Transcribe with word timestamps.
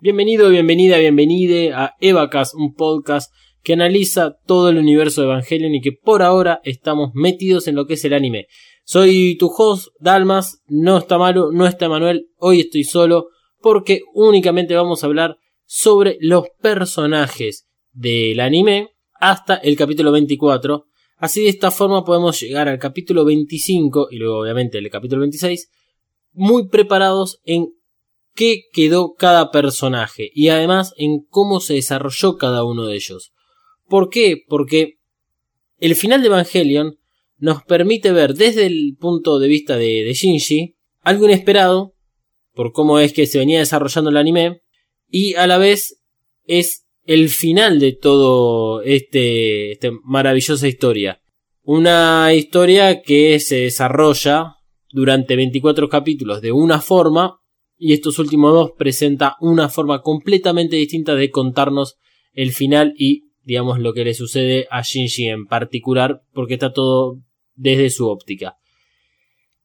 Bienvenido, 0.00 0.48
bienvenida, 0.48 0.96
bienvenide 0.98 1.72
a 1.72 1.96
EvaCast, 2.00 2.54
un 2.54 2.74
podcast 2.74 3.34
que 3.64 3.72
analiza 3.72 4.36
todo 4.46 4.68
el 4.68 4.78
universo 4.78 5.20
de 5.20 5.26
Evangelion 5.26 5.74
y 5.74 5.80
que 5.80 5.90
por 5.90 6.22
ahora 6.22 6.60
estamos 6.62 7.10
metidos 7.12 7.66
en 7.66 7.74
lo 7.74 7.86
que 7.86 7.94
es 7.94 8.04
el 8.04 8.12
anime. 8.12 8.46
Soy 8.84 9.36
tu 9.36 9.48
host, 9.48 9.88
Dalmas, 9.98 10.62
no 10.68 10.98
está 10.98 11.18
malo, 11.18 11.50
no 11.50 11.66
está 11.66 11.88
Manuel, 11.88 12.28
hoy 12.36 12.60
estoy 12.60 12.84
solo 12.84 13.30
porque 13.60 14.02
únicamente 14.14 14.76
vamos 14.76 15.02
a 15.02 15.06
hablar 15.06 15.38
sobre 15.64 16.18
los 16.20 16.44
personajes 16.60 17.66
del 17.90 18.38
anime 18.38 18.90
hasta 19.14 19.56
el 19.56 19.76
capítulo 19.76 20.12
24. 20.12 20.86
Así 21.16 21.42
de 21.42 21.48
esta 21.48 21.72
forma 21.72 22.04
podemos 22.04 22.40
llegar 22.40 22.68
al 22.68 22.78
capítulo 22.78 23.24
25 23.24 24.06
y 24.12 24.18
luego 24.18 24.38
obviamente 24.38 24.78
el 24.78 24.88
capítulo 24.88 25.22
26 25.22 25.68
muy 26.34 26.68
preparados 26.68 27.40
en 27.44 27.68
qué 28.34 28.62
quedó 28.72 29.14
cada 29.14 29.50
personaje 29.50 30.30
y 30.34 30.48
además 30.48 30.94
en 30.96 31.20
cómo 31.28 31.60
se 31.60 31.74
desarrolló 31.74 32.36
cada 32.36 32.64
uno 32.64 32.86
de 32.86 32.96
ellos. 32.96 33.32
¿Por 33.88 34.08
qué? 34.08 34.42
Porque 34.48 34.98
el 35.78 35.96
final 35.96 36.22
de 36.22 36.28
Evangelion 36.28 36.98
nos 37.38 37.64
permite 37.64 38.12
ver 38.12 38.34
desde 38.34 38.66
el 38.66 38.96
punto 38.98 39.38
de 39.38 39.48
vista 39.48 39.76
de, 39.76 40.10
Shinji 40.14 40.76
algo 41.00 41.24
inesperado 41.24 41.94
por 42.54 42.72
cómo 42.72 43.00
es 43.00 43.12
que 43.12 43.26
se 43.26 43.38
venía 43.38 43.58
desarrollando 43.58 44.10
el 44.10 44.16
anime 44.16 44.62
y 45.08 45.34
a 45.34 45.46
la 45.46 45.58
vez 45.58 46.00
es 46.44 46.86
el 47.04 47.28
final 47.28 47.80
de 47.80 47.92
todo 47.92 48.82
este, 48.82 49.72
esta 49.72 49.90
maravillosa 50.04 50.68
historia. 50.68 51.20
Una 51.62 52.32
historia 52.34 53.02
que 53.02 53.40
se 53.40 53.56
desarrolla 53.56 54.56
durante 54.90 55.36
24 55.36 55.88
capítulos 55.88 56.40
de 56.40 56.52
una 56.52 56.80
forma 56.80 57.41
y 57.84 57.94
estos 57.94 58.20
últimos 58.20 58.52
dos 58.52 58.70
presenta 58.78 59.34
una 59.40 59.68
forma 59.68 60.02
completamente 60.02 60.76
distinta 60.76 61.16
de 61.16 61.32
contarnos 61.32 61.96
el 62.32 62.52
final 62.52 62.94
y 62.96 63.24
digamos 63.42 63.80
lo 63.80 63.92
que 63.92 64.04
le 64.04 64.14
sucede 64.14 64.68
a 64.70 64.82
Shinji 64.82 65.26
en 65.26 65.46
particular 65.46 66.22
porque 66.32 66.54
está 66.54 66.72
todo 66.72 67.18
desde 67.56 67.90
su 67.90 68.06
óptica. 68.06 68.54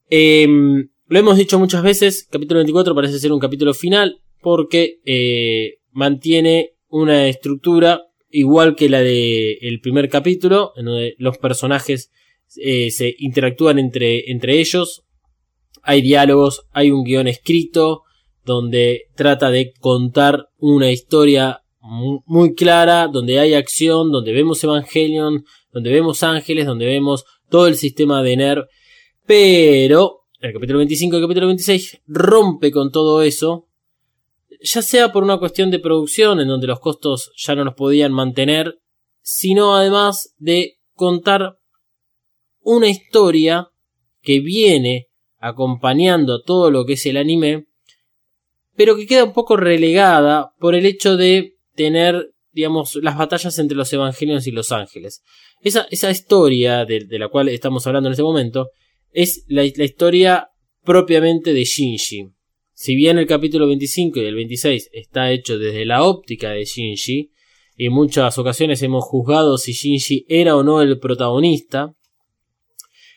Em, 0.10 0.90
lo 1.06 1.20
hemos 1.20 1.38
dicho 1.38 1.60
muchas 1.60 1.84
veces, 1.84 2.28
capítulo 2.28 2.58
24 2.58 2.96
parece 2.96 3.20
ser 3.20 3.32
un 3.32 3.40
capítulo 3.40 3.76
final 3.76 4.20
porque 4.42 5.00
eh, 5.06 5.76
mantiene 5.92 6.72
una 6.88 7.28
estructura 7.28 8.02
igual 8.32 8.76
que 8.76 8.90
la 8.90 9.02
del 9.02 9.60
el 9.62 9.80
primer 9.80 10.10
capítulo, 10.10 10.74
en 10.76 10.86
donde 10.86 11.14
los 11.20 11.38
personajes 11.38 12.10
eh, 12.56 12.90
se 12.90 13.14
interactúan 13.20 13.78
entre, 13.78 14.32
entre 14.32 14.60
ellos, 14.60 15.04
hay 15.84 16.02
diálogos, 16.02 16.64
hay 16.72 16.90
un 16.90 17.04
guion 17.04 17.28
escrito 17.28 18.06
donde 18.48 19.10
trata 19.14 19.52
de 19.52 19.74
contar 19.74 20.48
una 20.58 20.90
historia 20.90 21.64
muy 21.82 22.56
clara, 22.56 23.08
donde 23.08 23.40
hay 23.40 23.54
acción, 23.54 24.10
donde 24.10 24.32
vemos 24.32 24.64
Evangelion, 24.64 25.44
donde 25.72 25.92
vemos 25.92 26.24
ángeles, 26.24 26.66
donde 26.66 26.86
vemos 26.86 27.26
todo 27.50 27.68
el 27.68 27.76
sistema 27.76 28.24
de 28.24 28.38
NERV, 28.38 28.68
pero 29.26 30.22
el 30.40 30.54
capítulo 30.54 30.80
25 30.80 31.16
y 31.16 31.20
el 31.20 31.26
capítulo 31.26 31.48
26 31.48 32.02
rompe 32.08 32.72
con 32.72 32.90
todo 32.90 33.22
eso, 33.22 33.68
ya 34.62 34.82
sea 34.82 35.12
por 35.12 35.24
una 35.24 35.40
cuestión 35.40 35.70
de 35.70 35.80
producción 35.80 36.40
en 36.40 36.48
donde 36.48 36.68
los 36.68 36.80
costos 36.80 37.34
ya 37.36 37.54
no 37.54 37.66
los 37.66 37.74
podían 37.74 38.14
mantener, 38.14 38.80
sino 39.22 39.76
además 39.76 40.34
de 40.38 40.78
contar 40.94 41.58
una 42.62 42.88
historia 42.88 43.68
que 44.22 44.40
viene 44.40 45.08
acompañando 45.38 46.42
todo 46.42 46.72
lo 46.72 46.86
que 46.86 46.94
es 46.94 47.06
el 47.06 47.18
anime, 47.18 47.67
pero 48.78 48.96
que 48.96 49.08
queda 49.08 49.26
un 49.26 49.34
poco 49.34 49.58
relegada 49.58 50.52
por 50.60 50.76
el 50.76 50.86
hecho 50.86 51.18
de 51.18 51.56
tener, 51.76 52.32
digamos, 52.52 52.96
las 53.02 53.18
batallas 53.18 53.58
entre 53.60 53.76
los 53.76 53.92
evangelios 53.92 54.48
y 54.48 54.52
los 54.52 54.72
ángeles. 54.72 55.24
Esa, 55.62 55.88
esa 55.90 56.12
historia 56.12 56.86
de, 56.86 57.06
la 57.10 57.28
cual 57.28 57.50
estamos 57.50 57.86
hablando 57.88 58.08
en 58.08 58.12
este 58.12 58.24
momento 58.24 58.70
es 59.12 59.44
la, 59.48 59.64
historia 59.66 60.50
propiamente 60.84 61.54
de 61.54 61.64
Shinji. 61.64 62.30
Si 62.74 62.96
bien 62.96 63.18
el 63.18 63.26
capítulo 63.26 63.68
25 63.68 64.20
y 64.20 64.26
el 64.26 64.36
26 64.36 64.90
está 64.94 65.32
hecho 65.32 65.58
desde 65.58 65.84
la 65.84 66.04
óptica 66.04 66.52
de 66.52 66.64
Shinji, 66.64 67.32
y 67.76 67.86
en 67.88 67.94
muchas 67.94 68.38
ocasiones 68.38 68.82
hemos 68.84 69.04
juzgado 69.04 69.58
si 69.58 69.74
Shinji 69.74 70.26
era 70.30 70.56
o 70.56 70.64
no 70.64 70.82
el 70.82 71.00
protagonista, 71.00 71.96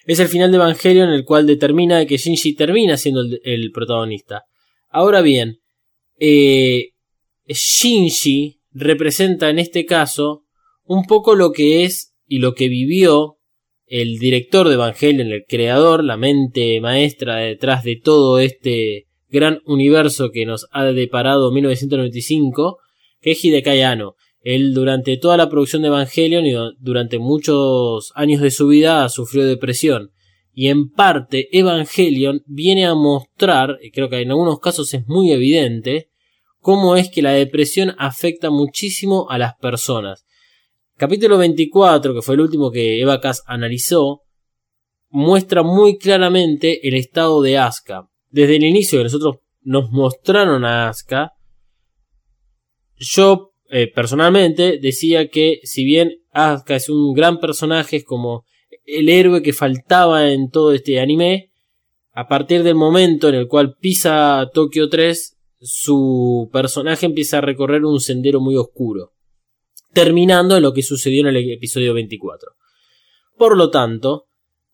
es 0.07 0.19
el 0.19 0.29
final 0.29 0.51
de 0.51 0.57
Evangelion 0.57 1.09
en 1.09 1.15
el 1.15 1.25
cual 1.25 1.47
determina 1.47 2.07
que 2.07 2.17
Shinji 2.17 2.55
termina 2.55 2.97
siendo 2.97 3.23
el, 3.45 3.71
protagonista. 3.73 4.45
Ahora 4.91 5.23
bien, 5.23 5.61
eh, 6.19 6.91
Shinji 7.47 8.61
representa 8.73 9.49
en 9.49 9.59
este 9.59 9.87
caso 9.87 10.45
un 10.85 11.05
poco 11.05 11.35
lo 11.35 11.53
que 11.53 11.85
es 11.85 12.15
y 12.27 12.39
lo 12.39 12.55
que 12.55 12.69
vivió 12.69 13.39
el 13.87 14.19
director 14.19 14.69
de 14.69 14.75
Evangelion, 14.75 15.33
el 15.33 15.45
creador, 15.49 16.05
la 16.05 16.17
mente 16.17 16.81
maestra 16.81 17.37
detrás 17.37 17.83
de 17.83 17.97
todo 17.97 18.39
este 18.39 19.07
gran 19.29 19.61
universo 19.65 20.31
que 20.31 20.47
nos 20.47 20.67
ha 20.71 20.85
deparado 20.85 21.51
1995, 21.51 22.79
que 23.21 23.33
es 23.33 23.45
Hideki 23.45 23.71
él 24.43 24.73
durante 24.73 25.17
toda 25.19 25.37
la 25.37 25.49
producción 25.49 25.83
de 25.83 25.89
Evangelion 25.89 26.47
y 26.47 26.55
durante 26.79 27.19
muchos 27.19 28.13
años 28.15 28.41
de 28.41 28.51
su 28.51 28.69
vida 28.69 29.09
sufrió 29.09 29.45
depresión. 29.45 30.13
Y 30.53 30.69
en 30.69 30.91
parte 30.91 31.49
Evangelion 31.57 32.43
viene 32.47 32.87
a 32.87 32.95
mostrar, 32.95 33.79
y 33.83 33.91
creo 33.91 34.09
que 34.09 34.21
en 34.21 34.31
algunos 34.31 34.59
casos 34.59 34.93
es 34.95 35.07
muy 35.07 35.31
evidente, 35.33 36.11
cómo 36.59 36.97
es 36.97 37.11
que 37.11 37.23
la 37.23 37.33
depresión 37.33 37.95
afecta 37.99 38.51
muchísimo 38.51 39.29
a 39.31 39.39
las 39.39 39.55
personas. 39.57 40.25
Capítulo 40.97 41.39
24, 41.39 42.15
que 42.15 42.23
fue 42.23 42.35
el 42.35 42.43
último 42.43 42.71
que 42.71 43.01
Eva 43.01 43.21
Cass 43.21 43.43
analizó, 43.47 44.23
muestra 45.09 45.63
muy 45.63 45.99
claramente 45.99 46.87
el 46.87 46.95
estado 46.95 47.41
de 47.43 47.59
Asuka. 47.59 48.09
Desde 48.29 48.57
el 48.57 48.65
inicio 48.65 48.99
que 48.99 49.05
nosotros 49.05 49.37
nos 49.63 49.91
mostraron 49.91 50.65
a 50.65 50.89
Asuka, 50.89 51.33
yo 52.97 53.53
eh, 53.71 53.91
personalmente 53.93 54.79
decía 54.79 55.29
que 55.29 55.61
si 55.65 55.85
bien 55.85 56.13
Asuka 56.33 56.77
es 56.77 56.89
un 56.89 57.15
gran 57.15 57.39
personaje, 57.39 57.97
es 57.97 58.05
como 58.05 58.45
el 58.99 59.09
héroe 59.09 59.43
que 59.43 59.53
faltaba 59.53 60.31
en 60.31 60.51
todo 60.51 60.73
este 60.73 61.01
anime, 61.01 61.51
a 62.13 62.29
partir 62.29 62.63
del 62.63 62.75
momento 62.75 63.29
en 63.29 63.35
el 63.35 63.49
cual 63.49 63.77
pisa 63.77 64.51
Tokio 64.53 64.89
3, 64.89 65.37
su 65.61 66.49
personaje 66.53 67.07
empieza 67.07 67.39
a 67.39 67.43
recorrer 67.43 67.85
un 67.85 68.01
sendero 68.01 68.41
muy 68.41 68.57
oscuro, 68.57 69.13
terminando 69.93 70.57
en 70.57 70.63
lo 70.63 70.73
que 70.73 70.83
sucedió 70.83 71.21
en 71.21 71.29
el 71.29 71.53
episodio 71.53 71.95
24. 71.95 72.53
Por 73.37 73.57
lo 73.57 73.71
tanto, 73.71 74.27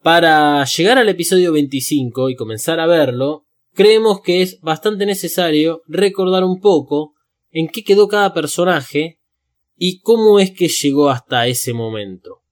para 0.03 0.65
llegar 0.65 0.99
al 0.99 1.09
episodio 1.09 1.53
25 1.53 2.31
y 2.31 2.37
comenzar 2.37 2.81
a 2.81 2.87
verlo, 2.87 3.47
creemos 3.75 4.21
que 4.21 4.43
es 4.43 4.61
bastante 4.61 5.07
necesario 5.07 5.83
recordar 5.87 6.45
un 6.45 6.61
poco 6.61 7.15
en 7.51 7.69
qué 7.69 7.85
quedó 7.85 8.09
cada 8.09 8.33
personaje 8.33 9.21
y 9.77 10.01
cómo 10.01 10.39
es 10.39 10.53
que 10.53 10.69
llegó 10.69 11.11
hasta 11.11 11.47
ese 11.47 11.73
momento. 11.73 12.43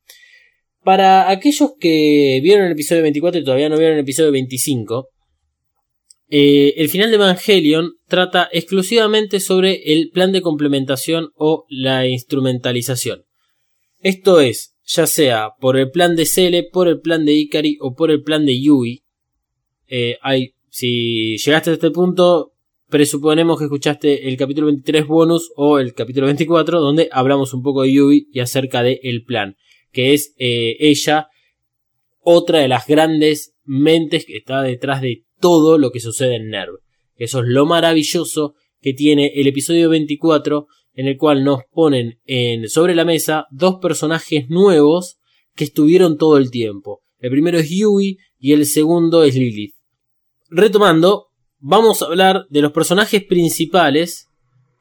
Para 0.84 1.30
aquellos 1.30 1.72
que 1.80 2.40
vieron 2.42 2.66
el 2.66 2.72
episodio 2.72 3.02
24 3.02 3.40
y 3.40 3.44
todavía 3.44 3.70
no 3.70 3.78
vieron 3.78 3.96
el 3.96 4.02
episodio 4.02 4.30
25, 4.32 5.08
eh, 6.28 6.74
el 6.76 6.88
final 6.88 7.10
de 7.10 7.16
Evangelion 7.16 7.92
trata 8.06 8.48
exclusivamente 8.52 9.40
sobre 9.40 9.92
el 9.92 10.10
plan 10.10 10.32
de 10.32 10.42
complementación 10.42 11.30
o 11.36 11.64
la 11.68 12.06
instrumentalización. 12.06 13.24
Esto 14.00 14.40
es, 14.40 14.76
ya 14.84 15.06
sea 15.06 15.50
por 15.58 15.78
el 15.78 15.90
plan 15.90 16.16
de 16.16 16.26
Cele, 16.26 16.68
por 16.70 16.88
el 16.88 17.00
plan 17.00 17.24
de 17.24 17.32
Ikari 17.32 17.78
o 17.80 17.94
por 17.94 18.10
el 18.10 18.22
plan 18.22 18.44
de 18.44 18.60
Yui. 18.60 19.04
Eh, 19.86 20.18
si 20.68 21.38
llegaste 21.38 21.70
a 21.70 21.74
este 21.74 21.90
punto, 21.92 22.52
presuponemos 22.90 23.58
que 23.58 23.64
escuchaste 23.64 24.28
el 24.28 24.36
capítulo 24.36 24.66
23 24.66 25.06
bonus 25.06 25.50
o 25.56 25.78
el 25.78 25.94
capítulo 25.94 26.26
24 26.26 26.80
donde 26.80 27.08
hablamos 27.10 27.54
un 27.54 27.62
poco 27.62 27.82
de 27.82 27.92
Yui 27.92 28.28
y 28.32 28.40
acerca 28.40 28.82
del 28.82 28.98
el 29.02 29.24
plan, 29.24 29.56
que 29.94 30.12
es 30.12 30.34
eh, 30.38 30.76
ella 30.80 31.28
otra 32.20 32.58
de 32.58 32.68
las 32.68 32.86
grandes 32.86 33.54
mentes 33.64 34.26
que 34.26 34.36
está 34.36 34.62
detrás 34.62 35.00
de 35.00 35.24
todo 35.40 35.78
lo 35.78 35.90
que 35.90 36.00
sucede 36.00 36.36
en 36.36 36.50
NERV. 36.50 36.78
Eso 37.16 37.40
es 37.40 37.46
lo 37.46 37.64
maravilloso 37.64 38.54
que 38.80 38.92
tiene 38.92 39.32
el 39.34 39.46
episodio 39.46 39.88
24 39.88 40.66
en 40.94 41.06
el 41.06 41.16
cual 41.16 41.44
nos 41.44 41.60
ponen 41.70 42.20
en, 42.24 42.68
sobre 42.68 42.94
la 42.94 43.04
mesa 43.04 43.46
dos 43.50 43.76
personajes 43.80 44.48
nuevos 44.48 45.16
que 45.54 45.64
estuvieron 45.64 46.18
todo 46.18 46.36
el 46.36 46.50
tiempo. 46.50 47.00
El 47.18 47.30
primero 47.30 47.58
es 47.58 47.70
Yui 47.70 48.18
y 48.38 48.52
el 48.52 48.66
segundo 48.66 49.24
es 49.24 49.34
Lilith. 49.34 49.74
Retomando, 50.50 51.28
vamos 51.58 52.02
a 52.02 52.06
hablar 52.06 52.46
de 52.50 52.62
los 52.62 52.72
personajes 52.72 53.24
principales 53.24 54.28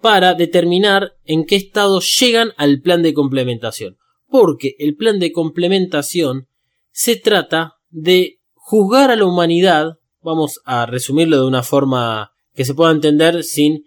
para 0.02 0.34
determinar 0.34 1.14
en 1.24 1.46
qué 1.46 1.56
estado 1.56 2.02
llegan 2.02 2.52
al 2.58 2.82
plan 2.82 3.02
de 3.04 3.14
complementación. 3.14 3.96
Porque 4.34 4.76
el 4.80 4.96
plan 4.96 5.20
de 5.20 5.32
complementación 5.32 6.48
se 6.90 7.18
trata 7.18 7.76
de 7.92 8.40
juzgar 8.56 9.12
a 9.12 9.16
la 9.16 9.26
humanidad, 9.26 10.00
vamos 10.24 10.60
a 10.66 10.88
resumirlo 10.88 11.40
de 11.40 11.46
una 11.46 11.62
forma 11.62 12.32
que 12.56 12.66
se 12.66 12.74
pueda 12.74 12.90
entender 12.90 13.44
sin 13.44 13.86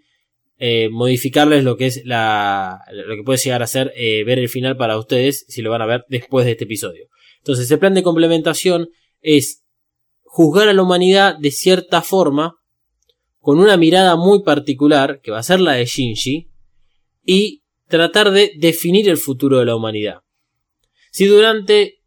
eh, 0.57 0.87
modificarles 0.89 1.65
lo 1.65 1.75
que 1.75 1.87
es 1.87 2.01
la, 2.05 2.79
lo 2.93 3.17
que 3.17 3.23
puede 3.23 3.39
llegar 3.39 3.61
a 3.61 3.67
ser 3.67 3.91
eh, 3.97 4.23
ver 4.23 4.39
el 4.39 4.47
final 4.47 4.77
para 4.77 4.97
ustedes 4.97 5.43
si 5.49 5.61
lo 5.61 5.69
van 5.69 5.81
a 5.81 5.85
ver 5.85 6.05
después 6.07 6.45
de 6.45 6.53
este 6.53 6.63
episodio. 6.63 7.09
Entonces 7.39 7.69
el 7.69 7.79
plan 7.79 7.93
de 7.93 8.03
complementación 8.03 8.87
es 9.19 9.65
juzgar 10.23 10.69
a 10.69 10.73
la 10.73 10.81
humanidad 10.81 11.37
de 11.37 11.51
cierta 11.51 12.01
forma 12.01 12.55
con 13.39 13.59
una 13.59 13.75
mirada 13.75 14.15
muy 14.15 14.43
particular 14.43 15.19
que 15.21 15.31
va 15.31 15.39
a 15.39 15.43
ser 15.43 15.59
la 15.59 15.73
de 15.73 15.83
Shinji 15.83 16.47
y 17.25 17.63
tratar 17.89 18.31
de 18.31 18.53
definir 18.57 19.09
el 19.09 19.17
futuro 19.17 19.59
de 19.59 19.65
la 19.65 19.75
humanidad. 19.75 20.21
Si 21.17 21.25
durante 21.25 22.03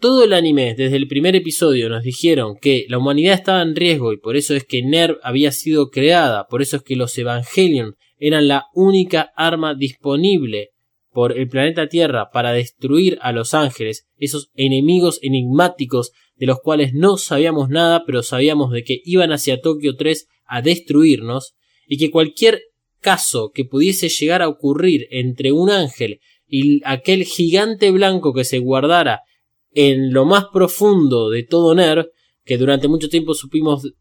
todo 0.00 0.24
el 0.24 0.32
anime, 0.32 0.74
desde 0.74 0.96
el 0.96 1.06
primer 1.06 1.36
episodio, 1.36 1.88
nos 1.88 2.02
dijeron 2.02 2.56
que 2.60 2.84
la 2.88 2.98
humanidad 2.98 3.34
estaba 3.34 3.62
en 3.62 3.76
riesgo 3.76 4.12
y 4.12 4.18
por 4.18 4.36
eso 4.36 4.56
es 4.56 4.64
que 4.64 4.82
NERV 4.82 5.20
había 5.22 5.52
sido 5.52 5.88
creada, 5.90 6.48
por 6.48 6.60
eso 6.60 6.78
es 6.78 6.82
que 6.82 6.96
los 6.96 7.16
Evangelion 7.16 7.94
eran 8.18 8.48
la 8.48 8.64
única 8.74 9.30
arma 9.36 9.76
disponible 9.76 10.70
por 11.12 11.38
el 11.38 11.48
planeta 11.48 11.86
Tierra 11.86 12.30
para 12.32 12.50
destruir 12.52 13.18
a 13.22 13.30
los 13.30 13.54
ángeles, 13.54 14.08
esos 14.16 14.50
enemigos 14.56 15.20
enigmáticos 15.22 16.10
de 16.34 16.46
los 16.46 16.58
cuales 16.58 16.92
no 16.92 17.18
sabíamos 17.18 17.68
nada, 17.68 18.02
pero 18.04 18.24
sabíamos 18.24 18.72
de 18.72 18.82
que 18.82 19.00
iban 19.04 19.30
hacia 19.30 19.60
Tokio 19.60 19.94
3 19.94 20.26
a 20.46 20.60
destruirnos, 20.60 21.54
y 21.86 21.98
que 21.98 22.10
cualquier 22.10 22.62
caso 22.98 23.52
que 23.54 23.64
pudiese 23.64 24.08
llegar 24.08 24.42
a 24.42 24.48
ocurrir 24.48 25.06
entre 25.12 25.52
un 25.52 25.70
ángel 25.70 26.18
y 26.50 26.80
aquel 26.84 27.24
gigante 27.24 27.90
blanco 27.90 28.34
que 28.34 28.44
se 28.44 28.58
guardara 28.58 29.22
en 29.70 30.12
lo 30.12 30.24
más 30.24 30.46
profundo 30.52 31.30
de 31.30 31.44
todo 31.44 31.74
Ner, 31.74 32.10
que 32.44 32.58
durante 32.58 32.88
mucho 32.88 33.08
tiempo 33.08 33.34
supimos, 33.34 33.92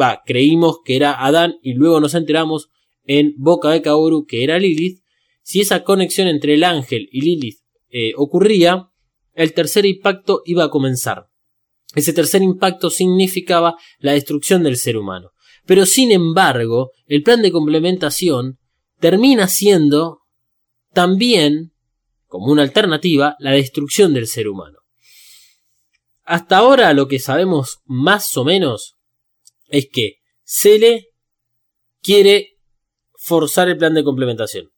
va, 0.00 0.22
creímos 0.24 0.78
que 0.84 0.96
era 0.96 1.24
Adán 1.24 1.56
y 1.62 1.74
luego 1.74 2.00
nos 2.00 2.14
enteramos 2.14 2.70
en 3.04 3.34
boca 3.36 3.70
de 3.70 3.82
Kaoru 3.82 4.24
que 4.26 4.44
era 4.44 4.58
Lilith, 4.58 5.00
si 5.42 5.60
esa 5.60 5.84
conexión 5.84 6.28
entre 6.28 6.54
el 6.54 6.64
ángel 6.64 7.08
y 7.12 7.20
Lilith 7.20 7.58
eh, 7.90 8.12
ocurría, 8.16 8.88
el 9.34 9.52
tercer 9.52 9.84
impacto 9.84 10.42
iba 10.44 10.64
a 10.64 10.70
comenzar. 10.70 11.26
Ese 11.94 12.12
tercer 12.12 12.42
impacto 12.42 12.88
significaba 12.88 13.76
la 13.98 14.12
destrucción 14.12 14.62
del 14.62 14.76
ser 14.76 14.96
humano. 14.96 15.30
Pero 15.66 15.86
sin 15.86 16.12
embargo, 16.12 16.92
el 17.06 17.22
plan 17.22 17.42
de 17.42 17.52
complementación 17.52 18.58
termina 19.00 19.48
siendo 19.48 20.20
también, 20.92 21.72
como 22.30 22.52
una 22.52 22.62
alternativa, 22.62 23.34
la 23.40 23.50
destrucción 23.50 24.14
del 24.14 24.28
ser 24.28 24.46
humano. 24.46 24.78
Hasta 26.22 26.58
ahora 26.58 26.94
lo 26.94 27.08
que 27.08 27.18
sabemos 27.18 27.80
más 27.86 28.36
o 28.36 28.44
menos 28.44 28.94
es 29.66 29.88
que 29.92 30.18
Cele 30.44 31.08
quiere 32.00 32.56
forzar 33.18 33.68
el 33.68 33.76
plan 33.76 33.94
de 33.94 34.04
complementación. 34.04 34.70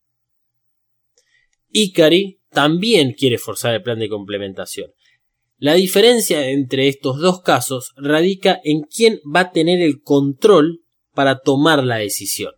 Ikari 1.68 2.40
también 2.48 3.12
quiere 3.12 3.36
forzar 3.36 3.74
el 3.74 3.82
plan 3.82 3.98
de 3.98 4.08
complementación. 4.08 4.90
La 5.58 5.74
diferencia 5.74 6.48
entre 6.48 6.88
estos 6.88 7.20
dos 7.20 7.42
casos 7.42 7.92
radica 7.96 8.62
en 8.64 8.80
quién 8.84 9.20
va 9.24 9.40
a 9.40 9.52
tener 9.52 9.82
el 9.82 10.00
control 10.00 10.80
para 11.12 11.40
tomar 11.40 11.84
la 11.84 11.96
decisión. 11.96 12.54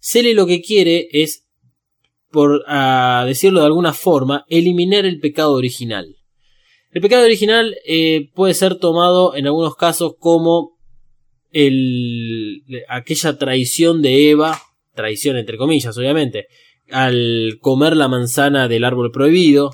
Cele 0.00 0.34
lo 0.34 0.48
que 0.48 0.62
quiere 0.62 1.06
es, 1.12 1.43
por 2.34 2.64
decirlo 3.26 3.60
de 3.60 3.66
alguna 3.66 3.92
forma, 3.92 4.44
eliminar 4.48 5.06
el 5.06 5.20
pecado 5.20 5.52
original. 5.52 6.16
El 6.90 7.00
pecado 7.00 7.24
original 7.24 7.76
eh, 7.86 8.28
puede 8.34 8.54
ser 8.54 8.74
tomado 8.74 9.36
en 9.36 9.46
algunos 9.46 9.76
casos 9.76 10.14
como 10.18 10.76
el, 11.52 12.64
aquella 12.88 13.38
traición 13.38 14.02
de 14.02 14.30
Eva, 14.30 14.60
traición 14.94 15.36
entre 15.36 15.56
comillas 15.56 15.96
obviamente, 15.96 16.48
al 16.90 17.58
comer 17.60 17.96
la 17.96 18.08
manzana 18.08 18.66
del 18.66 18.82
árbol 18.82 19.12
prohibido, 19.12 19.70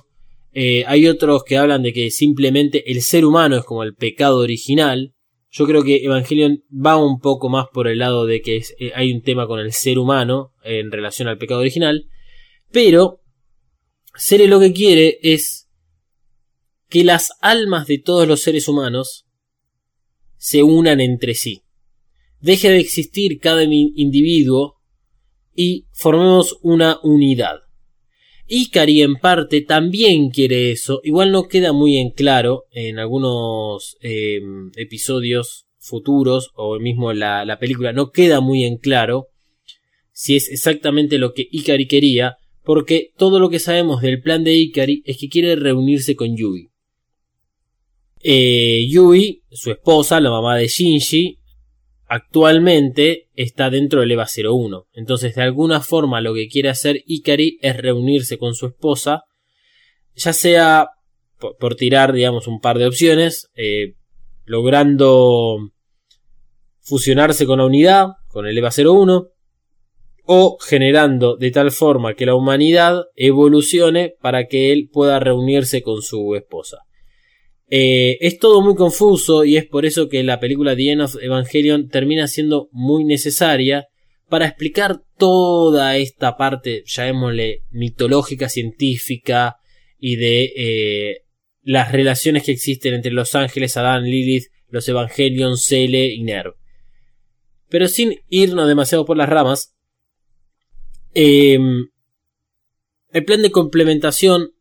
eh, 0.52 0.84
hay 0.86 1.06
otros 1.08 1.44
que 1.44 1.56
hablan 1.56 1.82
de 1.82 1.94
que 1.94 2.10
simplemente 2.10 2.90
el 2.90 3.00
ser 3.00 3.24
humano 3.24 3.56
es 3.56 3.64
como 3.64 3.84
el 3.84 3.94
pecado 3.94 4.38
original. 4.38 5.14
Yo 5.50 5.66
creo 5.66 5.82
que 5.82 6.04
Evangelion 6.04 6.62
va 6.70 6.96
un 6.96 7.20
poco 7.20 7.48
más 7.48 7.66
por 7.72 7.88
el 7.88 8.00
lado 8.00 8.26
de 8.26 8.42
que 8.42 8.62
eh, 8.78 8.92
hay 8.94 9.12
un 9.12 9.22
tema 9.22 9.46
con 9.46 9.60
el 9.60 9.72
ser 9.72 9.98
humano 9.98 10.52
en 10.62 10.90
relación 10.90 11.26
al 11.28 11.38
pecado 11.38 11.60
original. 11.60 12.04
Pero 12.70 13.20
Sere 14.16 14.48
lo 14.48 14.60
que 14.60 14.72
quiere 14.72 15.18
es 15.22 15.68
que 16.88 17.04
las 17.04 17.30
almas 17.40 17.86
de 17.86 17.98
todos 17.98 18.26
los 18.28 18.42
seres 18.42 18.68
humanos 18.68 19.26
se 20.36 20.62
unan 20.62 21.00
entre 21.00 21.34
sí. 21.34 21.62
Deje 22.40 22.70
de 22.70 22.80
existir 22.80 23.38
cada 23.38 23.62
individuo 23.64 24.76
y 25.54 25.86
formemos 25.92 26.58
una 26.62 26.98
unidad. 27.02 27.60
Ikari 28.46 29.02
en 29.02 29.16
parte 29.16 29.60
también 29.60 30.30
quiere 30.30 30.72
eso, 30.72 31.00
igual 31.04 31.30
no 31.30 31.44
queda 31.44 31.72
muy 31.72 31.98
en 31.98 32.10
claro 32.10 32.64
en 32.72 32.98
algunos 32.98 33.96
em, 34.00 34.72
episodios 34.76 35.66
futuros 35.78 36.50
o 36.56 36.78
mismo 36.80 37.12
la, 37.12 37.44
la 37.44 37.58
película 37.58 37.92
no 37.92 38.10
queda 38.10 38.40
muy 38.40 38.64
en 38.64 38.76
claro 38.76 39.28
si 40.12 40.36
es 40.36 40.50
exactamente 40.50 41.16
lo 41.16 41.32
que 41.32 41.48
Ikari 41.50 41.86
quería, 41.86 42.36
porque 42.70 43.10
todo 43.16 43.40
lo 43.40 43.50
que 43.50 43.58
sabemos 43.58 44.00
del 44.00 44.22
plan 44.22 44.44
de 44.44 44.54
Ikari 44.54 45.02
es 45.04 45.18
que 45.18 45.28
quiere 45.28 45.56
reunirse 45.56 46.14
con 46.14 46.36
Yui. 46.36 46.70
Eh, 48.22 48.86
Yui, 48.88 49.42
su 49.50 49.72
esposa, 49.72 50.20
la 50.20 50.30
mamá 50.30 50.56
de 50.56 50.68
Shinji, 50.68 51.40
actualmente 52.06 53.28
está 53.34 53.70
dentro 53.70 54.02
del 54.02 54.12
EVA 54.12 54.24
01. 54.24 54.86
Entonces, 54.92 55.34
de 55.34 55.42
alguna 55.42 55.80
forma, 55.80 56.20
lo 56.20 56.32
que 56.32 56.46
quiere 56.46 56.68
hacer 56.68 57.02
Ikari 57.06 57.58
es 57.60 57.76
reunirse 57.76 58.38
con 58.38 58.54
su 58.54 58.66
esposa, 58.66 59.24
ya 60.14 60.32
sea 60.32 60.90
por, 61.58 61.74
tirar, 61.74 62.12
digamos, 62.12 62.46
un 62.46 62.60
par 62.60 62.78
de 62.78 62.86
opciones, 62.86 63.50
eh, 63.56 63.96
logrando 64.44 65.72
fusionarse 66.82 67.46
con 67.46 67.58
la 67.58 67.66
unidad, 67.66 68.10
con 68.28 68.46
el 68.46 68.56
EVA 68.56 68.70
01, 68.70 69.26
o 70.32 70.58
generando 70.60 71.36
de 71.36 71.50
tal 71.50 71.72
forma 71.72 72.14
que 72.14 72.24
la 72.24 72.36
humanidad 72.36 73.02
evolucione 73.16 74.14
para 74.20 74.46
que 74.46 74.70
él 74.70 74.88
pueda 74.88 75.18
reunirse 75.18 75.82
con 75.82 76.02
su 76.02 76.36
esposa. 76.36 76.84
Eh, 77.68 78.16
es 78.20 78.38
todo 78.38 78.62
muy 78.62 78.76
confuso 78.76 79.44
y 79.44 79.56
es 79.56 79.66
por 79.66 79.86
eso 79.86 80.08
que 80.08 80.22
la 80.22 80.38
película 80.38 80.76
The 80.76 80.92
End 80.92 81.02
of 81.02 81.16
Evangelion 81.20 81.88
termina 81.88 82.28
siendo 82.28 82.68
muy 82.70 83.02
necesaria 83.02 83.88
para 84.28 84.46
explicar 84.46 85.00
toda 85.18 85.96
esta 85.96 86.36
parte, 86.36 86.84
llamémosle 86.86 87.64
mitológica, 87.70 88.48
científica 88.48 89.56
y 89.98 90.14
de 90.14 90.52
eh, 90.56 91.22
las 91.62 91.90
relaciones 91.90 92.44
que 92.44 92.52
existen 92.52 92.94
entre 92.94 93.10
los 93.10 93.34
ángeles, 93.34 93.76
Adán, 93.76 94.04
Lilith, 94.04 94.44
los 94.68 94.88
Evangelion, 94.88 95.58
Cele 95.58 96.06
y 96.14 96.22
Nerv. 96.22 96.54
Pero 97.68 97.88
sin 97.88 98.20
irnos 98.28 98.68
demasiado 98.68 99.04
por 99.04 99.16
las 99.16 99.28
ramas, 99.28 99.74
em, 101.14 101.88
el 103.12 103.24
plan 103.24 103.42
de 103.42 103.50
complementación, 103.50 104.52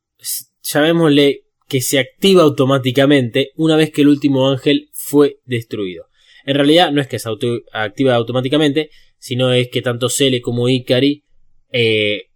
llamémosle 0.62 1.44
que 1.68 1.82
se 1.82 2.00
activa 2.00 2.44
automáticamente 2.44 3.52
una 3.56 3.76
vez 3.76 3.92
que 3.92 4.02
el 4.02 4.08
último 4.08 4.50
ángel 4.50 4.90
fue 4.94 5.40
destruido. 5.46 6.08
En 6.46 6.56
realidad 6.56 6.92
no 6.92 7.02
es 7.02 7.08
que 7.08 7.20
se 7.20 7.30
activa 7.74 8.16
automáticamente, 8.16 8.90
sino 9.20 9.52
es 9.54 9.70
que 9.70 9.82
tanto 9.82 10.10
Cele 10.10 10.42
como 10.42 10.68
Ikari 10.68 11.24
eh, 11.72 12.30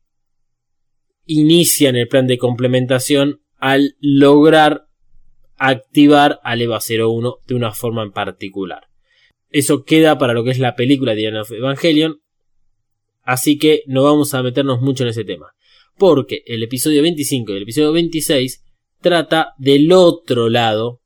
inician 1.25 1.95
el 1.95 2.07
plan 2.07 2.27
de 2.27 2.37
complementación 2.37 3.41
al 3.57 3.95
lograr 3.99 4.87
activar 5.57 6.39
al 6.43 6.61
EVA 6.61 6.79
01 6.79 7.37
de 7.47 7.55
una 7.55 7.71
forma 7.71 8.03
en 8.03 8.11
particular. 8.11 8.87
Eso 9.49 9.83
queda 9.83 10.17
para 10.17 10.33
lo 10.33 10.43
que 10.43 10.51
es 10.51 10.59
la 10.59 10.75
película 10.75 11.15
de 11.15 11.25
Evangelion, 11.51 12.22
así 13.23 13.57
que 13.57 13.83
no 13.87 14.03
vamos 14.03 14.33
a 14.33 14.43
meternos 14.43 14.81
mucho 14.81 15.03
en 15.03 15.09
ese 15.09 15.23
tema. 15.23 15.53
Porque 15.97 16.43
el 16.45 16.63
episodio 16.63 17.01
25 17.01 17.51
y 17.51 17.57
el 17.57 17.63
episodio 17.63 17.91
26 17.91 18.63
trata 19.01 19.53
del 19.57 19.91
otro 19.91 20.49
lado 20.49 21.01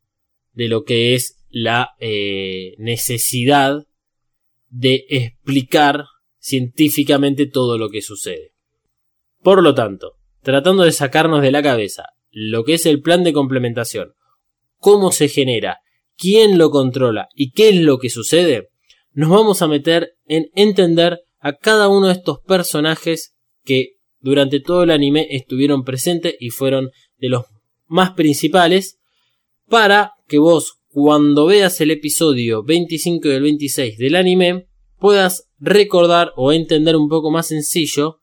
de 0.54 0.68
lo 0.68 0.84
que 0.84 1.14
es 1.14 1.38
la 1.50 1.92
eh, 2.00 2.74
necesidad 2.78 3.86
de 4.70 5.06
explicar 5.10 6.06
científicamente 6.40 7.46
todo 7.46 7.78
lo 7.78 7.90
que 7.90 8.02
sucede. 8.02 8.54
Por 9.42 9.64
lo 9.64 9.74
tanto, 9.74 10.14
tratando 10.42 10.84
de 10.84 10.92
sacarnos 10.92 11.42
de 11.42 11.52
la 11.52 11.64
cabeza 11.64 12.14
lo 12.32 12.64
que 12.64 12.76
es 12.76 12.86
el 12.86 13.02
plan 13.02 13.24
de 13.24 13.34
complementación, 13.34 14.14
cómo 14.78 15.12
se 15.12 15.28
genera, 15.30 15.80
quién 16.16 16.58
lo 16.58 16.70
controla 16.70 17.30
y 17.34 17.52
qué 17.52 17.70
es 17.70 17.82
lo 17.82 17.98
que 17.98 18.10
sucede, 18.10 18.70
nos 19.14 19.30
vamos 19.30 19.62
a 19.62 19.68
meter 19.68 20.16
en 20.28 20.50
entender 20.56 21.22
a 21.48 21.54
cada 21.54 21.88
uno 21.88 22.08
de 22.08 22.14
estos 22.14 22.40
personajes 22.42 23.34
que 23.64 23.94
durante 24.20 24.60
todo 24.60 24.84
el 24.84 24.92
anime 24.92 25.28
estuvieron 25.30 25.86
presentes 25.86 26.36
y 26.40 26.50
fueron 26.50 26.90
de 27.20 27.30
los 27.30 27.46
más 27.86 28.12
principales 28.12 29.00
para 29.70 30.12
que 30.28 30.40
vos 30.40 30.80
cuando 30.90 31.46
veas 31.46 31.80
el 31.80 31.92
episodio 31.92 32.64
25 32.64 33.30
y 33.30 33.32
el 33.32 33.42
26 33.42 33.98
del 33.98 34.16
anime 34.16 34.68
puedas 35.00 35.48
recordar 35.58 36.34
o 36.36 36.52
entender 36.52 36.98
un 36.98 37.08
poco 37.08 37.32
más 37.32 37.48
sencillo 37.48 38.18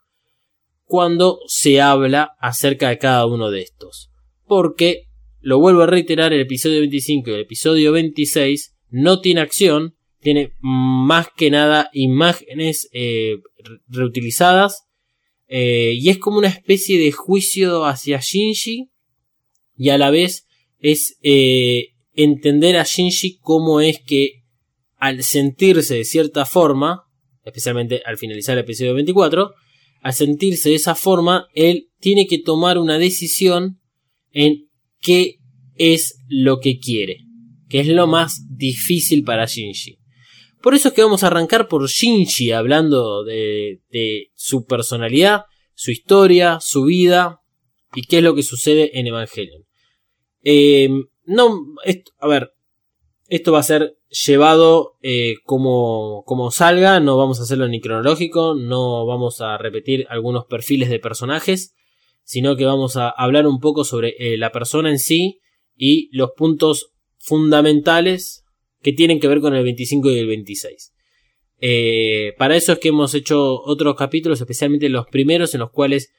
cuando 0.84 1.38
se 1.46 1.80
habla 1.80 2.32
acerca 2.40 2.90
de 2.90 2.98
cada 2.98 3.24
uno 3.26 3.50
de 3.50 3.62
estos. 3.62 4.10
Porque, 4.46 5.04
lo 5.40 5.58
vuelvo 5.60 5.82
a 5.82 5.86
reiterar, 5.86 6.34
el 6.34 6.42
episodio 6.42 6.80
25 6.80 7.30
y 7.30 7.34
el 7.34 7.40
episodio 7.40 7.92
26 7.92 8.74
no 8.90 9.20
tiene 9.20 9.40
acción, 9.40 9.94
tiene 10.24 10.54
más 10.60 11.28
que 11.36 11.50
nada 11.50 11.90
imágenes 11.92 12.88
eh, 12.92 13.36
reutilizadas 13.86 14.84
eh, 15.46 15.92
y 15.94 16.08
es 16.08 16.18
como 16.18 16.38
una 16.38 16.48
especie 16.48 16.98
de 16.98 17.12
juicio 17.12 17.84
hacia 17.84 18.20
Shinji 18.20 18.90
y 19.76 19.88
a 19.90 19.98
la 19.98 20.10
vez 20.10 20.46
es 20.78 21.18
eh, 21.22 21.90
entender 22.14 22.76
a 22.76 22.84
Shinji 22.84 23.38
cómo 23.38 23.80
es 23.80 24.00
que 24.00 24.44
al 24.96 25.22
sentirse 25.22 25.96
de 25.96 26.04
cierta 26.04 26.46
forma, 26.46 27.02
especialmente 27.44 28.00
al 28.06 28.16
finalizar 28.16 28.56
el 28.56 28.64
episodio 28.64 28.94
24, 28.94 29.52
al 30.00 30.14
sentirse 30.14 30.70
de 30.70 30.76
esa 30.76 30.94
forma, 30.94 31.48
él 31.54 31.90
tiene 32.00 32.26
que 32.26 32.38
tomar 32.38 32.78
una 32.78 32.98
decisión 32.98 33.78
en 34.32 34.70
qué 35.00 35.36
es 35.74 36.18
lo 36.28 36.60
que 36.60 36.78
quiere, 36.78 37.18
que 37.68 37.80
es 37.80 37.88
lo 37.88 38.06
más 38.06 38.46
difícil 38.48 39.22
para 39.24 39.44
Shinji. 39.44 39.98
Por 40.64 40.74
eso 40.74 40.88
es 40.88 40.94
que 40.94 41.02
vamos 41.02 41.22
a 41.22 41.26
arrancar 41.26 41.68
por 41.68 41.86
Shinji, 41.86 42.52
hablando 42.52 43.22
de, 43.22 43.82
su 44.32 44.64
personalidad, 44.64 45.42
su 45.74 45.90
historia, 45.90 46.58
su 46.58 46.84
vida 46.84 47.42
y 47.94 48.00
qué 48.04 48.16
es 48.16 48.24
lo 48.24 48.34
que 48.34 48.42
sucede 48.42 48.98
en 48.98 49.06
Evangelion. 49.06 49.66
Eh, 50.42 50.88
no, 51.26 51.60
a 52.18 52.28
ver, 52.28 52.54
esto 53.28 53.52
va 53.52 53.58
a 53.58 53.62
ser 53.62 53.98
llevado 54.08 54.94
eh, 55.02 55.34
como, 55.44 56.22
como 56.24 56.50
salga, 56.50 56.98
no 56.98 57.18
vamos 57.18 57.40
a 57.40 57.42
hacerlo 57.42 57.68
ni 57.68 57.82
cronológico, 57.82 58.54
no 58.54 59.04
vamos 59.04 59.42
a 59.42 59.58
repetir 59.58 60.06
algunos 60.08 60.46
perfiles 60.46 60.88
de 60.88 60.98
personajes, 60.98 61.74
sino 62.22 62.56
que 62.56 62.64
vamos 62.64 62.96
a 62.96 63.10
hablar 63.10 63.46
un 63.46 63.60
poco 63.60 63.84
sobre 63.84 64.14
eh, 64.18 64.38
la 64.38 64.50
persona 64.50 64.88
en 64.88 64.98
sí 64.98 65.40
y 65.76 66.08
los 66.16 66.30
puntos 66.34 66.94
fundamentales 67.18 68.43
que 68.84 68.92
tienen 68.92 69.18
que 69.18 69.26
ver 69.26 69.40
con 69.40 69.54
el 69.56 69.64
25 69.64 70.10
y 70.12 70.18
el 70.18 70.26
26. 70.28 70.92
Eh, 71.60 72.34
para 72.38 72.54
eso 72.54 72.72
es 72.72 72.78
que 72.78 72.90
hemos 72.90 73.14
hecho 73.14 73.60
otros 73.62 73.96
capítulos, 73.96 74.40
especialmente 74.40 74.88
los 74.88 75.06
primeros 75.06 75.54
en 75.54 75.60
los 75.60 75.70
cuales 75.70 76.12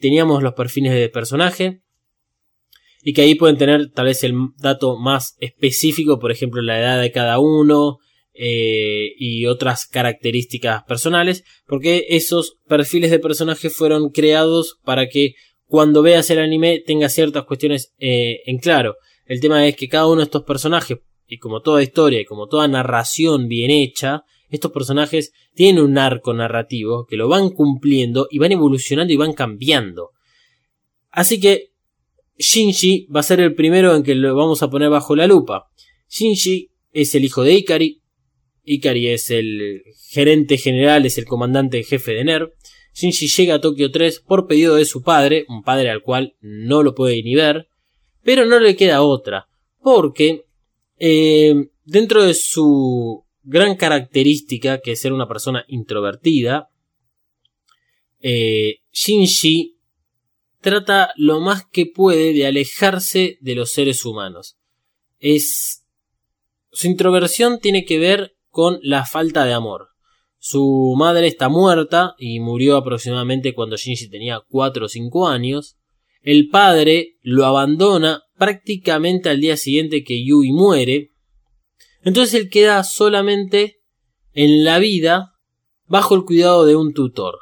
teníamos 0.00 0.42
los 0.42 0.54
perfiles 0.54 0.92
de 0.92 1.08
personaje, 1.08 1.82
y 3.02 3.12
que 3.12 3.22
ahí 3.22 3.34
pueden 3.36 3.56
tener 3.56 3.90
tal 3.92 4.06
vez 4.06 4.24
el 4.24 4.34
dato 4.58 4.98
más 4.98 5.36
específico, 5.40 6.18
por 6.18 6.32
ejemplo 6.32 6.60
la 6.60 6.80
edad 6.80 7.00
de 7.00 7.12
cada 7.12 7.38
uno 7.38 7.98
eh, 8.34 9.12
y 9.16 9.46
otras 9.46 9.86
características 9.86 10.82
personales, 10.84 11.44
porque 11.66 12.06
esos 12.10 12.58
perfiles 12.66 13.10
de 13.10 13.18
personajes 13.18 13.74
fueron 13.74 14.10
creados 14.10 14.78
para 14.84 15.08
que 15.08 15.34
cuando 15.66 16.02
veas 16.02 16.28
el 16.30 16.38
anime 16.38 16.82
tenga 16.84 17.08
ciertas 17.08 17.44
cuestiones 17.44 17.94
eh, 17.98 18.40
en 18.46 18.58
claro. 18.58 18.96
El 19.26 19.40
tema 19.40 19.66
es 19.66 19.76
que 19.76 19.88
cada 19.88 20.06
uno 20.06 20.16
de 20.16 20.24
estos 20.24 20.44
personajes, 20.44 20.98
y 21.28 21.38
como 21.38 21.60
toda 21.60 21.82
historia 21.82 22.20
y 22.20 22.24
como 22.24 22.48
toda 22.48 22.66
narración 22.66 23.48
bien 23.48 23.70
hecha, 23.70 24.24
estos 24.48 24.72
personajes 24.72 25.32
tienen 25.54 25.84
un 25.84 25.98
arco 25.98 26.32
narrativo 26.32 27.04
que 27.06 27.16
lo 27.16 27.28
van 27.28 27.50
cumpliendo 27.50 28.28
y 28.30 28.38
van 28.38 28.52
evolucionando 28.52 29.12
y 29.12 29.16
van 29.16 29.34
cambiando. 29.34 30.12
Así 31.10 31.38
que 31.38 31.72
Shinji 32.38 33.06
va 33.14 33.20
a 33.20 33.24
ser 33.24 33.40
el 33.40 33.54
primero 33.54 33.94
en 33.94 34.02
que 34.02 34.14
lo 34.14 34.34
vamos 34.34 34.62
a 34.62 34.70
poner 34.70 34.88
bajo 34.88 35.14
la 35.14 35.26
lupa. 35.26 35.68
Shinji 36.08 36.70
es 36.92 37.14
el 37.14 37.24
hijo 37.24 37.42
de 37.42 37.54
Ikari. 37.54 38.00
Ikari 38.64 39.08
es 39.08 39.30
el 39.30 39.82
gerente 40.08 40.56
general, 40.56 41.04
es 41.04 41.18
el 41.18 41.26
comandante 41.26 41.82
jefe 41.82 42.12
de 42.12 42.24
NER. 42.24 42.54
Shinji 42.94 43.28
llega 43.28 43.56
a 43.56 43.60
Tokio 43.60 43.90
3 43.90 44.20
por 44.20 44.46
pedido 44.46 44.76
de 44.76 44.84
su 44.84 45.02
padre, 45.02 45.44
un 45.48 45.62
padre 45.62 45.90
al 45.90 46.02
cual 46.02 46.36
no 46.40 46.82
lo 46.82 46.94
puede 46.94 47.22
ni 47.22 47.34
ver, 47.34 47.68
pero 48.22 48.46
no 48.46 48.58
le 48.58 48.76
queda 48.76 49.02
otra, 49.02 49.48
porque 49.82 50.47
eh, 50.98 51.70
dentro 51.84 52.24
de 52.24 52.34
su 52.34 53.24
gran 53.42 53.76
característica, 53.76 54.80
que 54.80 54.92
es 54.92 55.00
ser 55.00 55.12
una 55.12 55.28
persona 55.28 55.64
introvertida, 55.68 56.70
eh, 58.20 58.80
Shinji 58.92 59.78
trata 60.60 61.12
lo 61.16 61.40
más 61.40 61.64
que 61.70 61.86
puede 61.86 62.32
de 62.32 62.46
alejarse 62.46 63.38
de 63.40 63.54
los 63.54 63.70
seres 63.70 64.04
humanos. 64.04 64.58
Su 66.70 66.86
introversión 66.86 67.60
tiene 67.60 67.84
que 67.84 67.98
ver 67.98 68.36
con 68.50 68.78
la 68.82 69.04
falta 69.04 69.44
de 69.44 69.52
amor. 69.52 69.88
Su 70.38 70.94
madre 70.96 71.26
está 71.26 71.48
muerta 71.48 72.14
y 72.18 72.38
murió 72.40 72.76
aproximadamente 72.76 73.54
cuando 73.54 73.76
Shinji 73.76 74.08
tenía 74.08 74.42
4 74.48 74.86
o 74.86 74.88
5 74.88 75.28
años. 75.28 75.76
El 76.22 76.48
padre 76.48 77.16
lo 77.22 77.46
abandona 77.46 78.22
prácticamente 78.38 79.28
al 79.28 79.40
día 79.40 79.56
siguiente 79.56 80.04
que 80.04 80.24
Yui 80.24 80.52
muere. 80.52 81.10
Entonces 82.02 82.34
él 82.34 82.48
queda 82.48 82.84
solamente 82.84 83.80
en 84.32 84.64
la 84.64 84.78
vida 84.78 85.32
bajo 85.86 86.14
el 86.14 86.24
cuidado 86.24 86.64
de 86.64 86.76
un 86.76 86.94
tutor. 86.94 87.40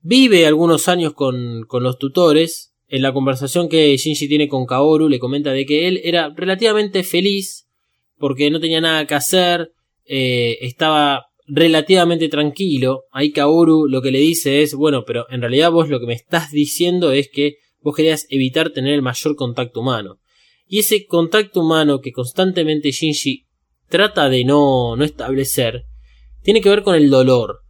Vive 0.00 0.46
algunos 0.46 0.88
años 0.88 1.12
con, 1.12 1.64
con 1.66 1.82
los 1.82 1.98
tutores. 1.98 2.74
En 2.88 3.02
la 3.02 3.12
conversación 3.12 3.68
que 3.68 3.96
Shinji 3.96 4.26
tiene 4.26 4.48
con 4.48 4.66
Kaoru 4.66 5.08
le 5.08 5.20
comenta 5.20 5.52
de 5.52 5.66
que 5.66 5.86
él 5.86 6.00
era 6.02 6.32
relativamente 6.34 7.04
feliz 7.04 7.68
porque 8.18 8.50
no 8.50 8.60
tenía 8.60 8.80
nada 8.80 9.06
que 9.06 9.14
hacer, 9.14 9.72
eh, 10.04 10.58
estaba 10.62 11.26
relativamente 11.46 12.28
tranquilo. 12.28 13.04
Ahí 13.12 13.32
Kaoru 13.32 13.86
lo 13.86 14.02
que 14.02 14.10
le 14.10 14.18
dice 14.18 14.62
es, 14.62 14.74
bueno, 14.74 15.04
pero 15.06 15.26
en 15.30 15.40
realidad 15.40 15.70
vos 15.70 15.88
lo 15.88 16.00
que 16.00 16.06
me 16.06 16.14
estás 16.14 16.50
diciendo 16.50 17.12
es 17.12 17.28
que 17.30 17.56
vos 17.80 17.96
querías 17.96 18.26
evitar 18.30 18.70
tener 18.70 18.94
el 18.94 19.02
mayor 19.02 19.36
contacto 19.36 19.80
humano. 19.80 20.18
Y 20.66 20.78
ese 20.78 21.06
contacto 21.06 21.60
humano 21.60 22.00
que 22.00 22.12
constantemente 22.12 22.90
Shinji 22.90 23.46
trata 23.88 24.28
de 24.28 24.44
no, 24.44 24.96
no 24.96 25.04
establecer, 25.04 25.84
tiene 26.42 26.60
que 26.60 26.68
ver 26.68 26.82
con 26.82 26.94
el 26.94 27.10
dolor 27.10 27.60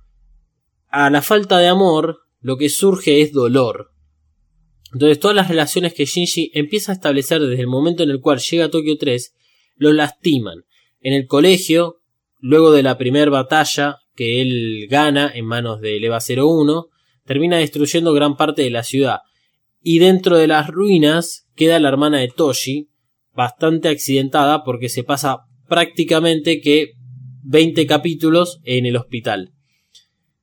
a 0.90 1.08
la 1.08 1.22
falta 1.22 1.58
de 1.58 1.68
amor 1.68 2.22
lo 2.40 2.56
que 2.56 2.68
surge 2.68 3.20
es 3.20 3.32
dolor. 3.32 3.92
Entonces 4.92 5.20
todas 5.20 5.36
las 5.36 5.48
relaciones 5.48 5.94
que 5.94 6.04
Shinji 6.04 6.50
empieza 6.52 6.90
a 6.90 6.96
establecer 6.96 7.40
desde 7.40 7.60
el 7.62 7.68
momento 7.68 8.02
en 8.02 8.10
el 8.10 8.20
cual 8.20 8.38
llega 8.38 8.64
a 8.64 8.70
Tokio 8.70 8.98
3 8.98 9.34
lo 9.76 9.92
lastiman. 9.92 10.64
En 11.00 11.14
el 11.14 11.26
colegio, 11.26 12.02
luego 12.38 12.72
de 12.72 12.82
la 12.82 12.98
primera 12.98 13.30
batalla 13.30 13.98
que 14.16 14.42
él 14.42 14.88
gana 14.90 15.30
en 15.32 15.46
manos 15.46 15.80
de 15.80 15.96
Eva 15.96 16.18
01, 16.18 16.88
termina 17.24 17.58
destruyendo 17.58 18.12
gran 18.12 18.36
parte 18.36 18.62
de 18.62 18.70
la 18.70 18.82
ciudad. 18.82 19.20
Y 19.82 19.98
dentro 19.98 20.36
de 20.36 20.46
las 20.46 20.68
ruinas 20.68 21.46
queda 21.54 21.80
la 21.80 21.88
hermana 21.88 22.18
de 22.18 22.28
Toshi, 22.28 22.88
bastante 23.34 23.88
accidentada 23.88 24.64
porque 24.64 24.88
se 24.88 25.04
pasa 25.04 25.46
prácticamente 25.68 26.60
que 26.60 26.92
20 27.42 27.86
capítulos 27.86 28.60
en 28.64 28.86
el 28.86 28.96
hospital. 28.96 29.52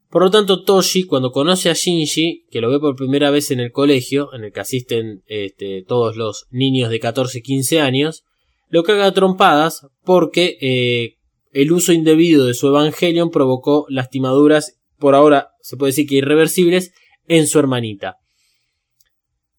Por 0.10 0.24
lo 0.24 0.32
tanto, 0.32 0.64
Toshi, 0.64 1.04
cuando 1.04 1.32
conoce 1.32 1.70
a 1.70 1.74
Shinji, 1.74 2.46
que 2.50 2.62
lo 2.62 2.72
ve 2.72 2.80
por 2.80 2.96
primera 2.96 3.30
vez 3.30 3.52
en 3.52 3.60
el 3.60 3.72
colegio, 3.72 4.34
en 4.34 4.46
el 4.46 4.54
que 4.54 4.62
asisten 4.62 5.22
este, 5.28 5.84
todos 5.84 6.16
los 6.16 6.48
niños 6.50 6.90
de 6.90 7.00
14 7.00 7.40
y 7.40 7.42
15 7.42 7.82
años, 7.82 8.24
lo 8.70 8.84
caga 8.84 9.08
a 9.08 9.14
trompadas 9.14 9.86
porque 10.04 10.58
eh, 10.62 11.18
el 11.52 11.72
uso 11.72 11.92
indebido 11.92 12.46
de 12.46 12.54
su 12.54 12.68
Evangelion 12.68 13.32
provocó 13.32 13.86
lastimaduras, 13.90 14.80
por 14.98 15.14
ahora 15.14 15.50
se 15.62 15.76
puede 15.76 15.92
decir 15.92 16.08
que 16.08 16.16
irreversibles, 16.16 16.94
en 17.28 17.46
su 17.46 17.60
hermanita. 17.60 18.18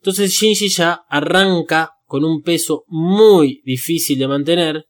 Entonces 0.01 0.33
Shinji 0.33 0.69
ya 0.69 1.03
arranca 1.09 1.93
con 2.05 2.25
un 2.25 2.43
peso 2.43 2.85
muy 2.89 3.61
difícil 3.65 4.19
de 4.19 4.29
mantener 4.29 4.87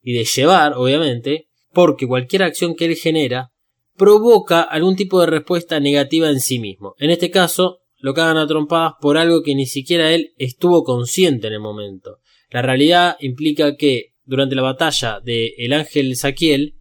y 0.00 0.14
de 0.14 0.24
llevar, 0.24 0.74
obviamente, 0.74 1.48
porque 1.72 2.06
cualquier 2.06 2.42
acción 2.42 2.74
que 2.74 2.86
él 2.86 2.96
genera 2.96 3.50
provoca 3.96 4.62
algún 4.62 4.96
tipo 4.96 5.20
de 5.20 5.26
respuesta 5.26 5.80
negativa 5.80 6.28
en 6.28 6.40
sí 6.40 6.58
mismo. 6.58 6.94
En 6.98 7.10
este 7.10 7.30
caso, 7.30 7.80
lo 7.98 8.14
cagan 8.14 8.36
a 8.36 8.46
trompadas 8.46 8.94
por 9.00 9.16
algo 9.16 9.42
que 9.42 9.54
ni 9.54 9.66
siquiera 9.66 10.12
él 10.12 10.32
estuvo 10.38 10.82
consciente 10.82 11.46
en 11.46 11.52
el 11.52 11.60
momento. 11.60 12.18
La 12.50 12.62
realidad 12.62 13.16
implica 13.20 13.76
que 13.76 14.14
durante 14.24 14.54
la 14.54 14.62
batalla 14.62 15.20
de 15.20 15.54
el 15.58 15.72
ángel 15.72 16.16
Saquiel, 16.16 16.74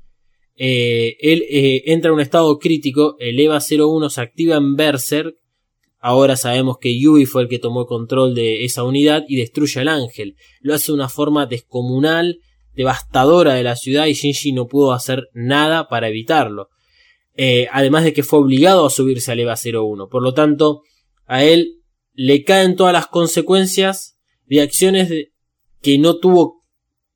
eh, 0.55 1.17
él 1.19 1.43
eh, 1.49 1.83
entra 1.87 2.09
en 2.09 2.15
un 2.15 2.21
estado 2.21 2.57
crítico, 2.57 3.15
el 3.19 3.39
EVA 3.39 3.59
01 3.59 4.09
se 4.09 4.21
activa 4.21 4.57
en 4.57 4.75
Berserk, 4.75 5.35
ahora 6.01 6.35
sabemos 6.35 6.77
que 6.79 6.99
Yui 6.99 7.25
fue 7.25 7.43
el 7.43 7.47
que 7.47 7.59
tomó 7.59 7.85
control 7.85 8.35
de 8.35 8.65
esa 8.65 8.83
unidad 8.83 9.23
y 9.27 9.37
destruye 9.37 9.79
al 9.79 9.87
ángel. 9.87 10.35
Lo 10.59 10.73
hace 10.73 10.87
de 10.87 10.95
una 10.95 11.09
forma 11.09 11.45
descomunal, 11.45 12.39
devastadora 12.73 13.53
de 13.53 13.63
la 13.63 13.75
ciudad 13.75 14.07
y 14.07 14.13
Shinji 14.13 14.51
no 14.51 14.67
pudo 14.67 14.93
hacer 14.93 15.29
nada 15.33 15.87
para 15.87 16.09
evitarlo. 16.09 16.69
Eh, 17.35 17.67
además 17.71 18.03
de 18.03 18.13
que 18.13 18.23
fue 18.23 18.39
obligado 18.39 18.85
a 18.85 18.89
subirse 18.89 19.31
al 19.31 19.39
EVA 19.39 19.55
01. 19.55 20.09
Por 20.09 20.23
lo 20.23 20.33
tanto, 20.33 20.81
a 21.25 21.43
él 21.43 21.81
le 22.13 22.43
caen 22.43 22.75
todas 22.75 22.93
las 22.93 23.07
consecuencias 23.07 24.17
de 24.47 24.61
acciones 24.61 25.09
que 25.81 25.97
no 25.97 26.17
tuvo, 26.17 26.63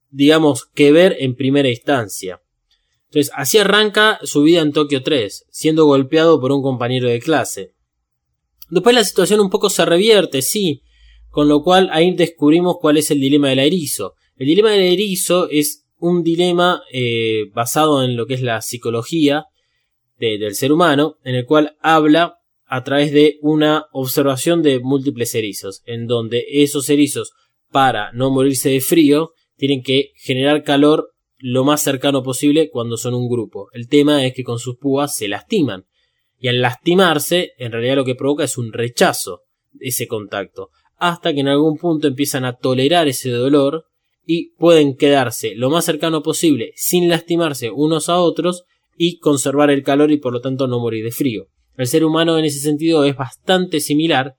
digamos, 0.09 0.65
que 0.65 0.91
ver 0.91 1.17
en 1.19 1.35
primera 1.35 1.69
instancia. 1.69 2.41
Entonces, 3.05 3.31
así 3.35 3.57
arranca 3.57 4.19
su 4.23 4.43
vida 4.43 4.61
en 4.61 4.71
Tokio 4.71 5.03
3, 5.03 5.45
siendo 5.49 5.85
golpeado 5.85 6.39
por 6.39 6.51
un 6.51 6.61
compañero 6.61 7.09
de 7.09 7.19
clase. 7.19 7.73
Después 8.69 8.95
la 8.95 9.03
situación 9.03 9.39
un 9.39 9.49
poco 9.49 9.69
se 9.69 9.85
revierte, 9.85 10.41
sí, 10.41 10.81
con 11.29 11.47
lo 11.47 11.61
cual 11.63 11.89
ahí 11.91 12.13
descubrimos 12.15 12.77
cuál 12.79 12.97
es 12.97 13.11
el 13.11 13.19
dilema 13.19 13.49
del 13.49 13.59
erizo. 13.59 14.13
El 14.37 14.47
dilema 14.47 14.71
del 14.71 14.93
erizo 14.93 15.49
es 15.49 15.85
un 15.97 16.23
dilema 16.23 16.81
eh, 16.91 17.49
basado 17.53 18.03
en 18.03 18.15
lo 18.15 18.25
que 18.25 18.35
es 18.35 18.41
la 18.41 18.61
psicología 18.61 19.45
del 20.17 20.55
ser 20.55 20.71
humano, 20.71 21.17
en 21.23 21.35
el 21.35 21.45
cual 21.45 21.75
habla 21.81 22.37
a 22.65 22.83
través 22.83 23.11
de 23.11 23.37
una 23.41 23.85
observación 23.91 24.63
de 24.63 24.79
múltiples 24.79 25.35
erizos, 25.35 25.81
en 25.85 26.07
donde 26.07 26.45
esos 26.49 26.89
erizos, 26.89 27.33
para 27.69 28.11
no 28.13 28.31
morirse 28.31 28.69
de 28.69 28.81
frío, 28.81 29.33
tienen 29.57 29.83
que 29.83 30.11
generar 30.15 30.63
calor 30.63 31.11
lo 31.37 31.63
más 31.63 31.83
cercano 31.83 32.23
posible 32.23 32.69
cuando 32.69 32.97
son 32.97 33.13
un 33.13 33.29
grupo. 33.29 33.67
El 33.73 33.87
tema 33.87 34.25
es 34.25 34.33
que 34.33 34.43
con 34.43 34.59
sus 34.59 34.77
púas 34.77 35.15
se 35.15 35.27
lastiman. 35.27 35.85
Y 36.45 36.47
al 36.47 36.61
lastimarse, 36.61 37.53
en 37.57 37.71
realidad 37.71 37.95
lo 37.95 38.05
que 38.05 38.13
provoca 38.13 38.43
es 38.43 38.59
un 38.59 38.71
rechazo 38.71 39.41
de 39.71 39.87
ese 39.87 40.05
contacto. 40.05 40.69
Hasta 40.95 41.33
que 41.33 41.39
en 41.39 41.47
algún 41.47 41.75
punto 41.75 42.07
empiezan 42.07 42.45
a 42.45 42.57
tolerar 42.57 43.07
ese 43.07 43.31
dolor 43.31 43.85
y 44.27 44.51
pueden 44.51 44.95
quedarse 44.95 45.55
lo 45.55 45.71
más 45.71 45.85
cercano 45.85 46.21
posible 46.21 46.71
sin 46.75 47.09
lastimarse 47.09 47.71
unos 47.71 48.09
a 48.09 48.19
otros 48.19 48.65
y 48.95 49.17
conservar 49.17 49.71
el 49.71 49.81
calor 49.81 50.11
y 50.11 50.17
por 50.17 50.33
lo 50.33 50.39
tanto 50.39 50.67
no 50.67 50.79
morir 50.79 51.03
de 51.03 51.09
frío. 51.09 51.47
El 51.77 51.87
ser 51.87 52.05
humano 52.05 52.37
en 52.37 52.45
ese 52.45 52.59
sentido 52.59 53.05
es 53.05 53.15
bastante 53.15 53.79
similar 53.79 54.35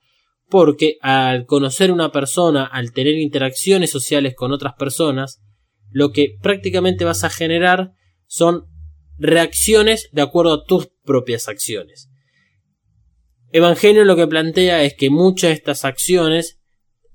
porque 0.48 0.98
al 1.00 1.44
conocer 1.44 1.90
una 1.90 2.12
persona, 2.12 2.66
al 2.66 2.92
tener 2.92 3.14
interacciones 3.14 3.90
sociales 3.90 4.36
con 4.36 4.52
otras 4.52 4.74
personas, 4.78 5.42
lo 5.90 6.12
que 6.12 6.36
prácticamente 6.40 7.04
vas 7.04 7.24
a 7.24 7.30
generar 7.30 7.94
son 8.28 8.66
reacciones 9.18 10.08
de 10.12 10.22
acuerdo 10.22 10.52
a 10.52 10.64
tus 10.64 10.88
propias 11.04 11.48
acciones. 11.48 12.08
Evangelio 13.52 14.04
lo 14.04 14.16
que 14.16 14.26
plantea 14.26 14.82
es 14.82 14.94
que 14.94 15.10
muchas 15.10 15.50
de 15.50 15.54
estas 15.54 15.84
acciones 15.84 16.58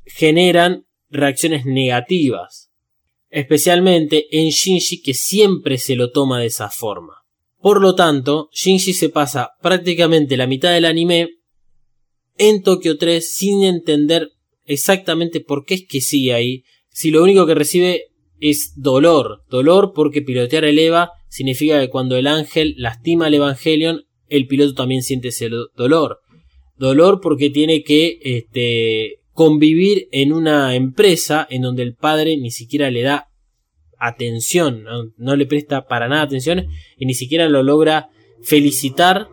generan 0.06 0.86
reacciones 1.10 1.66
negativas, 1.66 2.72
especialmente 3.30 4.28
en 4.32 4.50
Shinji 4.50 5.02
que 5.02 5.14
siempre 5.14 5.78
se 5.78 5.96
lo 5.96 6.12
toma 6.12 6.40
de 6.40 6.48
esa 6.48 6.70
forma. 6.70 7.22
Por 7.60 7.82
lo 7.82 7.94
tanto, 7.96 8.50
Shinji 8.54 8.94
se 8.94 9.10
pasa 9.10 9.52
prácticamente 9.62 10.38
la 10.38 10.48
mitad 10.48 10.72
del 10.72 10.86
anime 10.86 11.30
en 12.38 12.64
Tokio 12.64 12.98
3 12.98 13.34
sin 13.34 13.64
entender 13.64 14.32
exactamente 14.66 15.42
por 15.42 15.66
qué 15.66 15.76
es 15.76 15.88
que 15.88 16.02
sigue 16.02 16.34
ahí, 16.34 16.64
si 16.90 17.12
lo 17.12 17.22
único 17.22 17.46
que 17.46 17.56
recibe 17.56 18.11
es 18.42 18.74
dolor, 18.76 19.44
dolor 19.50 19.94
porque 19.94 20.22
pilotear 20.22 20.66
el 20.66 20.80
EVA 20.80 21.12
significa 21.30 21.80
que 21.80 21.90
cuando 21.90 22.18
el 22.18 22.28
ángel 22.28 22.74
lastima 22.78 23.28
al 23.28 23.36
Evangelion, 23.36 24.04
el 24.28 24.48
piloto 24.48 24.74
también 24.74 25.04
siente 25.04 25.30
ese 25.30 25.50
dolor. 25.76 26.20
Dolor 26.76 27.22
porque 27.22 27.52
tiene 27.52 27.84
que 27.84 28.20
este, 28.24 29.20
convivir 29.32 30.08
en 30.12 30.34
una 30.34 30.76
empresa 30.76 31.48
en 31.50 31.62
donde 31.62 31.84
el 31.84 31.96
padre 31.96 32.36
ni 32.38 32.50
siquiera 32.50 32.90
le 32.90 33.04
da 33.04 33.30
atención, 34.00 34.86
no, 35.18 35.36
le 35.36 35.46
presta 35.46 35.86
para 35.86 36.08
nada 36.08 36.24
atención 36.24 36.66
y 36.98 37.06
ni 37.06 37.14
siquiera 37.14 37.48
lo 37.48 37.62
logra 37.62 38.10
felicitar 38.42 39.28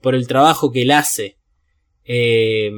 por 0.00 0.14
el 0.14 0.28
trabajo 0.28 0.70
que 0.70 0.82
él 0.82 0.92
hace. 0.92 1.38
Eh, 2.04 2.70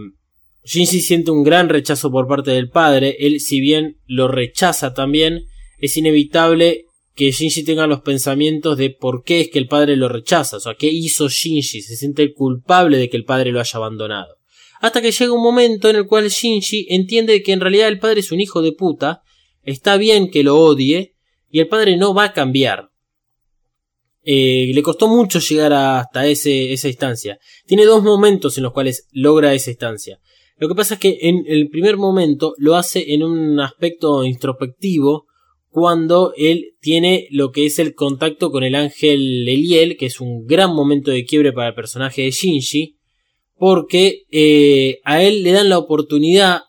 siente 0.64 1.30
un 1.30 1.42
gran 1.42 1.68
rechazo 1.68 2.10
por 2.10 2.26
parte 2.26 2.52
del 2.52 2.70
padre, 2.70 3.16
él 3.18 3.40
si 3.40 3.60
bien 3.60 3.98
lo 4.06 4.28
rechaza 4.28 4.94
también, 4.94 5.44
es 5.78 5.96
inevitable 5.96 6.86
que 7.14 7.30
Shinji 7.30 7.64
tenga 7.64 7.86
los 7.86 8.02
pensamientos 8.02 8.76
de 8.76 8.90
por 8.90 9.24
qué 9.24 9.40
es 9.40 9.48
que 9.48 9.58
el 9.58 9.68
padre 9.68 9.96
lo 9.96 10.08
rechaza, 10.08 10.58
o 10.58 10.60
sea, 10.60 10.74
qué 10.74 10.88
hizo 10.88 11.28
Shinji, 11.28 11.80
se 11.80 11.96
siente 11.96 12.32
culpable 12.34 12.98
de 12.98 13.08
que 13.08 13.16
el 13.16 13.24
padre 13.24 13.52
lo 13.52 13.60
haya 13.60 13.76
abandonado. 13.76 14.36
Hasta 14.80 15.00
que 15.00 15.12
llega 15.12 15.32
un 15.32 15.42
momento 15.42 15.88
en 15.88 15.96
el 15.96 16.06
cual 16.06 16.28
Shinji 16.28 16.86
entiende 16.90 17.42
que 17.42 17.52
en 17.52 17.60
realidad 17.60 17.88
el 17.88 17.98
padre 17.98 18.20
es 18.20 18.32
un 18.32 18.40
hijo 18.40 18.60
de 18.60 18.72
puta, 18.72 19.22
está 19.62 19.96
bien 19.96 20.30
que 20.30 20.42
lo 20.42 20.58
odie, 20.58 21.14
y 21.50 21.60
el 21.60 21.68
padre 21.68 21.96
no 21.96 22.12
va 22.12 22.24
a 22.24 22.32
cambiar. 22.34 22.90
Eh, 24.22 24.72
le 24.74 24.82
costó 24.82 25.08
mucho 25.08 25.38
llegar 25.38 25.72
hasta 25.72 26.26
ese, 26.26 26.72
esa 26.72 26.88
instancia. 26.88 27.38
Tiene 27.64 27.84
dos 27.84 28.02
momentos 28.02 28.56
en 28.56 28.64
los 28.64 28.72
cuales 28.72 29.06
logra 29.12 29.54
esa 29.54 29.70
instancia. 29.70 30.18
Lo 30.58 30.68
que 30.68 30.74
pasa 30.74 30.94
es 30.94 31.00
que 31.00 31.18
en 31.22 31.44
el 31.46 31.68
primer 31.68 31.96
momento 31.96 32.54
lo 32.58 32.76
hace 32.76 33.14
en 33.14 33.22
un 33.22 33.60
aspecto 33.60 34.24
introspectivo, 34.24 35.25
cuando 35.76 36.32
él 36.38 36.74
tiene 36.80 37.28
lo 37.30 37.52
que 37.52 37.66
es 37.66 37.78
el 37.78 37.94
contacto 37.94 38.50
con 38.50 38.64
el 38.64 38.74
ángel 38.74 39.46
Eliel, 39.46 39.98
que 39.98 40.06
es 40.06 40.22
un 40.22 40.46
gran 40.46 40.74
momento 40.74 41.10
de 41.10 41.26
quiebre 41.26 41.52
para 41.52 41.68
el 41.68 41.74
personaje 41.74 42.22
de 42.22 42.30
Shinji, 42.30 42.96
porque 43.56 44.22
eh, 44.30 45.00
a 45.04 45.22
él 45.22 45.42
le 45.42 45.52
dan 45.52 45.68
la 45.68 45.76
oportunidad, 45.76 46.62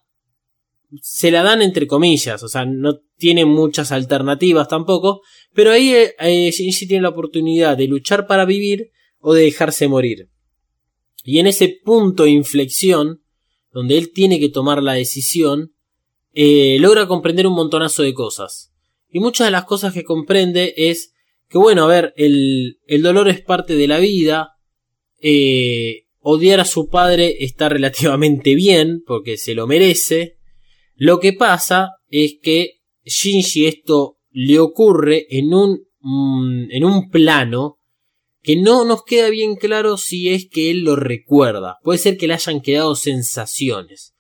se 1.02 1.32
la 1.32 1.42
dan 1.42 1.62
entre 1.62 1.88
comillas, 1.88 2.44
o 2.44 2.50
sea, 2.50 2.66
no 2.66 3.00
tiene 3.16 3.46
muchas 3.46 3.94
alternativas 3.94 4.68
tampoco, 4.68 5.22
pero 5.54 5.72
ahí 5.72 5.94
eh, 5.94 6.52
Shinji 6.52 6.86
tiene 6.86 7.04
la 7.04 7.10
oportunidad 7.12 7.78
de 7.78 7.88
luchar 7.88 8.28
para 8.28 8.44
vivir 8.44 8.92
o 9.20 9.34
de 9.34 9.44
dejarse 9.44 9.88
morir. 9.88 10.28
Y 11.24 11.40
en 11.40 11.48
ese 11.48 11.80
punto 11.82 12.24
de 12.24 12.32
inflexión, 12.32 13.24
donde 13.72 13.98
él 13.98 14.12
tiene 14.12 14.38
que 14.38 14.50
tomar 14.50 14.84
la 14.84 14.96
decisión, 14.96 15.72
eh, 16.34 16.76
logra 16.82 17.08
comprender 17.08 17.48
un 17.48 17.54
montonazo 17.54 18.04
de 18.04 18.14
cosas. 18.14 18.74
Y 19.10 19.20
muchas 19.20 19.48
de 19.48 19.52
las 19.52 19.66
cosas 19.66 19.94
que 19.94 20.04
comprende 20.04 20.74
es 20.78 21.14
que, 21.50 21.58
bueno, 21.58 21.86
a 21.86 21.88
ver, 21.88 22.14
el, 22.18 22.80
el 22.88 23.02
dolor 23.02 23.30
es 23.30 23.42
parte 23.42 23.76
de 23.76 23.88
la 23.88 24.00
vida. 24.00 24.54
Eh, 25.22 26.06
odiar 26.20 26.60
a 26.60 26.66
su 26.66 26.90
padre 26.90 27.38
está 27.40 27.70
relativamente 27.70 28.56
bien, 28.56 29.04
porque 29.06 29.38
se 29.38 29.54
lo 29.54 29.68
merece. 29.68 30.38
Lo 30.96 31.20
que 31.20 31.34
pasa 31.34 31.92
es 32.10 32.36
que 32.42 32.82
Shinji 33.06 33.68
esto 33.68 34.18
le 34.32 34.60
ocurre 34.60 35.26
en 35.30 35.54
un, 35.54 35.80
mm, 36.00 36.72
en 36.72 36.84
un 36.84 37.10
plano 37.10 37.80
que 38.42 38.56
no 38.56 38.86
nos 38.86 39.04
queda 39.04 39.30
bien 39.30 39.56
claro 39.56 39.98
si 39.98 40.30
es 40.30 40.48
que 40.50 40.72
él 40.72 40.82
lo 40.82 40.96
recuerda. 40.96 41.78
Puede 41.84 42.00
ser 42.00 42.18
que 42.18 42.28
le 42.28 42.34
hayan 42.34 42.62
quedado 42.62 42.96
sensaciones. 42.96 44.14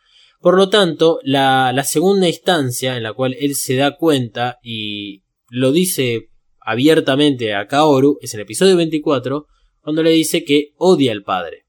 Por 0.47 0.55
lo 0.55 0.69
tanto, 0.69 1.19
la, 1.23 1.83
segunda 1.83 2.25
instancia 2.25 2.95
en 2.95 3.03
la 3.03 3.11
cual 3.11 3.35
él 3.37 3.53
se 3.53 3.75
da 3.75 3.97
cuenta 3.97 4.59
y 4.63 5.23
lo 5.49 5.73
dice 5.73 6.29
abiertamente 6.61 7.53
a 7.53 7.67
Kaoru 7.67 8.17
es 8.21 8.33
en 8.33 8.39
el 8.39 8.43
episodio 8.45 8.77
24, 8.77 9.45
cuando 9.81 10.03
le 10.03 10.11
dice 10.11 10.45
que 10.45 10.69
odia 10.77 11.11
al 11.11 11.23
padre. 11.23 11.65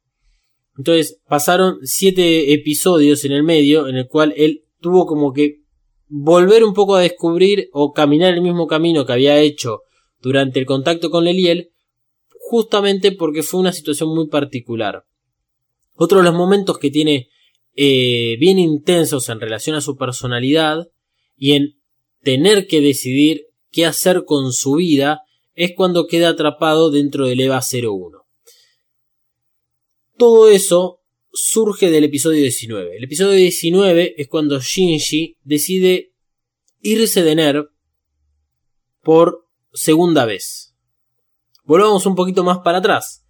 Entonces 0.77 1.21
pasaron 1.27 1.79
siete 1.83 2.53
episodios 2.53 3.25
en 3.25 3.33
el 3.33 3.43
medio 3.43 3.89
en 3.89 3.97
el 3.97 4.07
cual 4.07 4.33
él 4.37 4.63
tuvo 4.81 5.07
como 5.07 5.33
que 5.33 5.63
volver 6.07 6.63
un 6.63 6.73
poco 6.73 6.95
a 6.95 7.01
descubrir 7.03 7.71
o 7.73 7.93
caminar 7.93 8.35
el 8.35 8.43
mismo 8.43 8.69
camino 8.69 9.05
que 9.05 9.13
había 9.13 9.41
hecho 9.41 9.81
durante 10.21 10.61
el 10.61 10.67
contacto 10.67 11.11
con 11.11 11.25
Leliel, 11.25 11.73
justamente 12.39 13.11
porque 13.11 13.43
fue 13.43 13.59
una 13.59 13.73
situación 13.73 14.15
muy 14.15 14.29
particular. 14.29 15.03
Otro 15.97 16.19
de 16.19 16.25
los 16.27 16.35
momentos 16.35 16.79
que 16.79 16.93
tiene 16.93 17.29
eh, 17.81 18.37
bien 18.41 18.59
intensos 18.59 19.29
en 19.29 19.39
relación 19.39 19.77
a 19.77 19.81
su 19.81 19.97
personalidad 19.97 20.89
y 21.37 21.53
en 21.53 21.81
tener 22.25 22.67
que 22.67 22.81
decidir 22.81 23.47
qué 23.71 23.87
hacer 23.87 24.25
con 24.25 24.53
su 24.53 24.75
vida 24.75 25.21
es 25.55 25.75
cuando 25.77 26.09
queda 26.09 26.31
atrapado 26.31 26.91
dentro 26.91 27.29
del 27.29 27.39
EVA 27.39 27.61
01. 27.61 28.27
Todo 30.17 30.51
eso 30.51 31.05
surge 31.33 31.89
del 31.93 32.03
episodio 32.03 32.41
19. 32.41 32.97
El 32.97 33.05
episodio 33.05 33.35
19 33.35 34.21
es 34.21 34.27
cuando 34.27 34.59
Shinji 34.59 35.37
decide 35.45 36.13
irse 36.81 37.23
de 37.23 37.37
NER 37.37 37.69
por 39.05 39.47
segunda 39.73 40.25
vez. 40.25 40.75
Volvamos 41.63 42.07
un 42.07 42.17
poquito 42.17 42.43
más 42.43 42.59
para 42.59 42.79
atrás. 42.79 43.25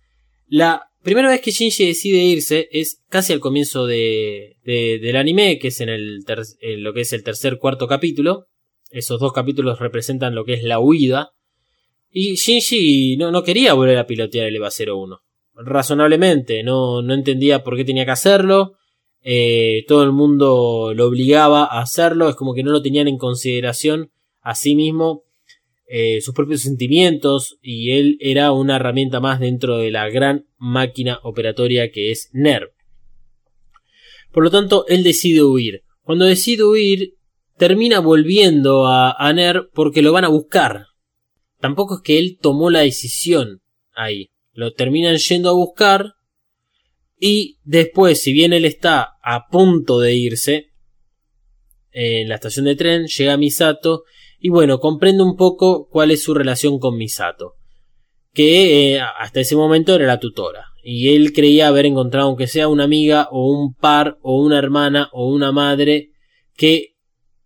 La 0.47 0.88
primera 1.03 1.29
vez 1.29 1.41
que 1.41 1.51
Shinji 1.51 1.87
decide 1.87 2.19
irse 2.19 2.69
es 2.73 3.03
casi 3.09 3.33
al 3.33 3.41
comienzo 3.41 3.87
de, 3.87 4.57
del 4.65 5.17
anime, 5.17 5.59
que 5.59 5.69
es 5.69 5.81
en, 5.81 5.89
el 5.89 6.25
lo 6.83 6.93
que 6.93 7.03
es 7.03 7.13
el 7.13 7.23
tercer 7.23 7.59
cuarto 7.59 7.87
capítulo. 7.87 8.47
Esos 8.91 9.21
dos 9.21 9.33
capítulos 9.33 9.79
representan 9.79 10.35
lo 10.35 10.45
que 10.45 10.55
es 10.55 10.63
la 10.63 10.81
huida. 10.81 11.31
Y 12.11 12.37
Shinji 12.37 13.17
no, 13.17 13.31
no 13.31 13.43
quería 13.43 13.75
volver 13.75 13.99
a 13.99 14.07
pilotear 14.07 14.47
el 14.47 14.57
EVA 14.57 14.71
01. 14.71 15.21
Razonablemente, 15.55 16.63
no, 16.63 17.03
no 17.03 17.15
entendía 17.15 17.63
por 17.63 17.77
qué 17.77 17.85
tenía 17.85 18.05
que 18.05 18.13
hacerlo. 18.13 18.75
Eh, 19.23 19.85
todo 19.89 20.05
el 20.05 20.13
mundo 20.13 20.93
lo 20.95 21.07
obligaba 21.07 21.65
a 21.65 21.81
hacerlo. 21.81 22.29
Es 22.29 22.37
como 22.37 22.55
que 22.55 22.63
no 22.63 22.71
lo 22.71 22.83
tenían 22.83 23.09
en 23.09 23.19
consideración 23.19 24.11
a 24.41 24.55
sí 24.55 24.75
mismo 24.75 25.25
eh, 25.91 26.21
sus 26.21 26.35
propios 26.35 26.61
sentimientos 26.61 27.59
y 27.63 27.93
él 27.93 28.19
era 28.21 28.53
una 28.53 28.77
herramienta 28.77 29.21
más 29.21 29.41
dentro 29.41 29.79
de 29.79 29.91
la 29.91 30.09
gran 30.11 30.47
máquina 30.59 31.19
operatoria 31.23 31.91
que 31.91 32.11
es 32.11 32.29
NERV. 32.33 32.69
Por 34.31 34.45
lo 34.45 34.51
tanto, 34.51 34.87
él 34.89 35.03
decide 35.03 35.43
huir. 35.43 35.85
Cuando 36.03 36.27
decide 36.27 36.65
huir, 36.65 37.15
termina 37.57 38.01
volviendo 38.01 38.87
a, 38.87 39.13
a 39.13 39.33
NERV 39.33 39.71
porque 39.73 40.03
lo 40.03 40.13
van 40.13 40.27
a 40.27 40.29
buscar. 40.29 40.85
tampoco 41.59 41.97
es 41.97 42.03
que 42.03 42.19
él 42.19 42.39
tomó 42.39 42.69
la 42.69 42.81
decisión 42.81 43.63
ahí. 43.95 44.31
Lo 44.53 44.75
terminan 44.75 45.17
yendo 45.17 45.49
a 45.49 45.55
buscar 45.55 46.13
y 47.19 47.59
después, 47.65 48.21
si 48.23 48.33
bien 48.35 48.53
él 48.53 48.65
está 48.65 49.15
a 49.23 49.49
punto 49.51 50.01
de 50.01 50.15
irse 50.15 50.67
en 51.91 52.29
la 52.29 52.35
estación 52.35 52.67
de 52.67 52.77
tren, 52.77 53.07
llega 53.07 53.37
Misato 53.37 54.05
y 54.39 54.51
bueno, 54.51 54.79
comprende 54.79 55.23
un 55.23 55.37
poco 55.37 55.89
cuál 55.91 56.11
es 56.11 56.23
su 56.23 56.35
relación 56.35 56.79
con 56.79 56.97
Misato, 56.97 57.55
que 58.33 58.95
eh, 58.95 59.01
hasta 59.01 59.41
ese 59.41 59.57
momento 59.57 59.95
era 59.95 60.07
la 60.07 60.21
tutora. 60.21 60.67
Y 60.83 61.15
él 61.15 61.33
creía 61.33 61.69
haber 61.69 61.87
encontrado, 61.87 62.29
aunque 62.29 62.47
sea 62.47 62.69
una 62.69 62.85
amiga 62.85 63.29
o 63.31 63.51
un 63.51 63.75
par 63.75 64.19
o 64.23 64.41
una 64.41 64.59
hermana 64.59 65.09
o 65.13 65.29
una 65.29 65.53
madre, 65.53 66.11
que 66.55 66.95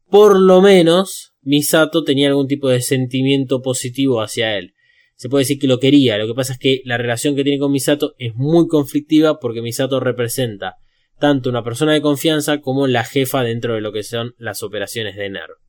por 0.09 0.38
lo 0.38 0.61
menos 0.61 1.33
Misato 1.40 2.05
tenía 2.05 2.28
algún 2.28 2.46
tipo 2.46 2.68
de 2.68 2.83
sentimiento 2.83 3.62
positivo 3.62 4.20
hacia 4.20 4.59
él. 4.59 4.74
Se 5.16 5.28
puede 5.28 5.42
decir 5.42 5.59
que 5.59 5.66
lo 5.66 5.78
quería, 5.78 6.18
lo 6.18 6.26
que 6.26 6.35
pasa 6.35 6.52
es 6.52 6.59
que 6.59 6.83
la 6.85 6.98
relación 6.98 7.35
que 7.35 7.44
tiene 7.44 7.59
con 7.59 7.72
Misato 7.72 8.14
es 8.18 8.35
muy 8.35 8.68
conflictiva 8.68 9.38
porque 9.38 9.62
Misato 9.62 9.98
representa 10.00 10.76
tanto 11.18 11.48
una 11.48 11.62
persona 11.62 11.92
de 11.92 12.02
confianza 12.02 12.61
como 12.61 12.87
la 12.87 13.05
jefa 13.05 13.42
dentro 13.42 13.74
de 13.74 13.81
lo 13.81 13.92
que 13.92 14.02
son 14.02 14.35
las 14.38 14.62
operaciones 14.62 15.16
de 15.16 15.31
NERV. 15.31 15.62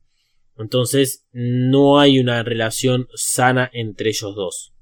Entonces 0.58 1.26
no 1.32 1.98
hay 1.98 2.18
una 2.18 2.42
relación 2.42 3.08
sana 3.14 3.70
entre 3.72 4.10
ellos 4.10 4.34
dos. 4.34 4.72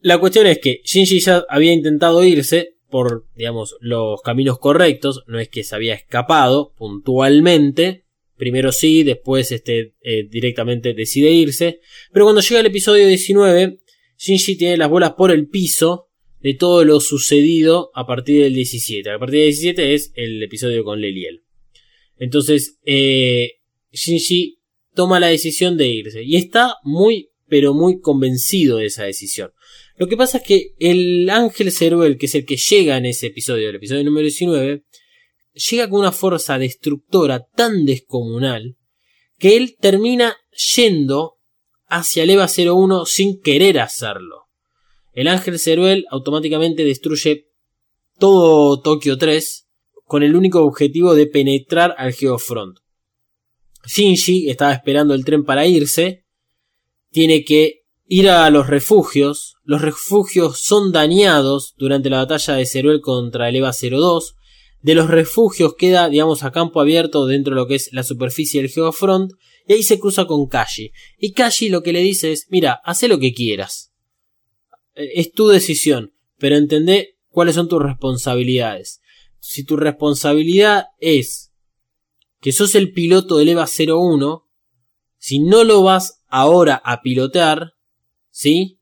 La 0.00 0.18
cuestión 0.18 0.46
es 0.46 0.58
que 0.58 0.80
Shinji 0.84 1.20
ya 1.20 1.44
había 1.48 1.72
intentado 1.72 2.24
irse 2.24 2.76
por, 2.90 3.26
digamos, 3.34 3.76
los 3.80 4.20
caminos 4.20 4.58
correctos, 4.58 5.22
no 5.26 5.38
es 5.38 5.48
que 5.48 5.64
se 5.64 5.74
había 5.74 5.94
escapado 5.94 6.74
puntualmente, 6.76 8.04
primero 8.36 8.72
sí, 8.72 9.04
después 9.04 9.52
este, 9.52 9.94
eh, 10.02 10.24
directamente 10.28 10.92
decide 10.92 11.30
irse, 11.30 11.80
pero 12.12 12.26
cuando 12.26 12.42
llega 12.42 12.60
el 12.60 12.66
episodio 12.66 13.06
19, 13.06 13.78
Shinji 14.18 14.56
tiene 14.56 14.76
las 14.76 14.90
bolas 14.90 15.12
por 15.12 15.30
el 15.30 15.48
piso 15.48 16.08
de 16.40 16.54
todo 16.54 16.84
lo 16.84 17.00
sucedido 17.00 17.92
a 17.94 18.04
partir 18.06 18.42
del 18.42 18.54
17. 18.54 19.08
A 19.08 19.18
partir 19.18 19.40
del 19.40 19.50
17 19.50 19.94
es 19.94 20.12
el 20.16 20.42
episodio 20.42 20.84
con 20.84 21.00
Leliel. 21.00 21.44
Entonces, 22.18 22.78
eh, 22.84 23.61
Shinji 23.92 24.58
toma 24.94 25.20
la 25.20 25.28
decisión 25.28 25.76
de 25.76 25.88
irse 25.88 26.22
y 26.22 26.36
está 26.36 26.76
muy, 26.82 27.30
pero 27.46 27.74
muy 27.74 28.00
convencido 28.00 28.78
de 28.78 28.86
esa 28.86 29.04
decisión. 29.04 29.52
Lo 29.96 30.08
que 30.08 30.16
pasa 30.16 30.38
es 30.38 30.44
que 30.44 30.74
el 30.78 31.28
ángel 31.30 31.70
Ceruel, 31.70 32.18
que 32.18 32.26
es 32.26 32.34
el 32.34 32.44
que 32.44 32.56
llega 32.56 32.96
en 32.96 33.06
ese 33.06 33.26
episodio, 33.28 33.68
el 33.68 33.76
episodio 33.76 34.04
número 34.04 34.24
19, 34.24 34.84
llega 35.70 35.88
con 35.88 36.00
una 36.00 36.12
fuerza 36.12 36.58
destructora 36.58 37.46
tan 37.54 37.84
descomunal 37.84 38.76
que 39.38 39.56
él 39.56 39.76
termina 39.78 40.36
yendo 40.76 41.38
hacia 41.86 42.22
el 42.22 42.30
EVA 42.30 42.46
01 42.46 43.06
sin 43.06 43.40
querer 43.40 43.80
hacerlo. 43.80 44.46
El 45.12 45.28
ángel 45.28 45.58
Ceruel 45.58 46.06
automáticamente 46.10 46.84
destruye 46.84 47.48
todo 48.18 48.80
Tokio 48.80 49.18
3 49.18 49.68
con 50.04 50.22
el 50.22 50.36
único 50.36 50.62
objetivo 50.62 51.14
de 51.14 51.26
penetrar 51.26 51.94
al 51.98 52.12
Geofront. 52.12 52.78
Shinji 53.86 54.48
estaba 54.48 54.72
esperando 54.72 55.14
el 55.14 55.24
tren 55.24 55.44
para 55.44 55.66
irse, 55.66 56.24
tiene 57.10 57.44
que 57.44 57.82
ir 58.06 58.28
a 58.28 58.48
los 58.50 58.66
refugios, 58.66 59.54
los 59.64 59.80
refugios 59.80 60.60
son 60.60 60.92
dañados 60.92 61.74
durante 61.76 62.10
la 62.10 62.18
batalla 62.18 62.54
de 62.54 62.66
Ceruel 62.66 63.00
contra 63.00 63.48
el 63.48 63.56
EVA 63.56 63.72
02, 63.72 64.34
de 64.82 64.94
los 64.94 65.08
refugios 65.08 65.74
queda, 65.78 66.08
digamos, 66.08 66.42
a 66.42 66.50
campo 66.50 66.80
abierto 66.80 67.26
dentro 67.26 67.54
de 67.54 67.60
lo 67.60 67.66
que 67.66 67.76
es 67.76 67.90
la 67.92 68.02
superficie 68.02 68.60
del 68.60 68.70
Geofront, 68.70 69.32
y 69.66 69.74
ahí 69.74 69.82
se 69.82 69.98
cruza 69.98 70.26
con 70.26 70.46
Kashi. 70.46 70.90
Y 71.18 71.32
Kashi 71.32 71.68
lo 71.68 71.82
que 71.82 71.92
le 71.92 72.00
dice 72.00 72.32
es, 72.32 72.46
mira, 72.50 72.80
haz 72.84 73.02
lo 73.04 73.18
que 73.18 73.32
quieras. 73.32 73.92
Eh, 74.94 75.12
es 75.14 75.32
tu 75.32 75.48
decisión, 75.48 76.12
pero 76.38 76.56
entendé 76.56 77.16
cuáles 77.28 77.54
son 77.54 77.68
tus 77.68 77.82
responsabilidades. 77.82 79.00
Si 79.38 79.64
tu 79.64 79.76
responsabilidad 79.76 80.86
es 80.98 81.41
que 82.42 82.50
sos 82.50 82.74
el 82.74 82.92
piloto 82.92 83.38
del 83.38 83.50
EVA 83.50 83.66
01, 83.66 84.48
si 85.16 85.38
no 85.38 85.62
lo 85.62 85.84
vas 85.84 86.24
ahora 86.26 86.82
a 86.84 87.00
pilotear, 87.00 87.74
¿sí? 88.30 88.80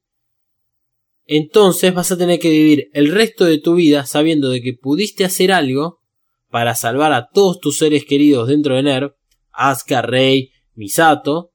Entonces 1.26 1.92
vas 1.92 2.10
a 2.10 2.16
tener 2.16 2.40
que 2.40 2.48
vivir 2.48 2.88
el 2.94 3.12
resto 3.12 3.44
de 3.44 3.58
tu 3.58 3.74
vida 3.74 4.06
sabiendo 4.06 4.48
de 4.48 4.62
que 4.62 4.72
pudiste 4.72 5.26
hacer 5.26 5.52
algo 5.52 6.00
para 6.48 6.74
salvar 6.74 7.12
a 7.12 7.28
todos 7.28 7.60
tus 7.60 7.76
seres 7.76 8.06
queridos 8.06 8.48
dentro 8.48 8.76
de 8.76 8.82
NERV, 8.82 9.12
Asuka, 9.52 10.00
Rei, 10.00 10.52
Misato, 10.74 11.52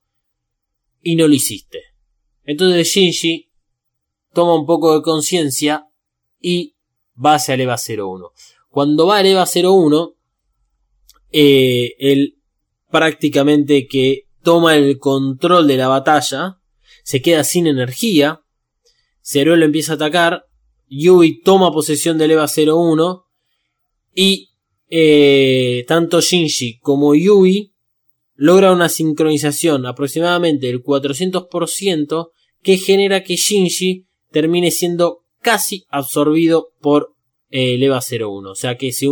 y 1.01 1.15
no 1.15 1.27
lo 1.27 1.33
hiciste. 1.33 1.81
Entonces 2.43 2.87
Shinji 2.87 3.49
toma 4.31 4.53
un 4.53 4.67
poco 4.67 4.93
de 4.93 5.01
conciencia 5.01 5.87
y 6.39 6.75
va 7.17 7.33
hacia 7.33 7.55
el 7.55 7.61
EVA 7.61 7.77
01. 7.77 8.29
Cuando 8.69 9.07
va 9.07 9.17
al 9.17 9.25
EVA 9.25 9.45
01, 9.45 10.14
eh, 11.37 12.33
prácticamente 12.89 13.87
que 13.87 14.23
toma 14.41 14.77
el 14.77 14.97
control 14.99 15.67
de 15.67 15.75
la 15.75 15.89
batalla, 15.89 16.61
se 17.03 17.21
queda 17.21 17.43
sin 17.43 17.67
energía, 17.67 18.41
Zero 19.21 19.55
lo 19.57 19.65
empieza 19.65 19.93
a 19.93 19.95
atacar, 19.95 20.45
Yui 20.87 21.41
toma 21.41 21.73
posesión 21.73 22.17
del 22.17 22.31
EVA 22.31 22.45
01 22.45 23.25
y 24.13 24.51
eh, 24.89 25.83
tanto 25.87 26.21
Shinji 26.21 26.79
como 26.79 27.15
Yui 27.15 27.73
logra 28.35 28.71
una 28.71 28.87
sincronización 28.87 29.85
aproximadamente 29.87 30.67
del 30.67 30.83
400% 30.83 32.29
que 32.61 32.77
genera 32.77 33.23
que 33.23 33.35
Shinji 33.35 34.05
termine 34.31 34.71
siendo 34.71 35.25
casi 35.41 35.85
absorbido 35.89 36.69
por 36.79 37.15
eh, 37.49 37.73
el 37.73 37.83
EVA 37.83 37.99
01. 37.99 38.51
O 38.51 38.55
sea 38.55 38.77
que 38.77 38.93
se 38.93 39.07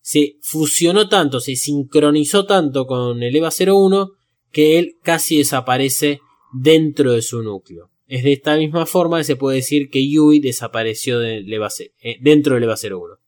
se 0.00 0.36
fusionó 0.40 1.08
tanto, 1.08 1.40
se 1.40 1.56
sincronizó 1.56 2.46
tanto 2.46 2.86
con 2.86 3.22
el 3.22 3.34
EVA 3.34 3.50
01 3.50 4.10
que 4.50 4.78
él 4.78 4.96
casi 5.02 5.38
desaparece 5.38 6.20
dentro 6.52 7.12
de 7.12 7.22
su 7.22 7.42
núcleo. 7.42 7.90
Es 8.08 8.24
de 8.24 8.32
esta 8.32 8.56
misma 8.56 8.86
forma 8.86 9.18
que 9.18 9.24
se 9.24 9.36
puede 9.36 9.56
decir 9.56 9.88
que 9.88 10.08
Yui 10.08 10.40
desapareció 10.40 11.22
eh, 11.22 11.44
dentro 12.20 12.54
del 12.54 12.64
EVA 12.64 12.74
01. 12.74 13.18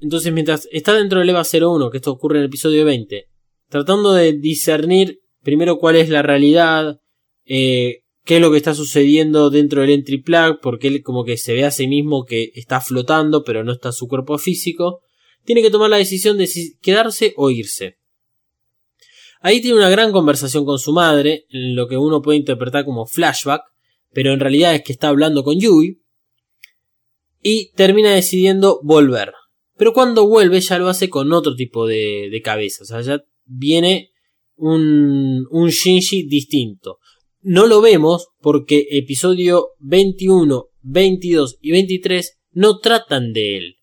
Entonces, 0.00 0.32
mientras 0.32 0.68
está 0.72 0.92
dentro 0.94 1.20
del 1.20 1.30
EVA 1.30 1.42
01, 1.42 1.90
que 1.90 1.96
esto 1.96 2.12
ocurre 2.12 2.36
en 2.36 2.42
el 2.42 2.48
episodio 2.48 2.84
20, 2.84 3.28
tratando 3.68 4.12
de 4.12 4.34
discernir 4.34 5.20
primero 5.42 5.78
cuál 5.78 5.96
es 5.96 6.10
la 6.10 6.22
realidad, 6.22 7.00
eh, 7.46 8.02
qué 8.24 8.36
es 8.36 8.40
lo 8.42 8.50
que 8.50 8.58
está 8.58 8.74
sucediendo 8.74 9.48
dentro 9.48 9.80
del 9.80 9.90
entry 9.90 10.20
plug, 10.20 10.60
porque 10.60 10.88
él 10.88 11.02
como 11.02 11.24
que 11.24 11.36
se 11.36 11.54
ve 11.54 11.64
a 11.64 11.70
sí 11.70 11.86
mismo 11.86 12.24
que 12.24 12.50
está 12.56 12.80
flotando, 12.80 13.44
pero 13.44 13.64
no 13.64 13.72
está 13.72 13.92
su 13.92 14.08
cuerpo 14.08 14.36
físico, 14.36 15.00
tiene 15.46 15.62
que 15.62 15.70
tomar 15.70 15.88
la 15.88 15.96
decisión 15.96 16.36
de 16.36 16.46
si 16.46 16.76
quedarse 16.78 17.32
o 17.36 17.50
irse. 17.50 17.98
Ahí 19.40 19.60
tiene 19.60 19.78
una 19.78 19.88
gran 19.88 20.12
conversación 20.12 20.64
con 20.64 20.78
su 20.78 20.92
madre, 20.92 21.46
lo 21.48 21.88
que 21.88 21.96
uno 21.96 22.20
puede 22.20 22.38
interpretar 22.38 22.84
como 22.84 23.06
flashback, 23.06 23.62
pero 24.12 24.32
en 24.32 24.40
realidad 24.40 24.74
es 24.74 24.82
que 24.82 24.92
está 24.92 25.08
hablando 25.08 25.44
con 25.44 25.58
Yui, 25.58 26.02
y 27.42 27.70
termina 27.74 28.12
decidiendo 28.12 28.80
volver. 28.82 29.32
Pero 29.76 29.92
cuando 29.92 30.26
vuelve 30.26 30.60
ya 30.60 30.78
lo 30.78 30.88
hace 30.88 31.08
con 31.08 31.32
otro 31.32 31.54
tipo 31.54 31.86
de, 31.86 32.40
cabeza, 32.42 32.82
o 32.82 32.86
sea, 32.86 33.00
ya 33.02 33.24
viene 33.44 34.10
un, 34.56 35.46
un 35.50 35.68
Shinji 35.68 36.26
distinto. 36.26 36.98
No 37.42 37.68
lo 37.68 37.80
vemos 37.80 38.30
porque 38.40 38.88
episodio 38.90 39.68
21, 39.78 40.66
22 40.82 41.58
y 41.60 41.70
23 41.70 42.38
no 42.50 42.78
tratan 42.80 43.32
de 43.32 43.58
él. 43.58 43.75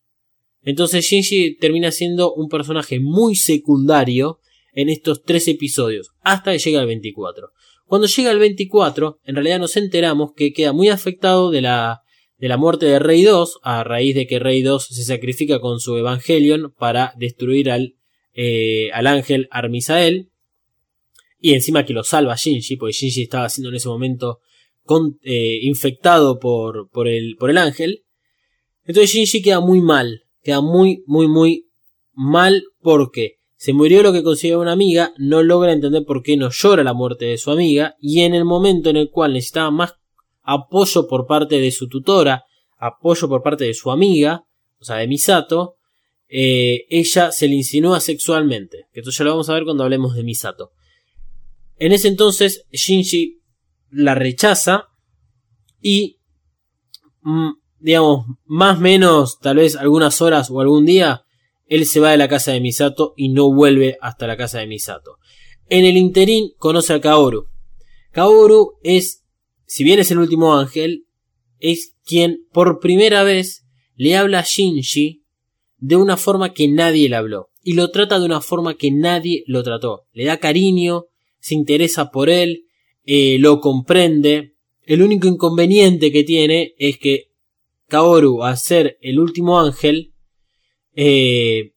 Entonces 0.64 1.04
Shinji 1.04 1.56
termina 1.56 1.90
siendo 1.90 2.32
un 2.32 2.48
personaje 2.48 2.98
muy 2.98 3.36
secundario 3.36 4.40
en 4.72 4.88
estos 4.88 5.22
tres 5.22 5.46
episodios, 5.46 6.10
hasta 6.22 6.52
que 6.52 6.58
llega 6.58 6.80
al 6.80 6.86
24. 6.86 7.50
Cuando 7.86 8.06
llega 8.06 8.30
al 8.30 8.38
24, 8.38 9.20
en 9.24 9.34
realidad 9.34 9.58
nos 9.58 9.76
enteramos 9.76 10.32
que 10.34 10.52
queda 10.52 10.72
muy 10.72 10.88
afectado 10.88 11.50
de 11.50 11.60
la, 11.60 12.02
de 12.38 12.48
la 12.48 12.56
muerte 12.56 12.86
de 12.86 12.98
Rey 12.98 13.22
2, 13.22 13.60
a 13.62 13.84
raíz 13.84 14.14
de 14.14 14.26
que 14.26 14.38
Rey 14.38 14.62
2 14.62 14.86
se 14.86 15.04
sacrifica 15.04 15.60
con 15.60 15.80
su 15.80 15.96
Evangelion 15.96 16.74
para 16.76 17.12
destruir 17.16 17.70
al, 17.70 17.94
eh, 18.32 18.90
al 18.92 19.06
ángel 19.06 19.48
Armisael. 19.50 20.30
Y 21.38 21.52
encima 21.52 21.84
que 21.84 21.92
lo 21.92 22.04
salva 22.04 22.36
Shinji, 22.36 22.76
porque 22.76 22.94
Shinji 22.94 23.22
estaba 23.22 23.50
siendo 23.50 23.68
en 23.68 23.76
ese 23.76 23.88
momento 23.88 24.40
eh, 25.22 25.58
infectado 25.62 26.38
por, 26.38 26.88
por, 26.90 27.06
el, 27.06 27.36
por 27.38 27.50
el 27.50 27.58
ángel. 27.58 28.04
Entonces 28.86 29.12
Shinji 29.12 29.42
queda 29.42 29.60
muy 29.60 29.82
mal, 29.82 30.23
queda 30.44 30.60
muy, 30.60 31.02
muy, 31.06 31.26
muy 31.26 31.68
mal 32.12 32.62
porque 32.80 33.38
se 33.56 33.72
murió 33.72 34.02
lo 34.02 34.12
que 34.12 34.22
considera 34.22 34.58
una 34.58 34.72
amiga, 34.72 35.12
no 35.16 35.42
logra 35.42 35.72
entender 35.72 36.04
por 36.04 36.22
qué 36.22 36.36
no 36.36 36.50
llora 36.50 36.84
la 36.84 36.92
muerte 36.92 37.24
de 37.24 37.38
su 37.38 37.50
amiga 37.50 37.96
y 37.98 38.20
en 38.20 38.34
el 38.34 38.44
momento 38.44 38.90
en 38.90 38.96
el 38.96 39.10
cual 39.10 39.32
necesitaba 39.32 39.70
más 39.70 39.94
apoyo 40.42 41.08
por 41.08 41.26
parte 41.26 41.58
de 41.58 41.72
su 41.72 41.88
tutora, 41.88 42.44
apoyo 42.78 43.28
por 43.28 43.42
parte 43.42 43.64
de 43.64 43.74
su 43.74 43.90
amiga, 43.90 44.44
o 44.78 44.84
sea, 44.84 44.96
de 44.96 45.08
Misato, 45.08 45.76
eh, 46.28 46.84
ella 46.90 47.32
se 47.32 47.48
le 47.48 47.54
insinúa 47.54 48.00
sexualmente. 48.00 48.86
Que 48.92 49.00
esto 49.00 49.10
ya 49.10 49.24
lo 49.24 49.30
vamos 49.30 49.48
a 49.48 49.54
ver 49.54 49.64
cuando 49.64 49.84
hablemos 49.84 50.14
de 50.14 50.24
Misato. 50.24 50.72
En 51.76 51.92
ese 51.92 52.08
entonces 52.08 52.66
Shinji 52.70 53.40
la 53.90 54.14
rechaza 54.14 54.88
y, 55.80 56.18
mm, 57.22 57.50
digamos, 57.84 58.24
más 58.46 58.78
o 58.78 58.80
menos, 58.80 59.38
tal 59.40 59.58
vez 59.58 59.76
algunas 59.76 60.22
horas 60.22 60.50
o 60.50 60.58
algún 60.58 60.86
día, 60.86 61.26
él 61.66 61.84
se 61.84 62.00
va 62.00 62.12
de 62.12 62.16
la 62.16 62.28
casa 62.28 62.50
de 62.50 62.60
Misato 62.62 63.12
y 63.14 63.28
no 63.28 63.52
vuelve 63.52 63.98
hasta 64.00 64.26
la 64.26 64.38
casa 64.38 64.58
de 64.58 64.66
Misato. 64.66 65.18
En 65.68 65.84
el 65.84 65.98
interín 65.98 66.52
conoce 66.56 66.94
a 66.94 67.00
Kaoru. 67.02 67.44
Kaoru 68.10 68.78
es, 68.82 69.22
si 69.66 69.84
bien 69.84 69.98
es 69.98 70.10
el 70.10 70.18
último 70.18 70.56
ángel, 70.56 71.04
es 71.58 71.94
quien 72.06 72.46
por 72.52 72.80
primera 72.80 73.22
vez 73.22 73.66
le 73.96 74.16
habla 74.16 74.38
a 74.38 74.44
Shinji 74.44 75.22
de 75.76 75.96
una 75.96 76.16
forma 76.16 76.54
que 76.54 76.68
nadie 76.68 77.10
le 77.10 77.16
habló. 77.16 77.50
Y 77.62 77.74
lo 77.74 77.90
trata 77.90 78.18
de 78.18 78.24
una 78.24 78.40
forma 78.40 78.78
que 78.78 78.90
nadie 78.92 79.44
lo 79.46 79.62
trató. 79.62 80.06
Le 80.12 80.24
da 80.24 80.38
cariño, 80.38 81.04
se 81.38 81.54
interesa 81.54 82.10
por 82.10 82.30
él, 82.30 82.64
eh, 83.04 83.36
lo 83.38 83.60
comprende. 83.60 84.54
El 84.84 85.02
único 85.02 85.28
inconveniente 85.28 86.10
que 86.10 86.24
tiene 86.24 86.72
es 86.78 86.96
que 86.96 87.33
Kaoru, 87.88 88.42
al 88.42 88.56
ser 88.58 88.98
el 89.00 89.18
último 89.18 89.60
ángel, 89.60 90.14
eh, 90.94 91.72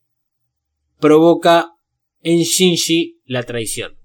provoca 0.98 1.72
en 2.22 2.40
Shinji 2.40 3.20
la 3.24 3.42
traición. 3.42 3.96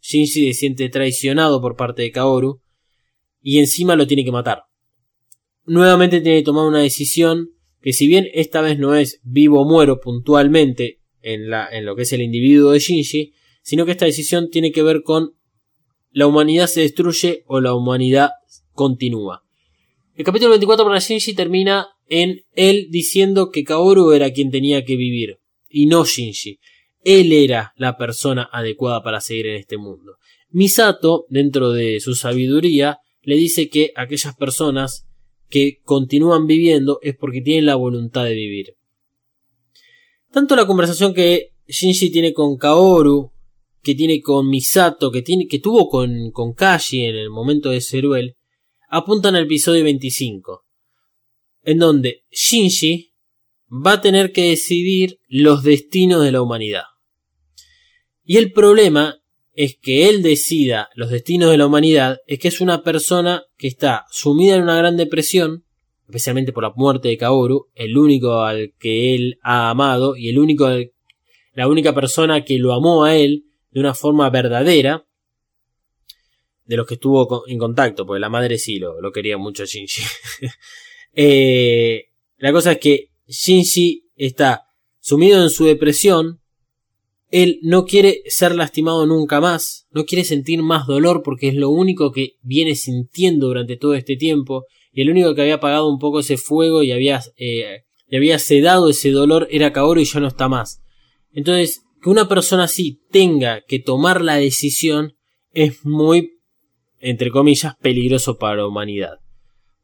Shinji 0.00 0.52
se 0.52 0.58
siente 0.58 0.88
traicionado 0.88 1.60
por 1.60 1.76
parte 1.76 2.02
de 2.02 2.10
Kaoru 2.10 2.62
y 3.40 3.58
encima 3.58 3.96
lo 3.96 4.06
tiene 4.06 4.24
que 4.24 4.32
matar. 4.32 4.64
Nuevamente 5.64 6.20
tiene 6.20 6.38
que 6.38 6.44
tomar 6.44 6.66
una 6.66 6.80
decisión 6.80 7.50
que 7.80 7.92
si 7.92 8.06
bien 8.06 8.26
esta 8.32 8.60
vez 8.60 8.78
no 8.78 8.94
es 8.94 9.20
vivo 9.22 9.62
o 9.62 9.64
muero 9.64 10.00
puntualmente 10.00 11.00
en, 11.22 11.50
la, 11.50 11.68
en 11.70 11.84
lo 11.84 11.96
que 11.96 12.02
es 12.02 12.12
el 12.12 12.22
individuo 12.22 12.72
de 12.72 12.78
Shinji, 12.78 13.32
sino 13.62 13.84
que 13.84 13.92
esta 13.92 14.06
decisión 14.06 14.50
tiene 14.50 14.72
que 14.72 14.82
ver 14.82 15.02
con 15.02 15.34
la 16.12 16.26
humanidad 16.26 16.66
se 16.66 16.80
destruye 16.80 17.44
o 17.46 17.60
la 17.60 17.74
humanidad 17.74 18.30
continúa. 18.72 19.44
El 20.20 20.26
capítulo 20.26 20.50
24 20.50 20.84
para 20.84 20.98
Shinji 20.98 21.32
termina 21.32 21.88
en 22.06 22.42
él 22.52 22.88
diciendo 22.90 23.48
que 23.50 23.64
Kaoru 23.64 24.12
era 24.12 24.30
quien 24.30 24.50
tenía 24.50 24.84
que 24.84 24.96
vivir 24.96 25.38
y 25.66 25.86
no 25.86 26.04
Shinji. 26.04 26.58
Él 27.02 27.32
era 27.32 27.72
la 27.78 27.96
persona 27.96 28.46
adecuada 28.52 29.02
para 29.02 29.22
seguir 29.22 29.46
en 29.46 29.56
este 29.56 29.78
mundo. 29.78 30.16
Misato, 30.50 31.24
dentro 31.30 31.70
de 31.70 32.00
su 32.00 32.14
sabiduría, 32.14 32.98
le 33.22 33.36
dice 33.36 33.70
que 33.70 33.92
aquellas 33.96 34.36
personas 34.36 35.06
que 35.48 35.78
continúan 35.84 36.46
viviendo 36.46 36.98
es 37.00 37.16
porque 37.16 37.40
tienen 37.40 37.64
la 37.64 37.76
voluntad 37.76 38.24
de 38.24 38.34
vivir. 38.34 38.74
Tanto 40.30 40.54
la 40.54 40.66
conversación 40.66 41.14
que 41.14 41.54
Shinji 41.66 42.10
tiene 42.10 42.34
con 42.34 42.58
Kaoru, 42.58 43.32
que 43.82 43.94
tiene 43.94 44.20
con 44.20 44.50
Misato, 44.50 45.10
que, 45.10 45.22
tiene, 45.22 45.46
que 45.46 45.60
tuvo 45.60 45.88
con, 45.88 46.30
con 46.30 46.52
Kashi 46.52 47.06
en 47.06 47.16
el 47.16 47.30
momento 47.30 47.70
de 47.70 47.80
Ceruel, 47.80 48.36
apuntan 48.90 49.36
al 49.36 49.44
episodio 49.44 49.84
25 49.84 50.66
en 51.62 51.78
donde 51.78 52.24
Shinji 52.30 53.12
va 53.70 53.92
a 53.92 54.00
tener 54.00 54.32
que 54.32 54.50
decidir 54.50 55.20
los 55.28 55.62
destinos 55.62 56.24
de 56.24 56.32
la 56.32 56.42
humanidad. 56.42 56.84
Y 58.24 58.36
el 58.36 58.52
problema 58.52 59.20
es 59.52 59.76
que 59.80 60.08
él 60.08 60.22
decida 60.22 60.88
los 60.94 61.10
destinos 61.10 61.50
de 61.50 61.58
la 61.58 61.66
humanidad 61.66 62.18
es 62.26 62.38
que 62.38 62.48
es 62.48 62.60
una 62.60 62.82
persona 62.82 63.44
que 63.56 63.68
está 63.68 64.06
sumida 64.10 64.56
en 64.56 64.62
una 64.62 64.76
gran 64.76 64.96
depresión, 64.96 65.64
especialmente 66.06 66.52
por 66.52 66.64
la 66.64 66.72
muerte 66.74 67.08
de 67.08 67.16
Kaoru, 67.16 67.68
el 67.74 67.96
único 67.96 68.40
al 68.40 68.74
que 68.78 69.14
él 69.14 69.38
ha 69.42 69.70
amado 69.70 70.16
y 70.16 70.28
el 70.28 70.38
único 70.38 70.68
la 71.52 71.68
única 71.68 71.94
persona 71.94 72.44
que 72.44 72.58
lo 72.58 72.72
amó 72.72 73.04
a 73.04 73.16
él 73.16 73.44
de 73.70 73.80
una 73.80 73.94
forma 73.94 74.30
verdadera 74.30 75.06
de 76.70 76.76
los 76.76 76.86
que 76.86 76.94
estuvo 76.94 77.42
en 77.48 77.58
contacto, 77.58 78.06
porque 78.06 78.20
la 78.20 78.28
madre 78.28 78.56
sí 78.56 78.78
lo, 78.78 79.00
lo 79.00 79.10
quería 79.10 79.36
mucho 79.36 79.64
a 79.64 79.66
Shinji. 79.66 80.02
Eh, 81.12 82.04
la 82.36 82.52
cosa 82.52 82.70
es 82.70 82.78
que 82.78 83.08
Shinji 83.26 84.12
está 84.14 84.62
sumido 85.00 85.42
en 85.42 85.50
su 85.50 85.64
depresión. 85.64 86.40
Él 87.32 87.58
no 87.62 87.84
quiere 87.84 88.22
ser 88.26 88.54
lastimado 88.54 89.04
nunca 89.06 89.40
más, 89.40 89.88
no 89.90 90.04
quiere 90.04 90.22
sentir 90.22 90.62
más 90.62 90.86
dolor 90.86 91.22
porque 91.24 91.48
es 91.48 91.56
lo 91.56 91.70
único 91.70 92.12
que 92.12 92.36
viene 92.42 92.76
sintiendo 92.76 93.48
durante 93.48 93.76
todo 93.76 93.96
este 93.96 94.14
tiempo 94.14 94.66
y 94.92 95.00
el 95.02 95.10
único 95.10 95.34
que 95.34 95.42
había 95.42 95.56
apagado 95.56 95.90
un 95.90 95.98
poco 95.98 96.20
ese 96.20 96.36
fuego 96.36 96.84
y 96.84 96.92
había, 96.92 97.20
eh, 97.36 97.82
le 98.06 98.16
había 98.16 98.38
sedado 98.38 98.88
ese 98.88 99.10
dolor 99.10 99.48
era 99.50 99.72
Kaoru 99.72 100.00
y 100.00 100.04
ya 100.04 100.20
no 100.20 100.28
está 100.28 100.48
más. 100.48 100.80
Entonces, 101.32 101.82
que 102.00 102.08
una 102.08 102.28
persona 102.28 102.64
así 102.64 103.02
tenga 103.10 103.62
que 103.66 103.80
tomar 103.80 104.22
la 104.22 104.36
decisión 104.36 105.16
es 105.52 105.84
muy, 105.84 106.39
entre 107.00 107.30
comillas, 107.30 107.74
peligroso 107.80 108.36
para 108.38 108.56
la 108.56 108.66
humanidad. 108.66 109.18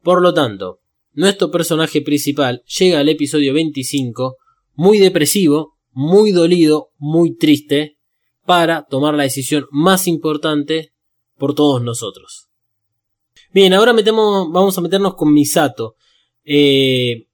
Por 0.01 0.21
lo 0.21 0.33
tanto, 0.33 0.79
nuestro 1.13 1.51
personaje 1.51 2.01
principal 2.01 2.63
llega 2.79 2.99
al 2.99 3.09
episodio 3.09 3.53
25 3.53 4.37
muy 4.75 4.99
depresivo, 4.99 5.77
muy 5.91 6.31
dolido, 6.31 6.89
muy 6.97 7.35
triste, 7.35 7.97
para 8.45 8.85
tomar 8.85 9.15
la 9.15 9.23
decisión 9.23 9.65
más 9.71 10.07
importante 10.07 10.93
por 11.37 11.55
todos 11.55 11.81
nosotros. 11.81 12.47
Bien, 13.51 13.73
ahora 13.73 13.93
metemos, 13.93 14.47
vamos 14.51 14.77
a 14.77 14.81
meternos 14.81 15.15
con 15.15 15.33
Misato. 15.33 15.95
Eh, 16.43 17.27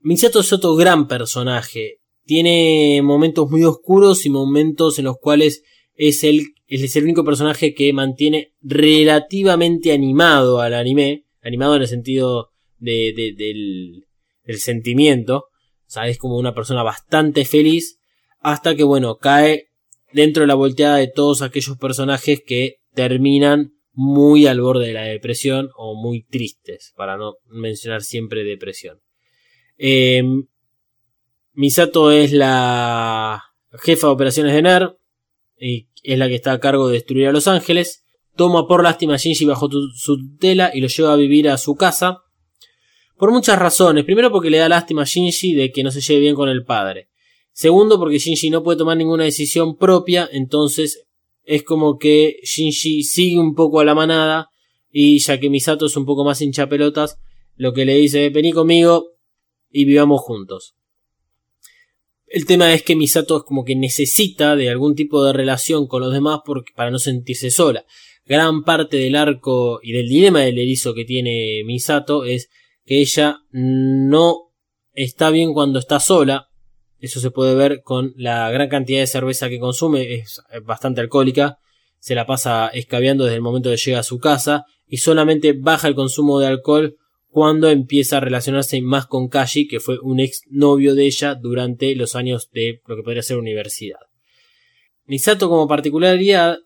Misato 0.00 0.40
es 0.40 0.52
otro 0.52 0.74
gran 0.74 1.06
personaje. 1.06 2.00
Tiene 2.24 3.00
momentos 3.02 3.48
muy 3.50 3.64
oscuros 3.64 4.26
y 4.26 4.30
momentos 4.30 4.98
en 4.98 5.04
los 5.04 5.16
cuales 5.18 5.62
es 5.94 6.24
el, 6.24 6.44
es 6.68 6.96
el 6.96 7.04
único 7.04 7.24
personaje 7.24 7.74
que 7.74 7.92
mantiene 7.92 8.52
relativamente 8.60 9.92
animado 9.92 10.60
al 10.60 10.74
anime. 10.74 11.24
Animado 11.42 11.76
en 11.76 11.82
el 11.82 11.88
sentido 11.88 12.50
de, 12.78 13.12
del, 13.36 14.04
del, 14.44 14.58
sentimiento. 14.58 15.36
O 15.36 15.88
sea, 15.90 16.08
es 16.08 16.18
como 16.18 16.36
una 16.36 16.54
persona 16.54 16.82
bastante 16.82 17.44
feliz. 17.44 17.98
Hasta 18.40 18.74
que, 18.74 18.82
bueno, 18.82 19.18
cae 19.18 19.68
dentro 20.12 20.42
de 20.42 20.48
la 20.48 20.54
volteada 20.54 20.96
de 20.96 21.08
todos 21.08 21.42
aquellos 21.42 21.76
personajes 21.78 22.42
que 22.44 22.80
terminan 22.94 23.74
muy 23.92 24.46
al 24.46 24.60
borde 24.60 24.88
de 24.88 24.92
la 24.92 25.04
depresión 25.04 25.70
o 25.76 25.94
muy 25.94 26.22
tristes, 26.22 26.92
para 26.96 27.16
no 27.16 27.36
mencionar 27.46 28.02
siempre 28.02 28.44
depresión. 28.44 29.00
Em, 29.78 30.46
Misato 31.54 32.12
es 32.12 32.32
la 32.32 33.42
jefa 33.78 34.08
de 34.08 34.12
operaciones 34.12 34.52
de 34.52 34.62
NER 34.62 34.96
y 35.58 35.88
es 36.12 36.18
la 36.18 36.28
que 36.28 36.34
está 36.36 36.52
a 36.52 36.60
cargo 36.60 36.88
de 36.88 36.94
destruir 36.94 37.28
a 37.28 37.32
Los 37.32 37.48
Ángeles. 37.48 38.04
Toma 38.36 38.66
por 38.66 38.82
lástima 38.82 39.14
a 39.14 39.16
Shinji 39.16 39.44
bajo 39.44 39.68
su 39.94 40.16
tutela 40.16 40.70
y 40.74 40.80
lo 40.80 40.88
lleva 40.88 41.12
a 41.12 41.16
vivir 41.16 41.48
a 41.48 41.58
su 41.58 41.74
casa 41.74 42.18
por 43.16 43.32
muchas 43.32 43.58
razones. 43.58 44.04
Primero 44.04 44.30
porque 44.30 44.50
le 44.50 44.58
da 44.58 44.68
lástima 44.68 45.02
a 45.02 45.06
Shinji 45.06 45.54
de 45.54 45.72
que 45.72 45.82
no 45.82 45.90
se 45.90 46.00
lleve 46.00 46.20
bien 46.20 46.34
con 46.34 46.48
el 46.48 46.64
padre. 46.64 47.08
Segundo 47.52 47.98
porque 47.98 48.18
Shinji 48.18 48.50
no 48.50 48.62
puede 48.62 48.78
tomar 48.78 48.96
ninguna 48.96 49.24
decisión 49.24 49.76
propia, 49.76 50.28
entonces 50.30 51.06
es 51.44 51.62
como 51.62 51.96
que 51.96 52.36
Shinji 52.42 53.02
sigue 53.02 53.38
un 53.38 53.54
poco 53.54 53.80
a 53.80 53.84
la 53.84 53.94
manada 53.94 54.50
y 54.98 55.18
ya 55.18 55.38
que 55.38 55.50
Misato 55.50 55.86
es 55.86 55.96
un 55.98 56.06
poco 56.06 56.24
más 56.24 56.40
hincha 56.40 56.70
pelotas, 56.70 57.18
lo 57.54 57.74
que 57.74 57.84
le 57.84 57.96
dice, 57.96 58.30
vení 58.30 58.52
conmigo 58.52 59.10
y 59.70 59.84
vivamos 59.84 60.22
juntos. 60.22 60.74
El 62.26 62.44
tema 62.44 62.74
es 62.74 62.82
que 62.82 62.96
Misato 62.96 63.38
es 63.38 63.42
como 63.44 63.64
que 63.64 63.76
necesita 63.76 64.56
de 64.56 64.68
algún 64.68 64.96
tipo 64.96 65.24
de 65.24 65.32
relación 65.32 65.86
con 65.86 66.02
los 66.02 66.12
demás 66.12 66.40
para 66.74 66.90
no 66.90 66.98
sentirse 66.98 67.50
sola. 67.50 67.84
Gran 68.24 68.64
parte 68.64 68.96
del 68.96 69.14
arco 69.14 69.78
y 69.82 69.92
del 69.92 70.08
dilema 70.08 70.40
del 70.40 70.58
erizo 70.58 70.92
que 70.92 71.04
tiene 71.04 71.62
Misato 71.64 72.24
es 72.24 72.50
que 72.84 73.00
ella 73.00 73.38
no 73.52 74.52
está 74.92 75.30
bien 75.30 75.54
cuando 75.54 75.78
está 75.78 76.00
sola. 76.00 76.48
Eso 76.98 77.20
se 77.20 77.30
puede 77.30 77.54
ver 77.54 77.82
con 77.82 78.12
la 78.16 78.50
gran 78.50 78.68
cantidad 78.68 79.00
de 79.00 79.06
cerveza 79.06 79.48
que 79.48 79.60
consume, 79.60 80.14
es 80.14 80.42
bastante 80.64 81.00
alcohólica, 81.00 81.58
se 82.00 82.16
la 82.16 82.26
pasa 82.26 82.68
escabeando 82.68 83.24
desde 83.24 83.36
el 83.36 83.42
momento 83.42 83.70
que 83.70 83.76
llega 83.76 84.00
a 84.00 84.04
su 84.04 84.18
casa 84.18 84.64
y 84.88 84.98
solamente 84.98 85.52
baja 85.52 85.86
el 85.86 85.94
consumo 85.94 86.40
de 86.40 86.48
alcohol 86.48 86.96
cuando 87.36 87.68
empieza 87.68 88.16
a 88.16 88.20
relacionarse 88.20 88.80
más 88.80 89.04
con 89.04 89.28
Kashi, 89.28 89.68
que 89.68 89.78
fue 89.78 89.98
un 90.00 90.20
ex 90.20 90.44
novio 90.48 90.94
de 90.94 91.04
ella 91.04 91.34
durante 91.34 91.94
los 91.94 92.16
años 92.16 92.48
de 92.50 92.80
lo 92.86 92.96
que 92.96 93.02
podría 93.02 93.20
ser 93.20 93.36
universidad. 93.36 93.98
Misato 95.04 95.50
como 95.50 95.68
particularidad 95.68 96.56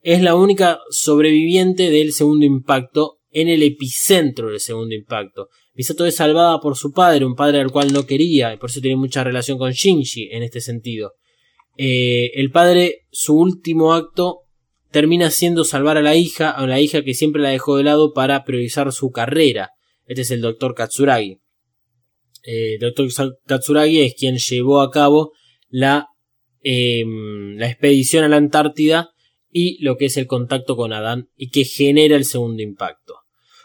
es 0.00 0.22
la 0.22 0.34
única 0.34 0.80
sobreviviente 0.88 1.90
del 1.90 2.14
segundo 2.14 2.46
impacto 2.46 3.18
en 3.30 3.48
el 3.48 3.62
epicentro 3.62 4.48
del 4.48 4.60
segundo 4.60 4.94
impacto. 4.94 5.50
Misato 5.74 6.06
es 6.06 6.14
salvada 6.14 6.58
por 6.58 6.78
su 6.78 6.90
padre, 6.90 7.26
un 7.26 7.34
padre 7.36 7.60
al 7.60 7.70
cual 7.70 7.92
no 7.92 8.06
quería, 8.06 8.54
y 8.54 8.56
por 8.56 8.70
eso 8.70 8.80
tiene 8.80 8.96
mucha 8.96 9.22
relación 9.22 9.58
con 9.58 9.72
Shinji 9.72 10.30
en 10.32 10.42
este 10.42 10.62
sentido. 10.62 11.16
Eh, 11.76 12.30
el 12.32 12.50
padre, 12.50 13.04
su 13.10 13.36
último 13.36 13.92
acto, 13.92 14.44
termina 14.90 15.30
siendo 15.30 15.64
salvar 15.64 15.98
a 15.98 16.02
la 16.02 16.16
hija, 16.16 16.50
a 16.50 16.66
la 16.66 16.80
hija 16.80 17.04
que 17.04 17.12
siempre 17.12 17.42
la 17.42 17.50
dejó 17.50 17.76
de 17.76 17.82
lado 17.82 18.14
para 18.14 18.44
priorizar 18.44 18.90
su 18.90 19.10
carrera. 19.10 19.72
Este 20.08 20.22
es 20.22 20.30
el 20.30 20.40
doctor 20.40 20.74
Katsuragi. 20.74 21.38
Eh, 22.42 22.74
el 22.74 22.80
doctor 22.80 23.08
Katsuragi 23.46 24.00
es 24.00 24.14
quien 24.14 24.38
llevó 24.38 24.80
a 24.80 24.90
cabo 24.90 25.32
la, 25.68 26.08
em, 26.62 27.56
la 27.56 27.68
expedición 27.68 28.24
a 28.24 28.28
la 28.28 28.38
Antártida 28.38 29.10
y 29.52 29.82
lo 29.84 29.96
que 29.96 30.06
es 30.06 30.16
el 30.16 30.26
contacto 30.26 30.76
con 30.76 30.94
Adán 30.94 31.28
y 31.36 31.50
que 31.50 31.64
genera 31.64 32.16
el 32.16 32.24
segundo 32.24 32.62
impacto. 32.62 33.14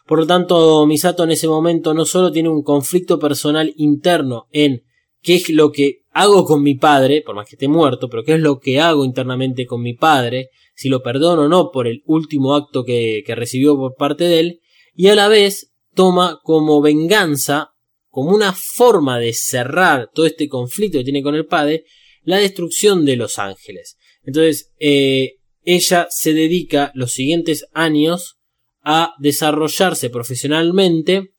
Por 0.06 0.20
lo 0.20 0.28
tanto, 0.28 0.86
Misato 0.86 1.24
en 1.24 1.32
ese 1.32 1.48
momento 1.48 1.94
no 1.94 2.06
solo 2.06 2.30
tiene 2.30 2.50
un 2.50 2.62
conflicto 2.62 3.20
personal 3.20 3.74
interno 3.78 4.48
en 4.52 4.84
qué 5.22 5.36
es 5.36 5.50
lo 5.50 5.72
que 5.72 6.02
hago 6.12 6.44
con 6.44 6.62
mi 6.62 6.76
padre, 6.76 7.22
por 7.22 7.36
más 7.36 7.48
que 7.48 7.56
esté 7.56 7.70
muerto, 7.70 8.10
pero 8.10 8.24
qué 8.26 8.34
es 8.34 8.42
lo 8.42 8.60
que 8.60 8.82
hago 8.82 9.06
internamente 9.06 9.66
con 9.66 9.82
mi 9.82 9.94
padre, 9.94 10.50
si 10.76 10.90
lo 10.90 11.02
perdono 11.02 11.44
o 11.44 11.48
no 11.48 11.72
por 11.72 11.88
el 11.88 12.04
último 12.06 12.54
acto 12.54 12.84
que, 12.84 13.24
que 13.26 13.34
recibió 13.34 13.78
por 13.78 13.96
parte 13.96 14.26
de 14.26 14.40
él, 14.42 14.60
y 14.94 15.08
a 15.08 15.16
la 15.16 15.30
vez 15.30 15.73
toma 15.94 16.40
como 16.44 16.82
venganza, 16.82 17.72
como 18.10 18.32
una 18.32 18.54
forma 18.54 19.20
de 19.20 19.34
cerrar 19.34 20.10
todo 20.14 20.26
este 20.26 20.48
conflicto 20.48 21.00
que 21.00 21.04
tiene 21.04 21.24
con 21.24 21.36
el 21.36 21.46
padre, 21.46 21.86
la 22.24 22.38
destrucción 22.38 23.06
de 23.06 23.16
los 23.16 23.40
ángeles. 23.40 23.98
Entonces, 24.24 24.72
eh, 24.80 25.36
ella 25.64 26.08
se 26.10 26.34
dedica 26.34 26.92
los 26.94 27.12
siguientes 27.12 27.66
años 27.74 28.38
a 28.84 29.14
desarrollarse 29.20 30.10
profesionalmente 30.10 31.34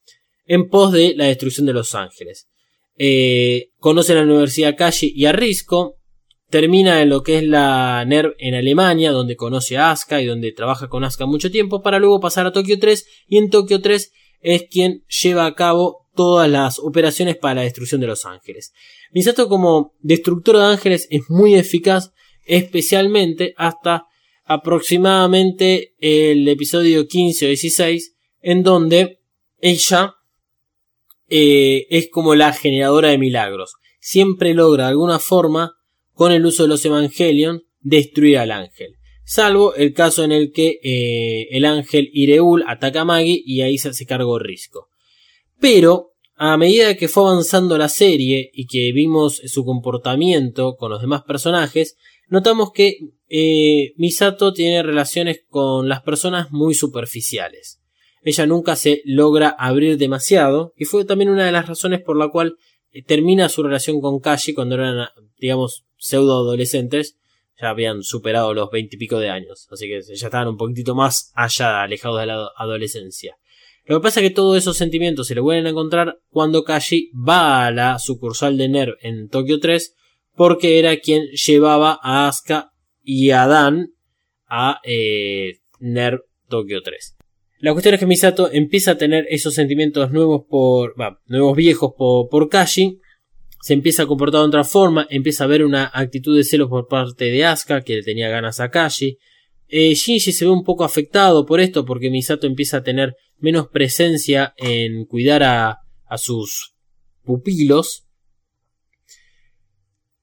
en 0.46 0.68
pos 0.68 0.92
de 0.92 1.14
la 1.14 1.26
destrucción 1.26 1.66
de 1.66 1.72
los 1.72 1.94
ángeles. 1.94 2.48
Eh, 2.96 3.70
conoce 3.78 4.14
la 4.14 4.22
Universidad 4.22 4.76
Kashi 4.76 5.12
y 5.14 5.26
a 5.26 5.32
Risco, 5.32 5.96
termina 6.48 7.02
en 7.02 7.10
lo 7.10 7.22
que 7.22 7.38
es 7.38 7.44
la 7.44 8.04
NERV 8.06 8.34
en 8.38 8.54
Alemania, 8.54 9.10
donde 9.10 9.36
conoce 9.36 9.76
a 9.76 9.90
Asuka 9.90 10.20
y 10.22 10.26
donde 10.26 10.52
trabaja 10.52 10.88
con 10.88 11.04
Asuka 11.04 11.26
mucho 11.26 11.50
tiempo, 11.50 11.82
para 11.82 11.98
luego 11.98 12.20
pasar 12.20 12.46
a 12.46 12.52
Tokio 12.52 12.78
3 12.78 13.06
y 13.28 13.38
en 13.38 13.50
Tokio 13.50 13.80
3 13.80 14.12
es 14.44 14.66
quien 14.70 15.04
lleva 15.08 15.46
a 15.46 15.54
cabo 15.54 16.06
todas 16.14 16.48
las 16.48 16.78
operaciones 16.78 17.36
para 17.36 17.56
la 17.56 17.62
destrucción 17.62 18.00
de 18.00 18.06
los 18.06 18.24
ángeles. 18.26 18.72
Misato 19.10 19.48
como 19.48 19.94
destructor 20.00 20.58
de 20.58 20.64
ángeles 20.64 21.08
es 21.10 21.22
muy 21.28 21.54
eficaz, 21.54 22.12
especialmente 22.44 23.54
hasta 23.56 24.06
aproximadamente 24.44 25.94
el 25.98 26.46
episodio 26.46 27.08
15 27.08 27.46
o 27.46 27.48
16, 27.48 28.14
en 28.42 28.62
donde 28.62 29.20
ella 29.60 30.14
eh, 31.28 31.86
es 31.88 32.10
como 32.10 32.34
la 32.34 32.52
generadora 32.52 33.08
de 33.08 33.18
milagros. 33.18 33.74
Siempre 33.98 34.52
logra 34.52 34.84
de 34.84 34.90
alguna 34.90 35.18
forma, 35.18 35.72
con 36.12 36.32
el 36.32 36.44
uso 36.44 36.64
de 36.64 36.68
los 36.68 36.84
Evangelion, 36.84 37.64
destruir 37.80 38.38
al 38.38 38.52
ángel. 38.52 38.98
Salvo 39.24 39.74
el 39.74 39.94
caso 39.94 40.22
en 40.22 40.32
el 40.32 40.52
que 40.52 40.78
eh, 40.82 41.48
el 41.50 41.64
ángel 41.64 42.10
Ireul 42.12 42.64
ataca 42.66 43.02
a 43.02 43.04
Maggie 43.04 43.42
y 43.44 43.62
ahí 43.62 43.78
se, 43.78 43.94
se 43.94 44.06
cargó 44.06 44.38
Risco. 44.38 44.88
Pero, 45.60 46.12
a 46.36 46.56
medida 46.56 46.96
que 46.96 47.08
fue 47.08 47.28
avanzando 47.28 47.78
la 47.78 47.88
serie 47.88 48.50
y 48.52 48.66
que 48.66 48.92
vimos 48.92 49.40
su 49.46 49.64
comportamiento 49.64 50.76
con 50.76 50.90
los 50.90 51.00
demás 51.00 51.22
personajes, 51.22 51.96
notamos 52.28 52.72
que 52.72 52.98
eh, 53.28 53.94
Misato 53.96 54.52
tiene 54.52 54.82
relaciones 54.82 55.42
con 55.48 55.88
las 55.88 56.02
personas 56.02 56.50
muy 56.50 56.74
superficiales. 56.74 57.80
Ella 58.22 58.46
nunca 58.46 58.76
se 58.76 59.02
logra 59.04 59.48
abrir 59.50 59.98
demasiado 59.98 60.72
y 60.76 60.84
fue 60.84 61.04
también 61.04 61.30
una 61.30 61.44
de 61.46 61.52
las 61.52 61.68
razones 61.68 62.00
por 62.00 62.16
la 62.16 62.28
cual 62.28 62.56
eh, 62.90 63.02
termina 63.02 63.48
su 63.48 63.62
relación 63.62 64.00
con 64.00 64.18
Kashi 64.20 64.54
cuando 64.54 64.76
eran, 64.76 65.08
digamos, 65.38 65.84
pseudo 65.96 66.38
adolescentes. 66.38 67.16
Ya 67.60 67.70
habían 67.70 68.02
superado 68.02 68.52
los 68.52 68.70
veintipico 68.70 69.18
de 69.18 69.30
años, 69.30 69.68
así 69.70 69.86
que 69.86 70.00
ya 70.02 70.26
estaban 70.26 70.48
un 70.48 70.56
poquitito 70.56 70.94
más 70.94 71.32
allá, 71.34 71.82
alejados 71.82 72.20
de 72.20 72.26
la 72.26 72.48
adolescencia. 72.56 73.36
Lo 73.86 73.98
que 73.98 74.02
pasa 74.02 74.20
es 74.20 74.28
que 74.28 74.34
todos 74.34 74.56
esos 74.56 74.76
sentimientos 74.76 75.26
se 75.26 75.34
le 75.34 75.40
vuelven 75.40 75.66
a 75.66 75.70
encontrar 75.70 76.18
cuando 76.30 76.64
Kashi 76.64 77.10
va 77.12 77.66
a 77.66 77.70
la 77.70 77.98
sucursal 77.98 78.56
de 78.56 78.68
NERV 78.68 78.96
en 79.02 79.28
Tokio 79.28 79.60
3 79.60 79.94
porque 80.34 80.78
era 80.78 80.96
quien 80.96 81.26
llevaba 81.28 81.98
a 82.02 82.26
Asuka 82.26 82.72
y 83.02 83.30
a 83.30 83.46
Dan 83.46 83.90
a 84.48 84.80
eh, 84.84 85.58
NERV 85.80 86.20
Tokyo 86.48 86.82
3. 86.82 87.16
La 87.58 87.72
cuestión 87.72 87.94
es 87.94 88.00
que 88.00 88.06
Misato 88.06 88.50
empieza 88.52 88.92
a 88.92 88.98
tener 88.98 89.26
esos 89.28 89.54
sentimientos 89.54 90.10
nuevos 90.10 90.44
por, 90.48 90.94
nuevos 91.26 91.56
viejos 91.56 91.92
por, 91.96 92.28
por 92.28 92.48
Kashi, 92.48 92.98
se 93.64 93.72
empieza 93.72 94.02
a 94.02 94.06
comportar 94.06 94.42
de 94.42 94.48
otra 94.48 94.62
forma, 94.62 95.06
empieza 95.08 95.44
a 95.44 95.46
ver 95.46 95.64
una 95.64 95.90
actitud 95.94 96.36
de 96.36 96.44
celos 96.44 96.68
por 96.68 96.86
parte 96.86 97.30
de 97.30 97.46
Asuka, 97.46 97.80
que 97.80 97.96
le 97.96 98.02
tenía 98.02 98.28
ganas 98.28 98.60
a 98.60 98.70
Kashi. 98.70 99.16
Eh, 99.68 99.94
Shinji 99.94 100.32
se 100.32 100.44
ve 100.44 100.50
un 100.50 100.64
poco 100.64 100.84
afectado 100.84 101.46
por 101.46 101.60
esto, 101.60 101.86
porque 101.86 102.10
Misato 102.10 102.46
empieza 102.46 102.76
a 102.76 102.82
tener 102.82 103.16
menos 103.38 103.68
presencia 103.68 104.52
en 104.58 105.06
cuidar 105.06 105.44
a, 105.44 105.78
a 106.04 106.18
sus 106.18 106.74
pupilos, 107.22 108.04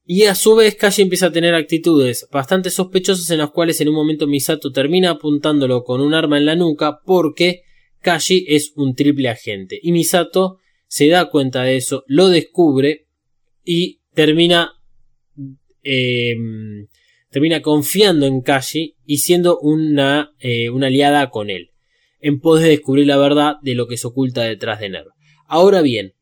y 0.04 0.22
a 0.26 0.36
su 0.36 0.54
vez 0.54 0.76
Kashi 0.76 1.02
empieza 1.02 1.26
a 1.26 1.32
tener 1.32 1.56
actitudes 1.56 2.28
bastante 2.30 2.70
sospechosas 2.70 3.28
en 3.30 3.38
las 3.38 3.50
cuales 3.50 3.80
en 3.80 3.88
un 3.88 3.96
momento 3.96 4.28
Misato 4.28 4.70
termina 4.70 5.10
apuntándolo 5.10 5.82
con 5.82 6.00
un 6.00 6.14
arma 6.14 6.38
en 6.38 6.46
la 6.46 6.54
nuca 6.54 7.00
porque 7.04 7.62
Kashi 8.02 8.44
es 8.46 8.72
un 8.76 8.94
triple 8.94 9.30
agente. 9.30 9.80
Y 9.82 9.90
Misato 9.90 10.58
se 10.86 11.08
da 11.08 11.28
cuenta 11.28 11.64
de 11.64 11.76
eso, 11.76 12.04
lo 12.06 12.28
descubre 12.28 13.08
y 13.64 14.00
termina 14.14 14.72
eh, 15.82 16.34
termina 17.32 17.62
confiando 17.62 18.26
en 18.26 18.42
Kashi 18.42 18.96
y 19.06 19.18
siendo 19.18 19.58
una, 19.58 20.32
eh, 20.38 20.68
una 20.68 20.88
aliada 20.88 21.30
con 21.30 21.48
él, 21.48 21.70
en 22.20 22.38
pos 22.38 22.60
de 22.60 22.68
descubrir 22.68 23.06
la 23.06 23.16
verdad 23.16 23.56
de 23.62 23.74
lo 23.74 23.88
que 23.88 23.96
se 23.96 24.06
oculta 24.06 24.42
detrás 24.42 24.80
de 24.80 24.90
Nerv. 24.90 25.08
Ahora 25.46 25.80
bien, 25.80 26.12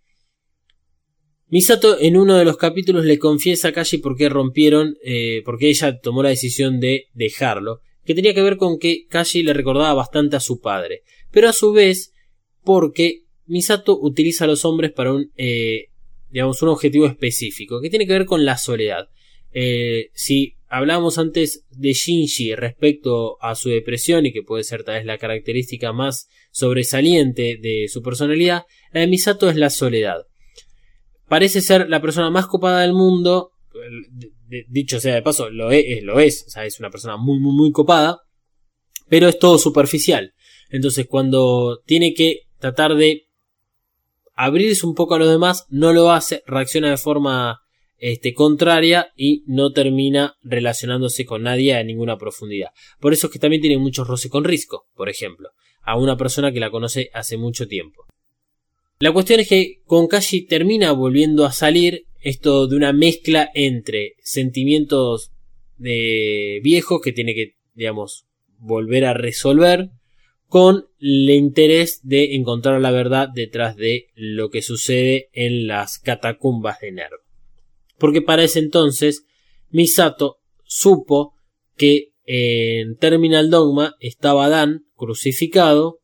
Misato 1.49 1.99
en 1.99 2.17
uno 2.17 2.37
de 2.37 2.45
los 2.45 2.57
capítulos 2.57 3.05
le 3.05 3.19
confiesa 3.19 3.69
a 3.69 3.73
Kashi 3.73 3.99
por 3.99 4.17
qué 4.17 4.29
rompieron, 4.29 4.95
eh, 5.03 5.43
porque 5.45 5.69
ella 5.69 5.99
tomó 5.99 6.23
la 6.23 6.29
decisión 6.29 6.79
de 6.79 7.07
dejarlo, 7.13 7.81
que 8.05 8.15
tenía 8.15 8.35
que 8.35 8.43
ver 8.43 8.57
con 8.57 8.79
que 8.79 9.07
Kashi 9.09 9.43
le 9.43 9.53
recordaba 9.53 9.93
bastante 9.95 10.37
a 10.37 10.41
su 10.41 10.61
padre, 10.61 11.03
pero 11.33 11.49
a 11.49 11.53
su 11.53 11.73
vez 11.73 12.13
porque 12.63 13.25
Misato 13.47 13.99
utiliza 14.01 14.45
a 14.45 14.47
los 14.47 14.65
hombres 14.65 14.93
para 14.93 15.13
un, 15.13 15.33
eh, 15.37 15.87
digamos, 16.31 16.63
un 16.63 16.71
objetivo 16.71 17.07
específico, 17.07 17.81
que 17.81 17.91
tiene 17.91 18.07
que 18.07 18.13
ver 18.13 18.27
con 18.27 18.45
la 18.45 18.57
soledad. 18.57 19.09
Eh, 19.53 20.11
si 20.15 20.57
hablábamos 20.69 21.19
antes 21.19 21.67
de 21.71 21.93
Shinji 21.93 22.55
respecto 22.55 23.43
a 23.43 23.55
su 23.55 23.69
depresión 23.69 24.27
y 24.27 24.33
que 24.33 24.43
puede 24.43 24.65
ser 24.65 24.85
tal 24.85 24.97
vez 24.97 25.05
la 25.05 25.19
característica 25.19 25.93
más 25.93 26.29
sobresaliente 26.53 27.59
de 27.61 27.87
su 27.89 28.03
personalidad, 28.03 28.65
la 28.93 29.01
de 29.01 29.07
Misato 29.07 29.51
es 29.51 29.57
la 29.57 29.71
soledad 29.71 30.27
parece 31.31 31.61
ser 31.61 31.89
la 31.89 32.03
persona 32.03 32.29
más 32.29 32.49
copada 32.49 32.81
del 32.81 32.93
mundo. 32.93 33.53
Dicho 34.69 34.99
sea 34.99 35.15
de 35.15 35.23
paso, 35.23 35.49
lo 35.49 35.71
es, 35.71 36.03
lo 36.03 36.19
es. 36.19 36.45
O 36.49 36.51
sea, 36.51 36.67
es 36.67 36.81
una 36.81 36.91
persona 36.91 37.17
muy, 37.17 37.39
muy, 37.39 37.55
muy 37.55 37.71
copada. 37.71 38.19
Pero 39.09 39.29
es 39.29 39.39
todo 39.39 39.57
superficial. 39.57 40.35
Entonces, 40.71 41.07
cuando 41.09 41.81
tiene 41.87 42.15
que 42.15 42.49
tratar 42.59 42.97
de 42.97 43.29
abrirse 44.45 44.87
un 44.87 44.95
poco 44.95 45.15
a 45.15 45.19
los 45.19 45.29
demás, 45.29 45.67
no 45.69 45.93
lo 45.93 46.11
hace, 46.11 46.43
reacciona 46.47 46.91
de 46.91 46.97
forma 46.97 47.61
este, 47.99 48.33
contraria 48.33 49.13
y 49.15 49.45
no 49.47 49.73
termina 49.73 50.37
relacionándose 50.43 51.27
con 51.27 51.43
nadie 51.43 51.75
a 51.75 51.85
ninguna 51.85 52.17
profundidad. 52.17 52.71
Por 53.01 53.13
eso 53.13 53.27
es 53.27 53.33
que 53.35 53.39
también 53.39 53.61
tiene 53.61 53.77
muchos 53.77 54.09
roces 54.09 54.31
con 54.31 54.45
Risco, 54.45 54.87
por 54.95 55.11
ejemplo, 55.11 55.51
a 55.83 55.99
una 55.99 56.17
persona 56.17 56.53
que 56.53 56.61
la 56.61 56.71
conoce 56.71 57.11
hace 57.13 57.37
mucho 57.37 57.69
tiempo. 57.69 58.07
La 58.99 59.13
cuestión 59.13 59.41
es 59.41 59.49
que 59.49 59.83
con 59.85 60.09
Kashi 60.09 60.47
termina 60.47 60.93
volviendo 60.93 61.45
a 61.45 61.53
salir 61.53 62.07
esto 62.23 62.67
de 62.67 62.77
una 62.77 62.95
mezcla 62.95 63.51
entre 63.55 64.15
sentimientos 64.23 65.33
de 65.77 66.61
viejos 66.63 67.03
que 67.03 67.13
tiene 67.13 67.35
que, 67.35 67.57
digamos, 67.75 68.25
volver 68.59 69.05
a 69.05 69.13
resolver 69.13 69.91
con 70.51 70.89
el 70.99 71.31
interés 71.31 72.01
de 72.03 72.35
encontrar 72.35 72.81
la 72.81 72.91
verdad 72.91 73.29
detrás 73.33 73.77
de 73.77 74.09
lo 74.17 74.51
que 74.51 74.63
sucede 74.63 75.29
en 75.33 75.69
las 75.69 76.01
catacumbas 76.01 76.81
de 76.81 76.91
Nerv. 76.91 77.21
Porque 77.99 78.21
para 78.21 78.43
ese 78.43 78.59
entonces 78.59 79.25
Misato 79.71 80.39
supo 80.65 81.35
que 81.77 82.09
en 82.25 82.97
Terminal 82.97 83.49
Dogma 83.49 83.95
estaba 84.01 84.49
Dan 84.49 84.87
crucificado, 84.97 86.01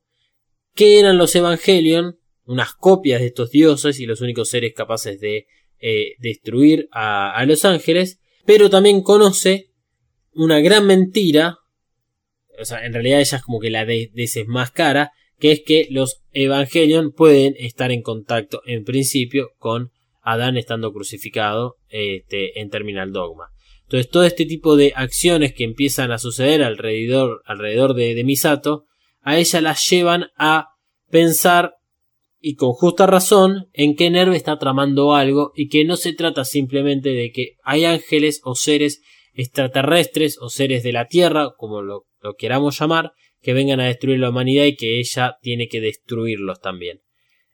que 0.75 1.01
eran 1.01 1.19
los 1.19 1.35
Evangelion 1.35 2.19
unas 2.45 2.75
copias 2.75 3.21
de 3.21 3.27
estos 3.27 3.51
dioses 3.51 3.99
y 3.99 4.07
los 4.07 4.21
únicos 4.21 4.49
seres 4.49 4.73
capaces 4.73 5.21
de 5.21 5.47
eh, 5.81 6.15
destruir 6.19 6.89
a, 6.93 7.45
los 7.47 7.65
ángeles, 7.65 8.21
pero 8.45 8.71
también 8.71 9.03
conoce 9.03 9.73
una 10.33 10.61
gran 10.61 10.87
mentira, 10.87 11.59
o 12.61 12.65
sea, 12.65 12.85
en 12.85 12.93
realidad 12.93 13.21
ella 13.21 13.37
es 13.37 13.43
como 13.43 13.61
que 13.61 13.71
la 13.71 13.85
desmáscara, 13.85 15.13
que 15.39 15.53
es 15.53 15.63
que 15.65 15.87
los 15.91 16.23
Evangelion 16.33 17.13
pueden 17.13 17.55
estar 17.59 17.93
en 17.93 18.03
contacto 18.03 18.63
en 18.67 18.85
principio 18.85 19.51
con 19.59 19.91
Adán 20.23 20.57
estando 20.57 20.93
crucificado 20.93 21.77
este, 21.89 22.61
en 22.61 22.71
Terminal 22.71 23.13
Dogma. 23.13 23.49
Entonces 23.85 24.11
todo 24.11 24.25
este 24.25 24.47
tipo 24.47 24.77
de 24.77 24.93
acciones 24.97 25.53
que 25.55 25.65
empiezan 25.65 26.11
a 26.11 26.19
suceder 26.19 26.63
alrededor, 26.63 27.43
alrededor 27.45 27.95
de, 27.95 28.15
de 28.15 28.25
Misato, 28.25 28.87
a 29.21 29.39
ella 29.39 29.61
las 29.61 29.89
llevan 29.89 30.27
a 30.37 30.69
pensar 31.11 31.75
y 32.41 32.55
con 32.55 32.73
justa 32.73 33.07
razón 33.07 33.69
en 33.73 33.97
que 33.97 34.11
Nerv 34.11 34.33
está 34.33 34.59
tramando 34.59 35.15
algo 35.15 35.53
y 35.55 35.69
que 35.69 35.85
no 35.85 35.97
se 35.97 36.13
trata 36.13 36.45
simplemente 36.45 37.11
de 37.11 37.31
que 37.33 37.57
hay 37.63 37.85
ángeles 37.85 38.41
o 38.45 38.55
seres 38.55 39.01
extraterrestres 39.37 40.39
o 40.41 40.49
seres 40.49 40.83
de 40.83 40.93
la 40.93 41.07
Tierra, 41.07 41.55
como 41.57 41.83
lo, 41.83 42.07
lo 42.21 42.35
queramos 42.35 42.79
llamar, 42.79 43.13
que 43.41 43.53
vengan 43.53 43.81
a 43.81 43.87
destruir 43.87 44.19
la 44.19 44.31
humanidad 44.31 44.65
y 44.65 44.77
que 44.77 44.99
ella 44.99 45.37
tiene 45.41 45.69
que 45.69 45.81
destruirlos 45.81 46.61
también. 46.61 47.03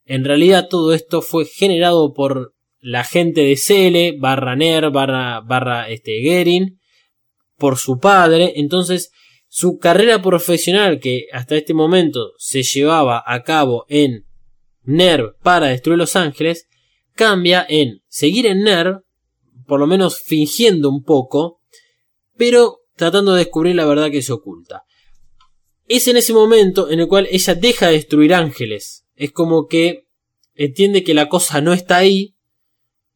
En 0.05 0.25
realidad 0.25 0.69
todo 0.69 0.95
esto 0.95 1.23
fue 1.23 1.45
generado 1.45 2.13
por 2.15 2.55
la 2.81 3.05
gente 3.05 3.43
de 3.43 3.57
Cele, 3.57 4.17
barra 4.19 4.57
Ner, 4.57 4.91
barra, 4.91 5.41
barra 5.41 5.89
este, 5.89 6.21
Gerin, 6.21 6.81
por 7.57 7.79
su 7.79 7.99
padre. 7.99 8.55
Entonces, 8.57 9.13
su 9.49 9.79
carrera 9.79 10.21
profesional 10.21 10.99
que 10.99 11.27
hasta 11.33 11.57
este 11.57 11.75
momento 11.75 12.33
se 12.39 12.63
llevaba 12.63 13.23
a 13.25 13.43
cabo 13.43 13.87
en 13.89 14.27
NERV 14.83 15.37
para 15.43 15.69
destruir 15.69 15.99
Los 15.99 16.17
Ángeles, 16.17 16.69
cambia 17.15 17.65
en 17.69 18.03
seguir 18.09 18.47
en 18.47 18.65
NERV, 18.65 19.03
por 19.67 19.79
lo 19.79 19.87
menos 19.87 20.21
fingiendo 20.21 20.91
un 20.91 21.05
poco, 21.05 21.61
pero 22.43 22.81
tratando 22.97 23.35
de 23.35 23.45
descubrir 23.45 23.77
la 23.77 23.85
verdad 23.85 24.11
que 24.11 24.21
se 24.21 24.33
oculta. 24.33 24.83
Es 25.87 26.09
en 26.09 26.17
ese 26.17 26.33
momento 26.33 26.91
en 26.91 26.99
el 26.99 27.07
cual 27.07 27.29
ella 27.31 27.55
deja 27.55 27.87
de 27.87 27.93
destruir 27.93 28.35
ángeles. 28.35 29.07
Es 29.15 29.31
como 29.31 29.69
que 29.69 30.09
entiende 30.57 31.05
que 31.05 31.15
la 31.15 31.29
cosa 31.29 31.61
no 31.61 31.73
está 31.73 31.99
ahí, 31.99 32.35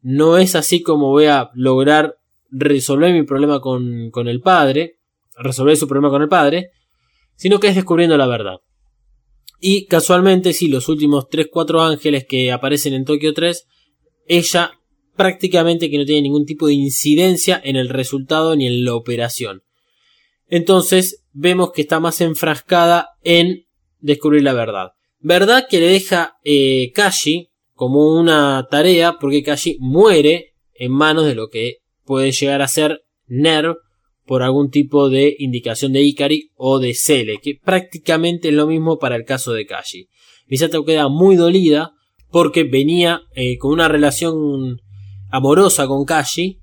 no 0.00 0.38
es 0.38 0.54
así 0.54 0.80
como 0.80 1.08
voy 1.10 1.24
a 1.24 1.50
lograr 1.54 2.18
resolver 2.52 3.12
mi 3.12 3.24
problema 3.24 3.60
con, 3.60 4.12
con 4.12 4.28
el 4.28 4.42
padre, 4.42 5.00
resolver 5.34 5.76
su 5.76 5.88
problema 5.88 6.10
con 6.10 6.22
el 6.22 6.28
padre, 6.28 6.70
sino 7.34 7.58
que 7.58 7.66
es 7.66 7.74
descubriendo 7.74 8.16
la 8.16 8.28
verdad. 8.28 8.60
Y 9.58 9.86
casualmente, 9.86 10.52
sí, 10.52 10.68
los 10.68 10.88
últimos 10.88 11.24
3-4 11.24 11.84
ángeles 11.84 12.26
que 12.28 12.52
aparecen 12.52 12.94
en 12.94 13.04
Tokio 13.04 13.34
3, 13.34 13.66
ella 14.28 14.78
prácticamente 15.16 15.90
que 15.90 15.98
no 15.98 16.04
tiene 16.04 16.22
ningún 16.22 16.44
tipo 16.44 16.66
de 16.66 16.74
incidencia 16.74 17.60
en 17.64 17.76
el 17.76 17.88
resultado 17.88 18.54
ni 18.54 18.66
en 18.66 18.84
la 18.84 18.94
operación. 18.94 19.62
Entonces 20.48 21.24
vemos 21.32 21.72
que 21.72 21.82
está 21.82 22.00
más 22.00 22.20
enfrascada 22.20 23.08
en 23.24 23.66
descubrir 23.98 24.42
la 24.42 24.52
verdad. 24.52 24.90
Verdad 25.18 25.66
que 25.68 25.80
le 25.80 25.88
deja 25.88 26.36
eh, 26.44 26.92
Kashi 26.94 27.48
como 27.72 28.18
una 28.18 28.66
tarea 28.70 29.16
porque 29.20 29.42
Kashi 29.42 29.76
muere 29.80 30.54
en 30.74 30.92
manos 30.92 31.26
de 31.26 31.34
lo 31.34 31.48
que 31.48 31.78
puede 32.04 32.32
llegar 32.32 32.62
a 32.62 32.68
ser 32.68 33.02
Nerv 33.26 33.76
por 34.24 34.42
algún 34.42 34.70
tipo 34.70 35.08
de 35.08 35.34
indicación 35.38 35.92
de 35.92 36.02
Ikari 36.02 36.50
o 36.54 36.78
de 36.78 36.94
Cele, 36.94 37.38
que 37.42 37.58
prácticamente 37.62 38.48
es 38.48 38.54
lo 38.54 38.66
mismo 38.66 38.98
para 38.98 39.16
el 39.16 39.24
caso 39.24 39.52
de 39.52 39.66
Kashi. 39.66 40.08
Misato 40.46 40.84
queda 40.84 41.08
muy 41.08 41.36
dolida 41.36 41.92
porque 42.30 42.64
venía 42.64 43.22
eh, 43.34 43.56
con 43.58 43.72
una 43.72 43.88
relación 43.88 44.80
amorosa 45.36 45.86
con 45.86 46.04
Kashi, 46.04 46.58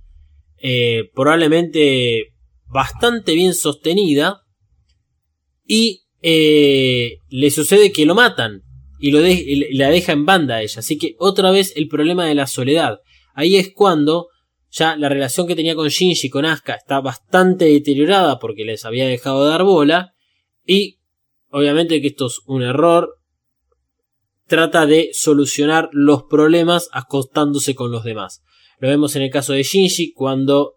eh, 0.58 1.10
probablemente 1.14 2.34
bastante 2.66 3.34
bien 3.34 3.54
sostenida, 3.54 4.42
y 5.66 6.04
eh, 6.22 7.18
le 7.30 7.52
sucede 7.52 7.92
que 7.92 8.06
lo 8.06 8.16
matan 8.16 8.64
y, 9.00 9.12
la 9.76 9.90
deja 9.90 10.14
en 10.14 10.26
banda 10.26 10.56
a 10.56 10.62
ella. 10.62 10.80
Así 10.80 10.98
que 10.98 11.16
otra 11.20 11.52
vez 11.52 11.74
el 11.76 11.88
problema 11.88 12.26
de 12.26 12.36
la 12.36 12.48
soledad. 12.48 13.00
Ahí 13.36 13.58
es 13.58 13.72
cuando 13.74 14.28
ya 14.72 14.96
la 14.96 15.10
relación 15.10 15.46
que 15.46 15.56
tenía 15.56 15.76
con 15.76 15.90
Shinji 15.90 16.30
con 16.30 16.46
Asuka 16.46 16.76
está 16.76 17.02
bastante 17.02 17.66
deteriorada 17.66 18.40
porque 18.40 18.64
les 18.64 18.86
había 18.86 19.06
dejado 19.06 19.44
de 19.44 19.50
dar 19.50 19.64
bola. 19.64 20.14
Y 20.66 21.00
obviamente 21.50 22.02
que 22.02 22.08
esto 22.08 22.28
es 22.28 22.40
un 22.46 22.64
error. 22.64 23.18
Trata 24.48 24.86
de 24.86 25.10
solucionar 25.14 25.90
los 25.92 26.24
problemas 26.24 26.88
acostándose 26.92 27.76
con 27.76 27.92
los 27.92 28.04
demás. 28.04 28.42
Lo 28.84 28.90
vemos 28.90 29.16
en 29.16 29.22
el 29.22 29.30
caso 29.30 29.54
de 29.54 29.64
Shinji 29.64 30.12
cuando 30.12 30.74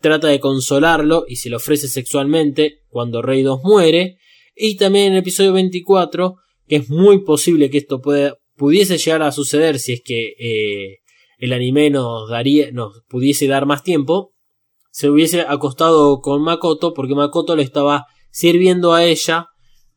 trata 0.00 0.28
de 0.28 0.38
consolarlo 0.38 1.24
y 1.26 1.34
se 1.34 1.50
le 1.50 1.56
ofrece 1.56 1.88
sexualmente 1.88 2.82
cuando 2.86 3.20
Rey 3.20 3.42
2 3.42 3.64
muere. 3.64 4.18
Y 4.54 4.76
también 4.76 5.06
en 5.06 5.12
el 5.14 5.18
episodio 5.18 5.52
24, 5.54 6.36
que 6.68 6.76
es 6.76 6.88
muy 6.88 7.24
posible 7.24 7.68
que 7.68 7.78
esto 7.78 8.00
pudiese 8.54 8.96
llegar 8.96 9.22
a 9.22 9.32
suceder 9.32 9.80
si 9.80 9.94
es 9.94 10.02
que 10.04 10.36
eh, 10.38 10.98
el 11.38 11.52
anime 11.52 11.90
nos 11.90 12.30
daría, 12.30 12.70
nos 12.70 13.02
pudiese 13.08 13.48
dar 13.48 13.66
más 13.66 13.82
tiempo, 13.82 14.34
se 14.92 15.10
hubiese 15.10 15.40
acostado 15.40 16.20
con 16.20 16.42
Makoto 16.42 16.94
porque 16.94 17.16
Makoto 17.16 17.56
le 17.56 17.64
estaba 17.64 18.06
sirviendo 18.30 18.92
a 18.92 19.04
ella 19.04 19.48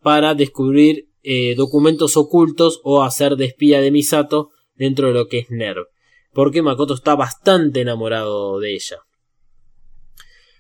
para 0.01 0.34
descubrir 0.34 1.09
eh, 1.22 1.53
documentos 1.53 2.18
ocultos 2.18 2.82
o 2.84 3.03
hacer 3.03 3.36
de 3.36 3.45
espía 3.45 3.82
de 3.82 3.91
Misato 3.91 4.49
dentro 4.74 5.09
de 5.09 5.14
lo 5.14 5.28
que 5.28 5.38
es 5.38 5.51
NERV. 5.51 5.91
Porque 6.34 6.62
Makoto 6.62 6.94
está 6.94 7.16
bastante 7.16 7.82
enamorado 7.82 8.60
de 8.60 8.74
ella. 8.74 8.98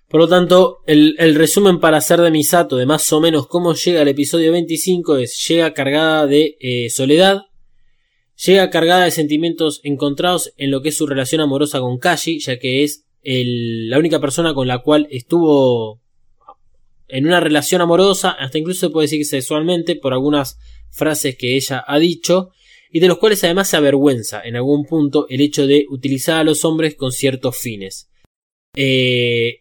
Por 0.07 0.21
lo 0.21 0.27
tanto, 0.27 0.79
el, 0.87 1.35
resumen 1.35 1.79
para 1.79 1.97
hacer 1.97 2.19
de 2.19 2.31
Misato 2.31 2.75
de 2.75 2.85
más 2.85 3.11
o 3.13 3.21
menos 3.21 3.47
cómo 3.47 3.73
llega 3.73 4.01
el 4.01 4.09
episodio 4.09 4.51
25 4.51 5.17
es 5.17 5.47
llega 5.47 5.73
cargada 5.73 6.27
de 6.27 6.57
eh, 6.59 6.89
soledad, 6.89 7.43
Llega 8.45 8.71
cargada 8.71 9.03
de 9.05 9.11
sentimientos 9.11 9.81
encontrados 9.83 10.51
en 10.57 10.71
lo 10.71 10.81
que 10.81 10.89
es 10.89 10.97
su 10.97 11.05
relación 11.05 11.41
amorosa 11.41 11.79
con 11.79 11.99
Kashi, 11.99 12.39
ya 12.39 12.57
que 12.57 12.83
es 12.83 13.05
la 13.23 13.99
única 13.99 14.19
persona 14.19 14.55
con 14.55 14.67
la 14.67 14.79
cual 14.79 15.07
estuvo 15.11 16.01
en 17.07 17.27
una 17.27 17.39
relación 17.39 17.81
amorosa, 17.81 18.31
hasta 18.31 18.57
incluso 18.57 18.87
se 18.87 18.89
puede 18.89 19.05
decir 19.05 19.25
sexualmente, 19.25 19.95
por 19.95 20.13
algunas 20.13 20.57
frases 20.89 21.37
que 21.37 21.55
ella 21.55 21.83
ha 21.85 21.99
dicho, 21.99 22.49
y 22.91 22.99
de 22.99 23.07
los 23.07 23.17
cuales 23.17 23.43
además 23.43 23.69
se 23.69 23.77
avergüenza 23.77 24.41
en 24.43 24.57
algún 24.57 24.85
punto 24.85 25.25
el 25.29 25.41
hecho 25.41 25.65
de 25.65 25.85
utilizar 25.89 26.37
a 26.37 26.43
los 26.43 26.65
hombres 26.65 26.95
con 26.95 27.11
ciertos 27.11 27.57
fines. 27.57 28.09
Eh, 28.75 29.59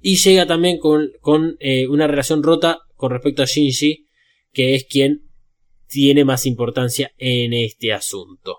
y 0.00 0.16
llega 0.16 0.46
también 0.46 0.78
con, 0.78 1.56
eh, 1.58 1.88
una 1.88 2.06
relación 2.06 2.42
rota 2.42 2.80
con 2.94 3.10
respecto 3.10 3.42
a 3.42 3.46
Shinji, 3.46 4.06
que 4.52 4.74
es 4.74 4.84
quien 4.84 5.22
tiene 5.88 6.24
más 6.24 6.46
importancia 6.46 7.12
en 7.18 7.52
este 7.52 7.92
asunto. 7.92 8.58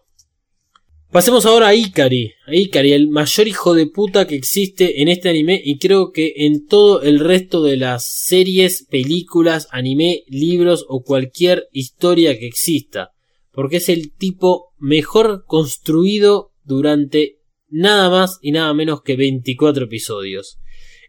Pasemos 1.11 1.45
ahora 1.45 1.69
a 1.69 1.75
Ikari, 1.75 2.33
a 2.47 2.53
Ikari, 2.53 2.91
el 2.91 3.07
mayor 3.07 3.47
hijo 3.47 3.73
de 3.73 3.87
puta 3.87 4.27
que 4.27 4.35
existe 4.35 5.01
en 5.01 5.07
este 5.07 5.29
anime 5.29 5.59
y 5.63 5.77
creo 5.77 6.11
que 6.11 6.33
en 6.37 6.67
todo 6.67 7.01
el 7.01 7.19
resto 7.19 7.63
de 7.63 7.77
las 7.77 8.05
series, 8.05 8.85
películas, 8.89 9.69
anime, 9.71 10.23
libros 10.27 10.85
o 10.89 11.03
cualquier 11.03 11.69
historia 11.71 12.37
que 12.37 12.47
exista, 12.47 13.13
porque 13.57 13.77
es 13.77 13.89
el 13.89 14.13
tipo 14.15 14.75
mejor 14.77 15.43
construido 15.47 16.51
durante 16.63 17.39
nada 17.67 18.07
más 18.07 18.37
y 18.39 18.51
nada 18.51 18.71
menos 18.75 19.01
que 19.01 19.15
24 19.15 19.85
episodios. 19.85 20.59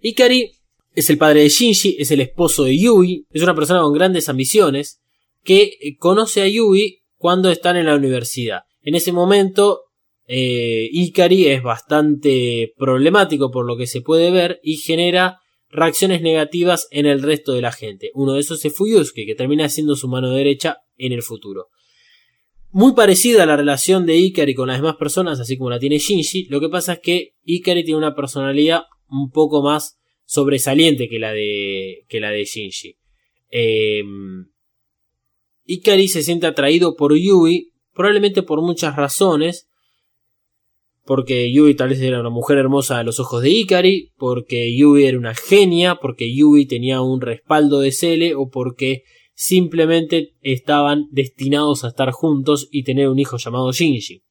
Ikari 0.01 0.53
es 0.94 1.11
el 1.11 1.18
padre 1.18 1.42
de 1.42 1.51
Shinji, 1.51 1.96
es 1.99 2.11
el 2.11 2.22
esposo 2.22 2.64
de 2.64 2.78
Yui, 2.78 3.26
es 3.30 3.42
una 3.42 3.55
persona 3.55 3.82
con 3.82 3.92
grandes 3.92 4.30
ambiciones, 4.30 5.03
que 5.44 5.76
conoce 5.99 6.40
a 6.40 6.49
Yui 6.49 7.03
cuando 7.18 7.51
están 7.51 7.76
en 7.76 7.84
la 7.84 7.96
universidad. 7.96 8.61
En 8.80 8.94
ese 8.94 9.12
momento, 9.12 9.82
eh, 10.26 10.88
Ikari 10.90 11.49
es 11.49 11.62
bastante 11.62 12.72
problemático 12.78 13.51
por 13.51 13.66
lo 13.66 13.76
que 13.76 13.86
se 13.86 14.01
puede 14.01 14.30
ver 14.30 14.59
y 14.62 14.78
genera 14.78 15.36
reacciones 15.68 16.22
negativas 16.22 16.88
en 16.92 17.05
el 17.05 17.20
resto 17.20 17.53
de 17.53 17.61
la 17.61 17.72
gente. 17.72 18.11
Uno 18.14 18.32
de 18.32 18.40
esos 18.40 18.64
es 18.64 18.74
Fuyusuke, 18.74 19.26
que 19.26 19.34
termina 19.34 19.68
siendo 19.68 19.96
su 19.96 20.09
mano 20.09 20.30
derecha 20.30 20.78
en 20.96 21.12
el 21.12 21.22
futuro. 21.22 21.68
Muy 22.70 22.94
parecida 22.94 23.44
a 23.44 23.46
la 23.46 23.56
relación 23.56 24.04
de 24.04 24.16
Ikari 24.16 24.54
con 24.54 24.68
las 24.68 24.78
demás 24.78 24.96
personas, 24.96 25.40
así 25.40 25.56
como 25.56 25.70
la 25.70 25.78
tiene 25.78 25.98
Shinji, 25.98 26.44
lo 26.50 26.60
que 26.60 26.68
pasa 26.68 26.94
es 26.94 27.00
que 27.00 27.34
Ikari 27.44 27.82
tiene 27.82 27.98
una 27.98 28.14
personalidad 28.14 28.82
un 29.08 29.30
poco 29.30 29.62
más 29.62 29.98
sobresaliente 30.26 31.08
que 31.08 31.18
la 31.18 31.32
de, 31.32 32.04
que 32.08 32.20
la 32.20 32.30
de 32.30 32.44
Shinji. 32.44 32.96
Eh, 33.50 34.02
Ikari 35.64 36.08
se 36.08 36.22
siente 36.22 36.46
atraído 36.46 36.94
por 36.94 37.16
Yui, 37.16 37.72
probablemente 37.94 38.42
por 38.42 38.60
muchas 38.60 38.96
razones, 38.96 39.68
porque 41.06 41.50
Yui 41.50 41.74
tal 41.74 41.88
vez 41.88 42.02
era 42.02 42.20
una 42.20 42.28
mujer 42.28 42.58
hermosa 42.58 42.98
a 42.98 43.02
los 43.02 43.18
ojos 43.18 43.42
de 43.42 43.48
Ikari, 43.48 44.12
porque 44.18 44.76
Yui 44.76 45.04
era 45.04 45.18
una 45.18 45.34
genia, 45.34 45.96
porque 45.96 46.34
Yui 46.34 46.66
tenía 46.66 47.00
un 47.00 47.22
respaldo 47.22 47.80
de 47.80 47.92
Cele 47.92 48.34
o 48.34 48.50
porque 48.50 49.04
simplemente 49.41 50.34
estaban 50.43 51.07
destinados 51.12 51.84
a 51.84 51.89
estar 51.89 52.11
juntos 52.11 52.66
y 52.72 52.82
tener 52.82 53.09
un 53.09 53.20
hijo 53.20 53.36
llamado 53.36 53.70
Shinji. 53.70 54.24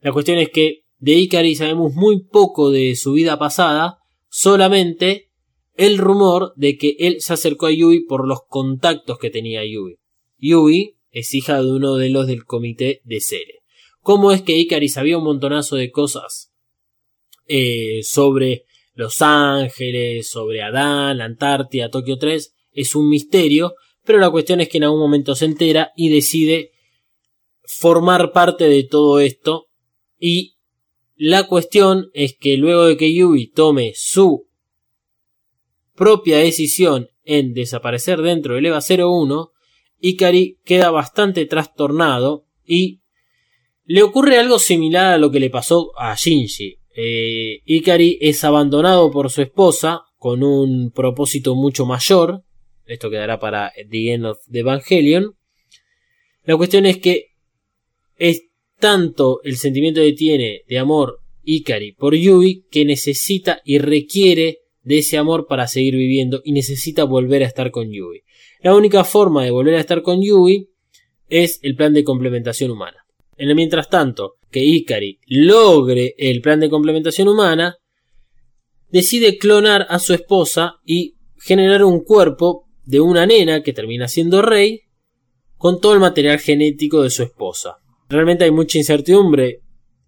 La 0.00 0.10
cuestión 0.10 0.38
es 0.38 0.48
que 0.48 0.82
de 0.98 1.12
Ikari 1.12 1.54
sabemos 1.54 1.94
muy 1.94 2.24
poco 2.24 2.72
de 2.72 2.96
su 2.96 3.12
vida 3.12 3.38
pasada, 3.38 3.98
solamente 4.28 5.30
el 5.76 5.98
rumor 5.98 6.52
de 6.56 6.76
que 6.76 6.96
él 6.98 7.20
se 7.20 7.32
acercó 7.32 7.66
a 7.66 7.70
Yui 7.70 8.06
por 8.06 8.26
los 8.26 8.40
contactos 8.48 9.20
que 9.20 9.30
tenía 9.30 9.64
Yui. 9.64 10.00
Yui 10.36 10.96
es 11.12 11.32
hija 11.32 11.62
de 11.62 11.70
uno 11.70 11.94
de 11.94 12.10
los 12.10 12.26
del 12.26 12.44
comité 12.44 13.00
de 13.04 13.20
Sere. 13.20 13.60
¿Cómo 14.00 14.32
es 14.32 14.42
que 14.42 14.56
Ikari 14.56 14.88
sabía 14.88 15.18
un 15.18 15.24
montonazo 15.24 15.76
de 15.76 15.92
cosas 15.92 16.52
eh, 17.46 18.00
sobre 18.02 18.64
Los 18.94 19.22
Ángeles, 19.22 20.28
sobre 20.28 20.60
Adán, 20.60 21.18
la 21.18 21.26
Antártida, 21.26 21.88
Tokio 21.88 22.18
3? 22.18 22.52
Es 22.72 22.96
un 22.96 23.08
misterio, 23.08 23.74
pero 24.08 24.20
la 24.20 24.30
cuestión 24.30 24.62
es 24.62 24.70
que 24.70 24.78
en 24.78 24.84
algún 24.84 25.00
momento 25.00 25.34
se 25.34 25.44
entera 25.44 25.92
y 25.94 26.08
decide 26.08 26.72
formar 27.62 28.32
parte 28.32 28.66
de 28.66 28.82
todo 28.84 29.20
esto 29.20 29.66
y 30.18 30.54
la 31.14 31.46
cuestión 31.46 32.08
es 32.14 32.34
que 32.34 32.56
luego 32.56 32.86
de 32.86 32.96
que 32.96 33.12
Yui 33.12 33.48
tome 33.48 33.92
su 33.94 34.48
propia 35.94 36.38
decisión 36.38 37.10
en 37.22 37.52
desaparecer 37.52 38.22
dentro 38.22 38.54
del 38.54 38.64
EVA 38.64 38.78
01, 38.80 39.52
Ikari 40.00 40.58
queda 40.64 40.90
bastante 40.90 41.44
trastornado 41.44 42.46
y 42.64 43.02
le 43.84 44.02
ocurre 44.02 44.38
algo 44.38 44.58
similar 44.58 45.12
a 45.12 45.18
lo 45.18 45.30
que 45.30 45.40
le 45.40 45.50
pasó 45.50 45.90
a 45.98 46.14
Shinji. 46.14 46.78
Eh, 46.96 47.60
Ikari 47.66 48.16
es 48.22 48.42
abandonado 48.42 49.10
por 49.10 49.30
su 49.30 49.42
esposa 49.42 50.04
con 50.16 50.42
un 50.42 50.92
propósito 50.92 51.54
mucho 51.54 51.84
mayor. 51.84 52.42
Esto 52.88 53.10
quedará 53.10 53.38
para 53.38 53.70
The 53.90 54.14
End 54.14 54.24
of 54.24 54.38
the 54.50 54.60
Evangelion. 54.60 55.36
La 56.44 56.56
cuestión 56.56 56.86
es 56.86 56.96
que 56.96 57.26
es 58.16 58.44
tanto 58.80 59.40
el 59.44 59.58
sentimiento 59.58 60.00
que 60.00 60.14
tiene 60.14 60.62
de 60.66 60.78
amor 60.78 61.20
Ikari 61.42 61.92
por 61.92 62.14
Yui 62.14 62.64
que 62.70 62.86
necesita 62.86 63.60
y 63.64 63.78
requiere 63.78 64.60
de 64.82 64.98
ese 64.98 65.18
amor 65.18 65.46
para 65.46 65.68
seguir 65.68 65.96
viviendo 65.96 66.40
y 66.42 66.52
necesita 66.52 67.04
volver 67.04 67.42
a 67.42 67.46
estar 67.46 67.70
con 67.70 67.92
Yui. 67.92 68.22
La 68.62 68.74
única 68.74 69.04
forma 69.04 69.44
de 69.44 69.50
volver 69.50 69.74
a 69.74 69.80
estar 69.80 70.02
con 70.02 70.22
Yui 70.22 70.70
es 71.28 71.60
el 71.62 71.76
plan 71.76 71.92
de 71.92 72.04
complementación 72.04 72.70
humana. 72.70 73.04
Mientras 73.36 73.90
tanto 73.90 74.36
que 74.50 74.64
Ikari 74.64 75.20
logre 75.26 76.14
el 76.16 76.40
plan 76.40 76.58
de 76.58 76.70
complementación 76.70 77.28
humana, 77.28 77.76
decide 78.88 79.36
clonar 79.36 79.86
a 79.90 79.98
su 79.98 80.14
esposa 80.14 80.76
y 80.86 81.16
generar 81.36 81.84
un 81.84 82.02
cuerpo 82.02 82.67
de 82.88 83.00
una 83.00 83.26
nena 83.26 83.62
que 83.62 83.74
termina 83.74 84.08
siendo 84.08 84.40
rey 84.40 84.84
con 85.58 85.78
todo 85.78 85.92
el 85.92 86.00
material 86.00 86.38
genético 86.38 87.02
de 87.02 87.10
su 87.10 87.22
esposa. 87.22 87.76
Realmente 88.08 88.44
hay 88.44 88.50
mucha 88.50 88.78
incertidumbre 88.78 89.60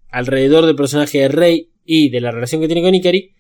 alrededor 0.08 0.64
del 0.64 0.76
personaje 0.76 1.18
de 1.18 1.28
Rey 1.28 1.70
y 1.84 2.08
de 2.08 2.22
la 2.22 2.30
relación 2.30 2.62
que 2.62 2.68
tiene 2.68 2.82
con 2.82 2.94
Ikari, 2.94 3.34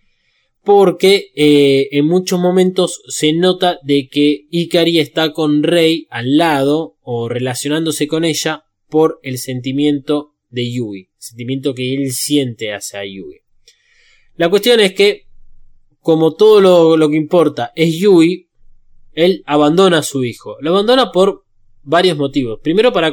porque 0.62 1.32
eh, 1.34 1.88
en 1.92 2.06
muchos 2.06 2.38
momentos 2.38 3.00
se 3.08 3.32
nota 3.32 3.78
de 3.82 4.08
que 4.08 4.46
Ikari 4.50 5.00
está 5.00 5.32
con 5.32 5.62
Rey 5.62 6.06
al 6.10 6.36
lado 6.36 6.98
o 7.00 7.30
relacionándose 7.30 8.06
con 8.08 8.26
ella 8.26 8.64
por 8.90 9.20
el 9.22 9.38
sentimiento 9.38 10.34
de 10.50 10.70
Yui, 10.70 11.08
sentimiento 11.16 11.72
que 11.74 11.94
él 11.94 12.12
siente 12.12 12.74
hacia 12.74 13.06
Yui. 13.06 13.40
La 14.36 14.50
cuestión 14.50 14.80
es 14.80 14.92
que, 14.92 15.28
como 16.00 16.34
todo 16.34 16.60
lo, 16.60 16.96
lo 16.98 17.08
que 17.08 17.16
importa 17.16 17.72
es 17.74 17.98
Yui, 17.98 18.49
él 19.12 19.42
abandona 19.46 19.98
a 19.98 20.02
su 20.02 20.24
hijo. 20.24 20.56
Lo 20.60 20.70
abandona 20.70 21.12
por 21.12 21.44
varios 21.82 22.16
motivos. 22.16 22.60
Primero 22.62 22.92
para 22.92 23.12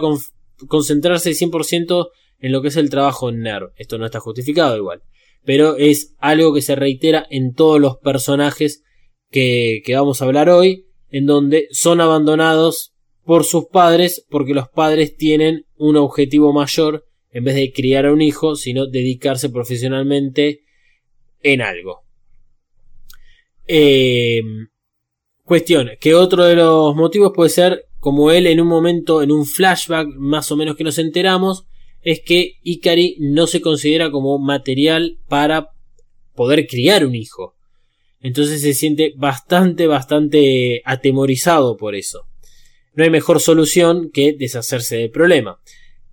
concentrarse 0.67 1.31
100% 1.31 2.09
en 2.39 2.51
lo 2.51 2.61
que 2.61 2.67
es 2.67 2.77
el 2.77 2.89
trabajo 2.89 3.29
en 3.29 3.41
NERV. 3.41 3.71
Esto 3.75 3.97
no 3.97 4.05
está 4.05 4.19
justificado 4.19 4.77
igual. 4.77 5.01
Pero 5.43 5.77
es 5.77 6.15
algo 6.19 6.53
que 6.53 6.61
se 6.61 6.75
reitera 6.75 7.25
en 7.29 7.53
todos 7.53 7.79
los 7.79 7.97
personajes 7.97 8.83
que, 9.29 9.81
que 9.85 9.95
vamos 9.95 10.21
a 10.21 10.25
hablar 10.25 10.49
hoy. 10.49 10.85
En 11.09 11.25
donde 11.25 11.67
son 11.71 12.01
abandonados 12.01 12.93
por 13.23 13.45
sus 13.45 13.65
padres 13.67 14.25
porque 14.29 14.53
los 14.53 14.69
padres 14.69 15.15
tienen 15.15 15.65
un 15.77 15.95
objetivo 15.95 16.53
mayor 16.53 17.05
en 17.31 17.43
vez 17.43 17.55
de 17.55 17.71
criar 17.71 18.05
a 18.05 18.13
un 18.13 18.21
hijo, 18.21 18.55
sino 18.55 18.87
dedicarse 18.87 19.49
profesionalmente 19.49 20.61
en 21.41 21.61
algo. 21.61 22.01
Eh, 23.67 24.41
cuestión, 25.47 25.89
que 25.99 26.13
otro 26.13 26.43
de 26.43 26.55
los 26.55 26.93
motivos 26.95 27.31
puede 27.33 27.49
ser 27.49 27.85
como 27.99 28.31
él 28.31 28.45
en 28.45 28.59
un 28.61 28.67
momento, 28.67 29.23
en 29.23 29.31
un 29.31 29.45
flashback 29.45 30.09
más 30.15 30.51
o 30.51 30.57
menos 30.57 30.75
que 30.75 30.83
nos 30.83 30.99
enteramos, 30.99 31.65
es 32.01 32.21
que 32.23 32.57
Ikari 32.63 33.15
no 33.19 33.47
se 33.47 33.61
considera 33.61 34.11
como 34.11 34.37
material 34.37 35.17
para 35.27 35.69
poder 36.35 36.67
criar 36.67 37.05
un 37.05 37.15
hijo. 37.15 37.55
Entonces 38.19 38.61
se 38.61 38.73
siente 38.73 39.13
bastante, 39.15 39.87
bastante 39.87 40.81
atemorizado 40.85 41.77
por 41.77 41.95
eso. 41.95 42.25
No 42.93 43.03
hay 43.03 43.09
mejor 43.09 43.39
solución 43.39 44.09
que 44.11 44.33
deshacerse 44.33 44.97
del 44.97 45.11
problema. 45.11 45.59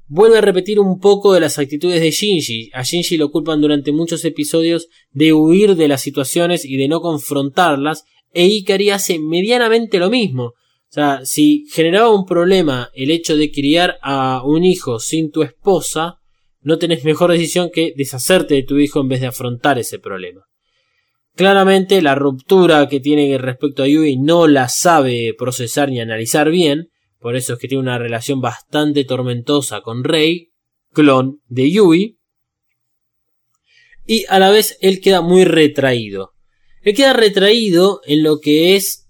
Vuelve 0.07 0.39
a 0.39 0.43
repetir 0.43 0.78
un 0.78 1.01
poco 1.01 1.32
de 1.32 1.41
las 1.41 1.59
actitudes 1.59 2.01
de 2.01 2.11
Shinji. 2.11 2.70
A 2.74 2.82
Shinji 2.82 3.16
lo 3.16 3.30
culpan 3.30 3.61
durante 3.61 3.91
muchos 3.91 4.24
episodios 4.24 4.89
de 5.12 5.32
huir 5.32 5.76
de 5.76 5.89
las 5.89 6.03
situaciones 6.03 6.64
y 6.64 6.76
de 6.76 6.89
no 6.89 7.01
confrontarlas, 7.01 8.05
e 8.35 8.47
Ikari 8.47 8.91
hace 8.91 9.18
medianamente 9.18 9.99
lo 9.99 10.11
mismo. 10.11 10.45
O 10.45 10.95
sea, 10.95 11.24
si 11.24 11.64
generaba 11.72 12.14
un 12.14 12.26
problema 12.26 12.91
el 12.95 13.11
hecho 13.11 13.37
de 13.37 13.51
criar 13.51 13.99
a 14.03 14.43
un 14.45 14.64
hijo 14.64 15.01
sin 15.01 15.30
tu 15.30 15.43
esposa, 15.43 16.18
no 16.61 16.78
tenés 16.78 17.05
mejor 17.05 17.30
decisión 17.30 17.70
que 17.72 17.93
deshacerte 17.97 18.55
de 18.55 18.62
tu 18.62 18.78
hijo 18.78 19.01
en 19.01 19.09
vez 19.09 19.20
de 19.20 19.28
afrontar 19.28 19.78
ese 19.78 19.99
problema. 19.99 20.43
Claramente 21.35 22.01
la 22.01 22.14
ruptura 22.14 22.89
que 22.89 23.01
tiene 23.01 23.37
respecto 23.39 23.82
a 23.82 23.89
Yui 23.89 24.18
no 24.18 24.47
la 24.47 24.68
sabe 24.68 25.35
procesar 25.37 25.89
ni 25.89 26.01
analizar 26.01 26.51
bien, 26.51 26.91
por 27.18 27.35
eso 27.35 27.55
es 27.55 27.59
que 27.59 27.68
tiene 27.68 27.82
una 27.82 27.99
relación 27.99 28.41
bastante 28.41 29.05
tormentosa 29.05 29.80
con 29.80 30.05
Rei, 30.05 30.53
clon 30.93 31.41
de 31.49 31.70
Yui, 31.70 32.18
y 34.07 34.24
a 34.28 34.39
la 34.39 34.51
vez 34.51 34.78
él 34.80 35.01
queda 35.01 35.22
muy 35.22 35.45
retraído. 35.45 36.34
Él 36.85 36.95
queda 36.95 37.12
retraído 37.12 38.01
en 38.07 38.22
lo 38.22 38.39
que 38.39 38.76
es 38.76 39.09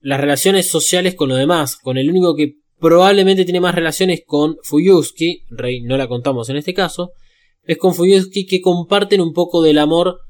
las 0.00 0.20
relaciones 0.20 0.68
sociales 0.68 1.14
con 1.14 1.28
los 1.28 1.38
demás, 1.38 1.76
con 1.76 1.98
el 1.98 2.08
único 2.08 2.34
que 2.36 2.54
probablemente 2.78 3.44
tiene 3.44 3.60
más 3.60 3.74
relaciones 3.74 4.22
con 4.24 4.56
Fuyuski, 4.62 5.42
Rey 5.50 5.82
no 5.82 5.96
la 5.96 6.08
contamos 6.08 6.48
en 6.48 6.56
este 6.56 6.74
caso, 6.74 7.12
es 7.64 7.76
con 7.76 7.94
Fuyuski 7.94 8.46
que 8.46 8.60
comparten 8.60 9.20
un 9.20 9.32
poco 9.32 9.62
del 9.62 9.78
amor 9.78 10.20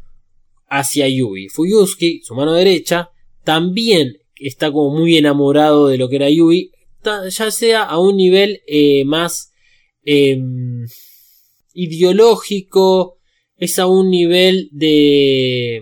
hacia 0.66 1.08
Yui. 1.08 1.48
Fuyuski, 1.48 2.20
su 2.22 2.34
mano 2.34 2.54
derecha, 2.54 3.10
también 3.44 4.16
está 4.36 4.72
como 4.72 4.98
muy 4.98 5.16
enamorado 5.16 5.88
de 5.88 5.98
lo 5.98 6.08
que 6.08 6.16
era 6.16 6.30
Yui, 6.30 6.72
ya 7.04 7.50
sea 7.50 7.84
a 7.84 7.98
un 7.98 8.16
nivel 8.16 8.62
eh, 8.66 9.04
más 9.04 9.52
em, 10.04 10.86
ideológico, 11.74 13.18
es 13.56 13.78
a 13.78 13.86
un 13.86 14.10
nivel 14.10 14.68
de... 14.72 15.80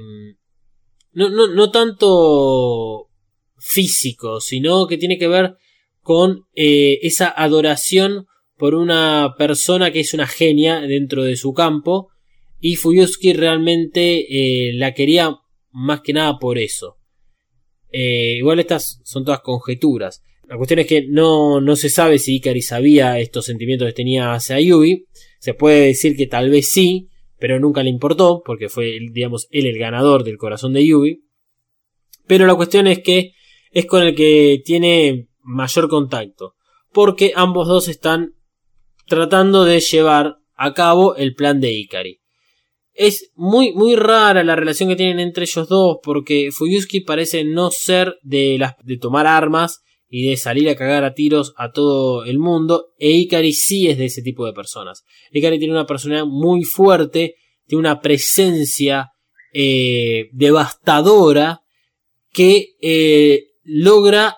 No, 1.17 1.31
no, 1.31 1.47
no 1.47 1.71
tanto 1.71 3.09
físico, 3.57 4.39
sino 4.39 4.87
que 4.87 4.99
tiene 4.99 5.17
que 5.17 5.29
ver 5.29 5.55
con 6.03 6.43
eh, 6.55 6.99
esa 7.01 7.31
adoración 7.35 8.27
por 8.59 8.75
una 8.75 9.35
persona 9.39 9.91
que 9.91 10.01
es 10.01 10.13
una 10.13 10.27
genia 10.27 10.83
dentro 10.83 11.25
de 11.25 11.37
su 11.37 11.55
campo 11.55 12.11
y 12.61 12.77
Fuyuski 12.77 13.33
realmente 13.33 14.27
eh, 14.29 14.75
la 14.75 14.93
quería 14.93 15.35
más 15.73 16.03
que 16.03 16.13
nada 16.13 16.39
por 16.39 16.59
eso. 16.59 16.99
Eh, 17.91 18.35
igual 18.37 18.61
estas 18.61 19.01
son 19.03 19.25
todas 19.25 19.41
conjeturas. 19.41 20.23
La 20.47 20.59
cuestión 20.59 20.81
es 20.81 20.87
que 20.87 21.07
no, 21.09 21.63
no 21.63 21.77
se 21.77 21.89
sabe 21.89 22.19
si 22.19 22.37
Ikari 22.37 22.61
sabía 22.61 23.19
estos 23.19 23.47
sentimientos 23.47 23.89
que 23.89 23.95
tenía 23.95 24.35
hacia 24.35 24.61
Yubi. 24.61 25.07
Se 25.41 25.55
puede 25.55 25.87
decir 25.87 26.15
que 26.15 26.27
tal 26.27 26.51
vez 26.51 26.71
sí, 26.71 27.09
pero 27.39 27.61
nunca 27.61 27.83
le 27.83 27.91
importó, 27.91 28.43
porque 28.45 28.69
fue, 28.69 28.99
digamos, 29.13 29.47
él 29.51 29.67
el 29.67 29.79
ganador 29.79 30.25
del 30.25 30.39
corazón 30.39 30.73
de 30.73 30.87
Yubi. 30.87 31.23
Pero 32.27 32.47
la 32.47 32.55
cuestión 32.55 32.87
es 32.87 33.01
que 33.01 33.33
es 33.71 33.87
con 33.87 34.03
el 34.03 34.15
que 34.15 34.63
tiene 34.65 35.29
mayor 35.43 35.89
contacto, 35.89 36.55
porque 36.93 37.33
ambos 37.37 37.69
dos 37.69 37.89
están 37.89 38.35
tratando 39.07 39.65
de 39.65 39.81
llevar 39.81 40.39
a 40.55 40.75
cabo 40.75 41.15
el 41.17 41.35
plan 41.35 41.61
de 41.61 41.73
Ikari. 41.73 42.21
Es 42.95 43.31
muy, 43.35 43.73
muy 43.73 43.95
rara 43.95 44.43
la 44.43 44.57
relación 44.57 44.89
que 44.89 44.97
tienen 44.97 45.21
entre 45.21 45.45
ellos 45.45 45.69
dos, 45.69 45.99
porque 46.03 46.49
Fuyuski 46.51 47.03
parece 47.03 47.45
no 47.45 47.71
ser 47.71 48.17
de, 48.23 48.57
las, 48.59 48.75
de 48.83 48.97
tomar 48.97 49.27
armas 49.27 49.83
y 50.09 50.29
de 50.29 50.37
salir 50.37 50.69
a 50.69 50.77
cagar 50.77 51.05
a 51.05 51.15
tiros 51.15 51.53
a 51.57 51.73
todo 51.73 52.25
el 52.25 52.39
mundo, 52.39 52.89
e 52.99 53.11
Ikari 53.11 53.53
sí 53.53 53.89
es 53.89 53.99
de 53.99 54.07
ese 54.07 54.23
tipo 54.23 54.47
de 54.47 54.53
personas. 54.53 55.05
Ikari 55.33 55.59
tiene 55.59 55.75
una 55.75 55.87
personalidad 55.87 56.27
muy 56.27 56.63
fuerte, 56.63 57.35
tiene 57.67 57.81
una 57.81 58.01
presencia 58.01 59.11
eh, 59.53 60.29
devastadora 60.33 61.63
que 62.33 62.75
eh, 62.81 63.47
logra 63.65 64.37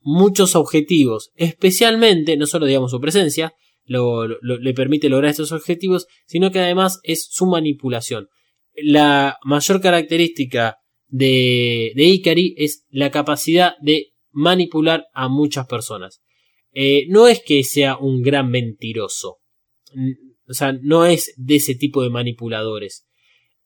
muchos 0.00 0.56
objetivos, 0.56 1.30
especialmente, 1.36 2.36
no 2.36 2.46
solo 2.46 2.66
digamos 2.66 2.90
su 2.90 3.00
presencia, 3.00 3.54
le 3.86 4.74
permite 4.74 5.08
lograr 5.08 5.30
estos 5.30 5.52
objetivos, 5.52 6.06
sino 6.26 6.50
que 6.50 6.58
además 6.58 7.00
es 7.02 7.26
su 7.30 7.46
manipulación. 7.46 8.28
La 8.74 9.38
mayor 9.44 9.80
característica 9.80 10.76
de, 11.08 11.92
de 11.94 12.04
Ikari 12.04 12.54
es 12.58 12.84
la 12.90 13.10
capacidad 13.10 13.74
de 13.80 14.12
manipular 14.38 15.08
a 15.12 15.28
muchas 15.28 15.66
personas. 15.66 16.22
Eh, 16.72 17.06
no 17.08 17.26
es 17.26 17.42
que 17.44 17.64
sea 17.64 17.96
un 17.96 18.22
gran 18.22 18.50
mentiroso, 18.50 19.38
o 20.48 20.54
sea, 20.54 20.72
no 20.80 21.06
es 21.06 21.34
de 21.36 21.56
ese 21.56 21.74
tipo 21.74 22.02
de 22.02 22.10
manipuladores. 22.10 23.04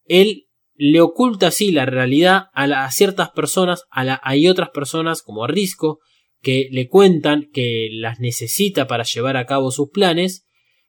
Él 0.05 0.47
le 0.75 1.01
oculta 1.01 1.49
así 1.49 1.73
la 1.73 1.85
realidad 1.85 2.45
a, 2.55 2.91
ciertas 2.91 3.31
personas, 3.31 3.85
a 3.91 4.19
hay 4.23 4.49
otras 4.49 4.71
personas 4.71 5.23
como 5.23 5.47
Risco 5.47 5.99
que 6.41 6.69
le 6.71 6.89
cuentan 6.89 7.51
que 7.53 7.89
las 7.93 8.19
necesita 8.19 8.87
para 8.87 9.05
llevar 9.05 9.37
a 9.37 9.47
cabo 9.47 9.71
sus 9.71 9.91
planes, 9.91 10.47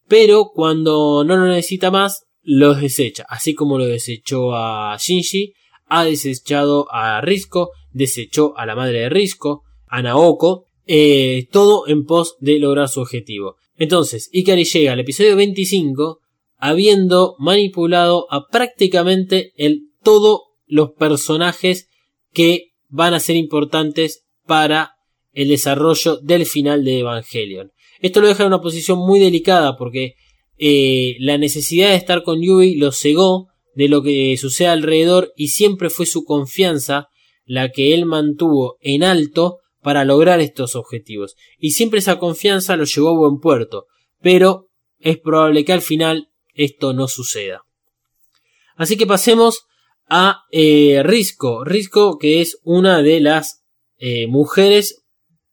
pero 0.08 0.52
cuando 0.54 1.24
no 1.26 1.36
lo 1.36 1.48
necesita 1.48 1.92
más, 1.92 2.24
los 2.42 2.80
desecha, 2.80 3.26
así 3.28 3.54
como 3.54 3.78
lo 3.78 3.86
desechó 3.86 4.56
a 4.56 4.96
Shinji, 4.98 5.54
ha 5.88 6.06
desechado 6.06 6.88
a 6.92 7.22
Risco 7.22 7.72
desechó 7.94 8.58
a 8.58 8.66
la 8.66 8.76
madre 8.76 9.02
de 9.02 9.10
Risco, 9.10 9.63
a 9.94 10.02
Naoko, 10.02 10.66
eh, 10.88 11.48
todo 11.52 11.88
en 11.88 12.04
pos 12.06 12.36
de 12.40 12.58
lograr 12.58 12.90
su 12.90 13.00
objetivo. 13.00 13.58
Entonces, 13.78 14.28
Ikari 14.34 14.66
llega 14.66 14.94
al 14.94 15.00
episodio 15.00 15.36
25 15.36 16.20
habiendo 16.58 17.36
manipulado 17.38 18.26
a 18.32 18.48
prácticamente 18.48 19.54
el, 19.56 19.92
todos 20.02 20.40
los 20.66 20.94
personajes 20.94 21.90
que 22.32 22.72
van 22.90 23.14
a 23.14 23.20
ser 23.20 23.36
importantes 23.36 24.26
para 24.48 24.94
el 25.32 25.50
desarrollo 25.50 26.18
del 26.18 26.48
final 26.48 26.84
de 26.84 27.00
Evangelion. 27.00 27.72
Esto 28.02 28.20
lo 28.20 28.30
deja 28.30 28.44
en 28.44 28.48
una 28.48 28.62
posición 28.62 28.98
muy 28.98 29.20
delicada 29.20 29.78
porque 29.78 30.16
eh, 30.58 31.18
la 31.20 31.38
necesidad 31.38 31.90
de 31.90 31.98
estar 31.98 32.24
con 32.24 32.42
Yui 32.42 32.78
lo 32.78 32.92
cegó 32.92 33.50
de 33.76 33.90
lo 33.90 34.02
que 34.02 34.36
sucede 34.38 34.70
alrededor 34.70 35.32
y 35.36 35.50
siempre 35.50 35.92
fue 35.92 36.08
su 36.08 36.24
confianza 36.24 37.10
la 37.46 37.70
que 37.70 37.94
él 37.94 38.08
mantuvo 38.08 38.78
en 38.82 39.04
alto 39.04 39.60
para 39.84 40.06
lograr 40.06 40.40
estos 40.40 40.76
objetivos. 40.76 41.36
Y 41.58 41.72
siempre 41.72 42.00
esa 42.00 42.18
confianza 42.18 42.76
lo 42.78 42.86
llevó 42.86 43.10
a 43.10 43.18
buen 43.18 43.40
puerto, 43.40 43.86
pero 44.22 44.70
es 45.00 45.20
probable 45.20 45.66
que 45.66 45.74
al 45.74 45.82
final 45.82 46.30
esto 46.54 46.94
no 46.94 47.08
suceda. 47.08 47.64
Así 48.76 48.98
que 48.98 49.06
pasemos 49.06 49.66
a 50.08 50.44
eh, 50.52 51.02
Risco. 51.04 51.64
Risco 51.64 52.18
que 52.18 52.42
es 52.42 52.60
una 52.64 53.02
de 53.02 53.20
las 53.20 53.64
eh, 53.98 54.28
mujeres 54.28 55.04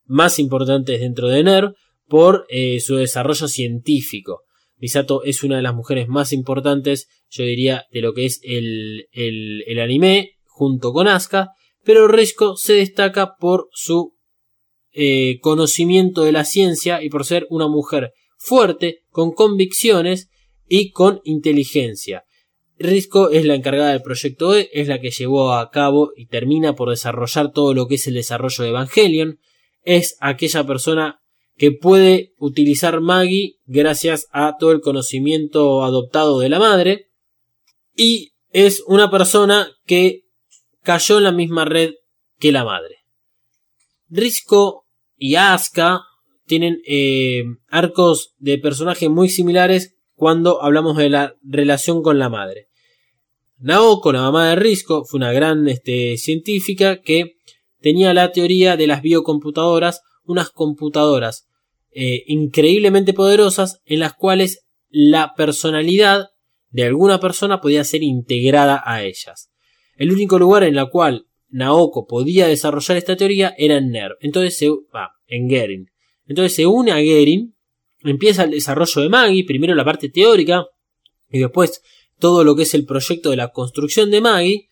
más 0.05 0.39
importantes 0.39 1.01
dentro 1.01 1.29
de 1.29 1.43
NER 1.43 1.75
por 2.07 2.47
eh, 2.49 2.81
su 2.81 2.97
desarrollo 2.97 3.49
científico. 3.49 4.43
Misato 4.77 5.23
es 5.25 5.45
una 5.45 5.57
de 5.57 5.63
las 5.63 5.75
mujeres 5.75 6.09
más 6.09 6.33
importantes, 6.33 7.09
yo 7.29 7.45
diría, 7.45 7.85
de 7.93 8.01
lo 8.01 8.15
que 8.15 8.25
es 8.25 8.41
el, 8.43 9.07
el, 9.13 9.79
anime, 9.79 10.39
junto 10.47 10.93
con 10.93 11.07
Asuka, 11.07 11.51
pero 11.85 12.09
Risco 12.09 12.57
se 12.57 12.75
destaca 12.75 13.37
por 13.39 13.69
su 13.73 14.17
eh, 14.93 15.39
conocimiento 15.41 16.23
de 16.23 16.33
la 16.33 16.45
ciencia 16.45 17.03
y 17.03 17.11
por 17.11 17.25
ser 17.25 17.47
una 17.51 17.69
mujer 17.69 18.13
fuerte, 18.39 19.05
con 19.11 19.33
convicciones 19.33 20.31
y 20.69 20.91
con 20.91 21.21
inteligencia. 21.25 22.25
Risco 22.79 23.29
es 23.29 23.45
la 23.45 23.55
encargada 23.55 23.91
del 23.91 24.01
proyecto 24.01 24.57
E, 24.57 24.71
es 24.73 24.89
la 24.89 25.01
que 25.01 25.11
llevó 25.11 25.53
a 25.53 25.71
cabo 25.71 26.13
y 26.17 26.27
termina 26.27 26.75
por 26.75 26.89
desarrollar 26.89 27.53
todo 27.53 27.75
lo 27.75 27.87
que 27.87 27.97
es 27.97 28.07
el 28.07 28.15
desarrollo 28.15 28.65
de 28.65 28.71
Evangelion. 28.71 29.39
Es 29.83 30.17
aquella 30.21 30.67
persona 30.67 31.21
que 31.59 31.73
puede 31.73 32.33
utilizar 32.39 33.03
Maggie 33.03 33.57
gracias 33.67 34.29
a 34.33 34.57
todo 34.59 34.73
el 34.73 34.81
conocimiento 34.81 35.85
adoptado 35.85 36.41
de 36.41 36.49
la 36.49 36.59
madre. 36.59 37.11
Y 37.95 38.33
es 38.51 38.83
una 38.87 39.11
persona 39.11 39.71
que 39.85 40.23
cayó 40.83 41.19
en 41.19 41.25
la 41.25 41.33
misma 41.33 41.67
red 41.67 41.93
que 42.39 42.51
la 42.51 42.65
madre. 42.65 43.00
Risco 44.11 44.87
y 45.17 45.37
Asuka 45.37 46.03
tienen 46.47 46.83
eh, 46.87 47.45
arcos 47.69 48.35
de 48.39 48.59
personajes 48.59 49.09
muy 49.09 49.29
similares 49.29 49.97
cuando 50.15 50.63
hablamos 50.63 50.97
de 50.97 51.09
la 51.09 51.37
relación 51.43 52.03
con 52.03 52.19
la 52.19 52.29
madre. 52.29 52.69
Naoko, 53.59 54.13
la 54.13 54.23
mamá 54.23 54.49
de 54.49 54.57
Risco, 54.57 55.05
fue 55.05 55.19
una 55.19 55.33
gran 55.33 55.69
este, 55.69 56.17
científica 56.17 57.01
que 57.01 57.37
tenía 57.81 58.13
la 58.13 58.33
teoría 58.33 58.77
de 58.77 58.87
las 58.87 59.03
biocomputadoras, 59.03 60.03
unas 60.25 60.51
computadoras 60.51 61.47
eh, 61.93 62.25
increíblemente 62.27 63.13
poderosas 63.13 63.81
en 63.85 64.01
las 64.01 64.15
cuales 64.15 64.67
la 64.89 65.35
personalidad 65.35 66.31
de 66.71 66.85
alguna 66.85 67.21
persona 67.21 67.61
podía 67.61 67.85
ser 67.85 68.03
integrada 68.03 68.83
a 68.85 69.03
ellas. 69.03 69.51
El 69.97 70.13
único 70.13 70.39
lugar 70.39 70.65
en 70.65 70.79
el 70.79 70.89
cual 70.89 71.27
Naoko 71.51 72.07
podía 72.07 72.47
desarrollar 72.47 72.97
esta 72.97 73.17
teoría 73.17 73.55
era 73.59 73.77
en 73.77 73.91
NERV, 73.91 74.17
entonces 74.21 74.57
se, 74.57 74.69
va 74.69 75.13
en 75.27 75.49
Gerin. 75.49 75.87
Entonces 76.27 76.55
se 76.55 76.67
une 76.67 76.93
a 76.93 76.97
Gerin, 76.97 77.57
empieza 78.01 78.45
el 78.45 78.53
desarrollo 78.53 79.03
de 79.03 79.09
Maggie, 79.09 79.45
primero 79.45 79.75
la 79.75 79.85
parte 79.85 80.09
teórica 80.09 80.67
y 81.29 81.41
después 81.41 81.83
todo 82.19 82.45
lo 82.45 82.55
que 82.55 82.63
es 82.63 82.75
el 82.75 82.85
proyecto 82.85 83.31
de 83.31 83.37
la 83.37 83.49
construcción 83.49 84.11
de 84.11 84.21
Maggie 84.21 84.69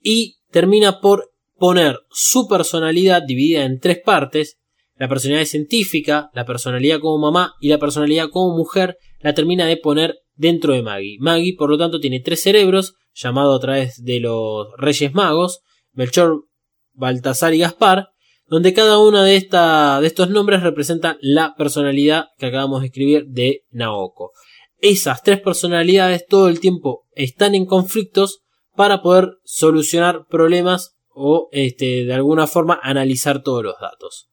y 0.00 0.36
termina 0.50 1.00
por 1.00 1.32
poner 1.56 2.00
su 2.10 2.48
personalidad 2.48 3.22
dividida 3.22 3.64
en 3.64 3.78
tres 3.78 4.00
partes 4.04 4.58
la 4.96 5.08
personalidad 5.08 5.46
científica, 5.46 6.30
la 6.32 6.44
personalidad 6.44 7.00
como 7.00 7.18
mamá 7.18 7.54
y 7.60 7.68
la 7.68 7.78
personalidad 7.78 8.28
como 8.30 8.56
mujer 8.56 8.98
la 9.20 9.34
termina 9.34 9.66
de 9.66 9.76
poner 9.76 10.18
dentro 10.34 10.74
de 10.74 10.82
Maggie. 10.82 11.16
Maggie, 11.18 11.56
por 11.56 11.70
lo 11.70 11.78
tanto, 11.78 11.98
tiene 11.98 12.20
tres 12.20 12.42
cerebros, 12.42 12.94
llamado 13.14 13.54
a 13.54 13.60
través 13.60 14.02
de 14.04 14.20
los 14.20 14.68
Reyes 14.78 15.12
Magos, 15.12 15.62
Melchor, 15.92 16.44
Baltasar 16.92 17.54
y 17.54 17.58
Gaspar, 17.58 18.08
donde 18.46 18.74
cada 18.74 18.98
uno 18.98 19.22
de, 19.22 19.32
de 19.32 20.06
estos 20.06 20.30
nombres 20.30 20.62
representa 20.62 21.16
la 21.20 21.54
personalidad 21.56 22.26
que 22.38 22.46
acabamos 22.46 22.80
de 22.80 22.88
escribir 22.88 23.26
de 23.26 23.64
Naoko. 23.70 24.32
Esas 24.78 25.22
tres 25.22 25.40
personalidades 25.40 26.26
todo 26.26 26.48
el 26.48 26.60
tiempo 26.60 27.06
están 27.12 27.54
en 27.54 27.66
conflictos 27.66 28.42
para 28.74 29.00
poder 29.00 29.38
solucionar 29.44 30.26
problemas 30.28 30.96
o 31.14 31.48
este, 31.52 32.04
de 32.04 32.14
alguna 32.14 32.46
forma 32.46 32.80
analizar 32.82 33.42
todos 33.42 33.62
los 33.62 33.74
datos. 33.80 34.28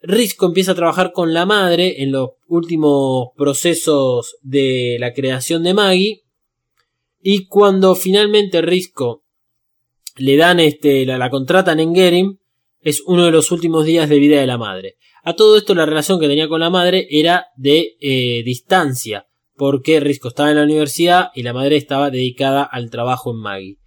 Risco 0.00 0.46
empieza 0.46 0.72
a 0.72 0.76
trabajar 0.76 1.12
con 1.12 1.34
la 1.34 1.46
madre 1.46 2.02
en 2.02 2.12
los 2.12 2.30
últimos 2.46 3.30
procesos 3.36 4.36
de 4.42 4.98
la 5.00 5.12
creación 5.12 5.62
de 5.64 5.74
Maggie. 5.74 6.22
Y 7.20 7.46
cuando 7.46 7.94
finalmente 7.96 8.62
Risco 8.62 9.24
le 10.16 10.36
dan 10.36 10.60
este, 10.60 11.06
la, 11.06 11.30
contratan 11.30 11.80
en 11.80 11.94
Gerim, 11.94 12.38
es 12.80 13.02
uno 13.06 13.24
de 13.24 13.32
los 13.32 13.50
últimos 13.52 13.84
días 13.84 14.08
de 14.08 14.18
vida 14.18 14.40
de 14.40 14.46
la 14.46 14.58
madre. 14.58 14.96
A 15.22 15.34
todo 15.34 15.56
esto 15.56 15.74
la 15.74 15.86
relación 15.86 16.20
que 16.20 16.28
tenía 16.28 16.48
con 16.48 16.60
la 16.60 16.70
madre 16.70 17.06
era 17.10 17.46
de 17.56 17.96
eh, 18.00 18.42
distancia, 18.44 19.26
porque 19.56 20.00
Risco 20.00 20.28
estaba 20.28 20.50
en 20.50 20.56
la 20.56 20.62
universidad 20.62 21.30
y 21.34 21.42
la 21.42 21.52
madre 21.52 21.76
estaba 21.76 22.10
dedicada 22.10 22.62
al 22.62 22.90
trabajo 22.90 23.32
en 23.32 23.40
Maggie. 23.40 23.78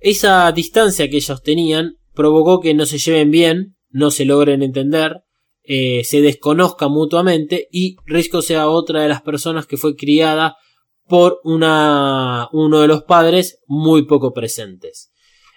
Esa 0.00 0.50
distancia 0.50 1.08
que 1.08 1.18
ellos 1.18 1.42
tenían 1.42 1.98
provocó 2.14 2.60
que 2.60 2.74
no 2.74 2.86
se 2.86 2.98
lleven 2.98 3.30
bien, 3.30 3.76
no 3.90 4.10
se 4.10 4.24
logren 4.24 4.62
entender, 4.62 5.22
eh, 5.62 6.02
se 6.04 6.20
desconozca 6.20 6.88
mutuamente 6.88 7.68
y 7.70 7.96
Risco 8.04 8.42
sea 8.42 8.68
otra 8.68 9.02
de 9.02 9.08
las 9.08 9.22
personas 9.22 9.66
que 9.66 9.76
fue 9.76 9.94
criada 9.94 10.56
por 11.06 11.38
una, 11.44 12.48
uno 12.52 12.80
de 12.80 12.88
los 12.88 13.04
padres 13.04 13.60
muy 13.66 14.06
poco 14.06 14.32
presentes. 14.32 15.11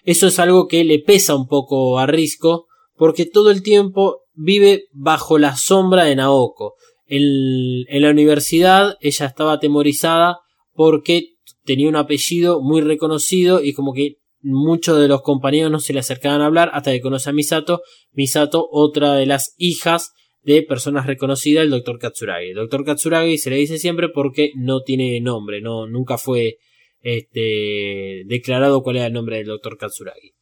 Eso 0.06 0.28
es 0.28 0.39
algo 0.39 0.68
que 0.68 0.84
le 0.84 0.99
pesa 0.99 1.36
un 1.36 1.47
poco 1.47 1.97
a 1.99 2.06
Risco 2.06 2.68
porque 2.95 3.26
todo 3.26 3.51
el 3.51 3.64
tiempo 3.64 4.22
vive 4.36 4.86
bajo 4.93 5.38
la 5.39 5.56
sombra 5.56 6.06
de 6.06 6.16
Naoko. 6.16 6.76
En, 7.08 8.01
la 8.01 8.10
universidad 8.10 8.95
ella 9.01 9.26
estaba 9.26 9.53
atemorizada 9.53 10.39
porque 10.74 11.34
tenía 11.64 11.89
un 11.89 11.95
apellido 11.95 12.62
muy 12.62 12.82
reconocido 12.82 13.64
y 13.64 13.74
como 13.74 13.93
que 13.93 14.18
muchos 14.41 14.99
de 14.99 15.08
los 15.08 15.24
compañeros 15.24 15.72
no 15.72 15.80
se 15.80 15.93
le 15.93 15.99
acercaban 15.99 16.41
a 16.41 16.45
hablar 16.45 16.70
hasta 16.74 16.91
que 16.91 17.01
conoce 17.01 17.32
a 17.32 17.34
Misato. 17.34 17.82
Misato, 18.12 18.68
otra 18.72 19.16
de 19.16 19.26
las 19.26 19.56
hijas 19.58 20.12
de 20.43 20.62
personas 20.62 21.08
reconocidas, 21.08 21.64
el 21.64 21.72
doctor 21.72 21.97
Katsuragi. 21.97 22.49
El 22.49 22.56
doctor 22.56 22.86
Katsuragi 22.86 23.39
se 23.39 23.49
le 23.49 23.56
dice 23.56 23.80
siempre 23.80 24.10
porque 24.10 24.51
no 24.56 24.82
tiene 24.82 25.20
nombre, 25.20 25.62
no, 25.62 25.88
nunca 25.88 26.20
fue 26.20 26.58
este, 27.06 28.24
declarado 28.26 28.82
cuál 28.82 28.97
era 28.97 29.06
el 29.06 29.14
nombre 29.14 29.38
del 29.38 29.45
doctor 29.45 29.78
Katsuragi. 29.78 30.34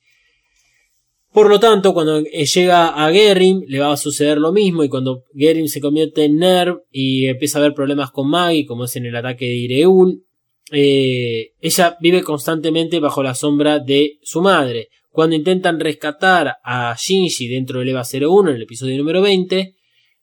Por 1.34 1.50
lo 1.50 1.60
tanto, 1.60 1.94
cuando 1.94 2.22
llega 2.22 2.88
a 2.88 3.12
Gerim, 3.12 3.64
le 3.68 3.80
va 3.80 3.92
a 3.92 3.98
suceder 3.98 4.38
lo 4.38 4.54
mismo, 4.54 4.84
y 4.84 4.90
cuando 4.90 5.26
Gerim 5.36 5.68
se 5.68 5.82
convierte 5.82 6.24
en 6.24 6.38
Nerv 6.38 6.84
y 6.90 7.26
empieza 7.26 7.58
a 7.58 7.62
haber 7.62 7.74
problemas 7.74 8.12
con 8.12 8.30
Maggie, 8.30 8.66
como 8.66 8.86
es 8.86 8.96
en 8.96 9.08
el 9.08 9.16
ataque 9.16 9.46
de 9.46 9.56
Ireul, 9.56 10.24
eh, 10.72 11.52
ella 11.60 11.98
vive 12.00 12.24
constantemente 12.24 13.00
bajo 13.00 13.22
la 13.22 13.36
sombra 13.36 13.80
de 13.80 14.20
su 14.22 14.42
madre. 14.42 14.88
Cuando 15.10 15.36
intentan 15.36 15.82
rescatar 15.82 16.56
a 16.64 16.96
Shinji 16.98 17.48
dentro 17.48 17.80
del 17.80 17.90
EVA 17.90 18.04
01 18.04 18.52
en 18.52 18.56
el 18.56 18.62
episodio 18.62 18.98
número 18.98 19.22
20, 19.22 19.76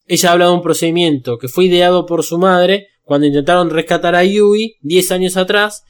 ella 0.06 0.32
habla 0.32 0.46
de 0.46 0.52
un 0.52 0.62
procedimiento 0.62 1.36
que 1.36 1.48
fue 1.48 1.66
ideado 1.66 2.06
por 2.06 2.24
su 2.24 2.38
madre 2.38 2.86
cuando 3.02 3.26
intentaron 3.26 3.70
rescatar 3.70 4.14
a 4.14 4.24
Yui 4.24 4.76
10 4.82 5.10
años 5.10 5.36
atrás, 5.36 5.82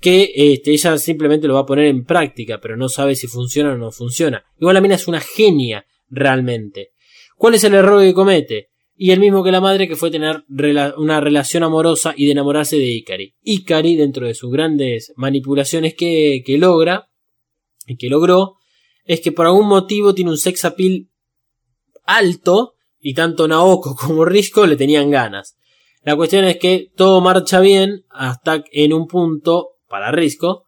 que 0.00 0.32
este, 0.34 0.72
ella 0.72 0.96
simplemente 0.98 1.46
lo 1.46 1.54
va 1.54 1.60
a 1.60 1.66
poner 1.66 1.86
en 1.86 2.04
práctica, 2.04 2.60
pero 2.60 2.76
no 2.76 2.88
sabe 2.88 3.14
si 3.14 3.26
funciona 3.26 3.72
o 3.72 3.76
no 3.76 3.90
funciona. 3.90 4.44
Igual 4.58 4.74
la 4.74 4.80
mina 4.80 4.94
es 4.94 5.08
una 5.08 5.20
genia 5.20 5.84
realmente. 6.08 6.92
¿Cuál 7.36 7.54
es 7.54 7.64
el 7.64 7.74
error 7.74 8.00
que 8.00 8.14
comete? 8.14 8.70
y 9.02 9.12
el 9.12 9.18
mismo 9.18 9.42
que 9.42 9.50
la 9.50 9.62
madre 9.62 9.88
que 9.88 9.96
fue 9.96 10.10
tener 10.10 10.44
una 10.98 11.22
relación 11.22 11.62
amorosa 11.62 12.12
y 12.14 12.26
de 12.26 12.32
enamorarse 12.32 12.76
de 12.76 12.84
Ikari. 12.84 13.34
Ikari, 13.40 13.96
dentro 13.96 14.26
de 14.26 14.34
sus 14.34 14.50
grandes 14.52 15.14
manipulaciones 15.16 15.94
que, 15.94 16.42
que 16.44 16.58
logra 16.58 17.08
y 17.86 17.96
que 17.96 18.10
logró, 18.10 18.56
es 19.06 19.22
que 19.22 19.32
por 19.32 19.46
algún 19.46 19.68
motivo 19.68 20.14
tiene 20.14 20.32
un 20.32 20.36
sex 20.36 20.66
appeal 20.66 21.08
alto 22.04 22.74
y 22.98 23.14
tanto 23.14 23.48
Naoko 23.48 23.96
como 24.00 24.26
Risco 24.26 24.66
le 24.66 24.76
tenían 24.76 25.10
ganas. 25.10 25.56
La 26.02 26.14
cuestión 26.14 26.44
es 26.44 26.58
que 26.58 26.90
todo 26.94 27.22
marcha 27.22 27.58
bien 27.60 28.04
hasta 28.10 28.62
en 28.70 28.92
un 28.92 29.06
punto, 29.06 29.78
para 29.90 30.12
Risco, 30.12 30.64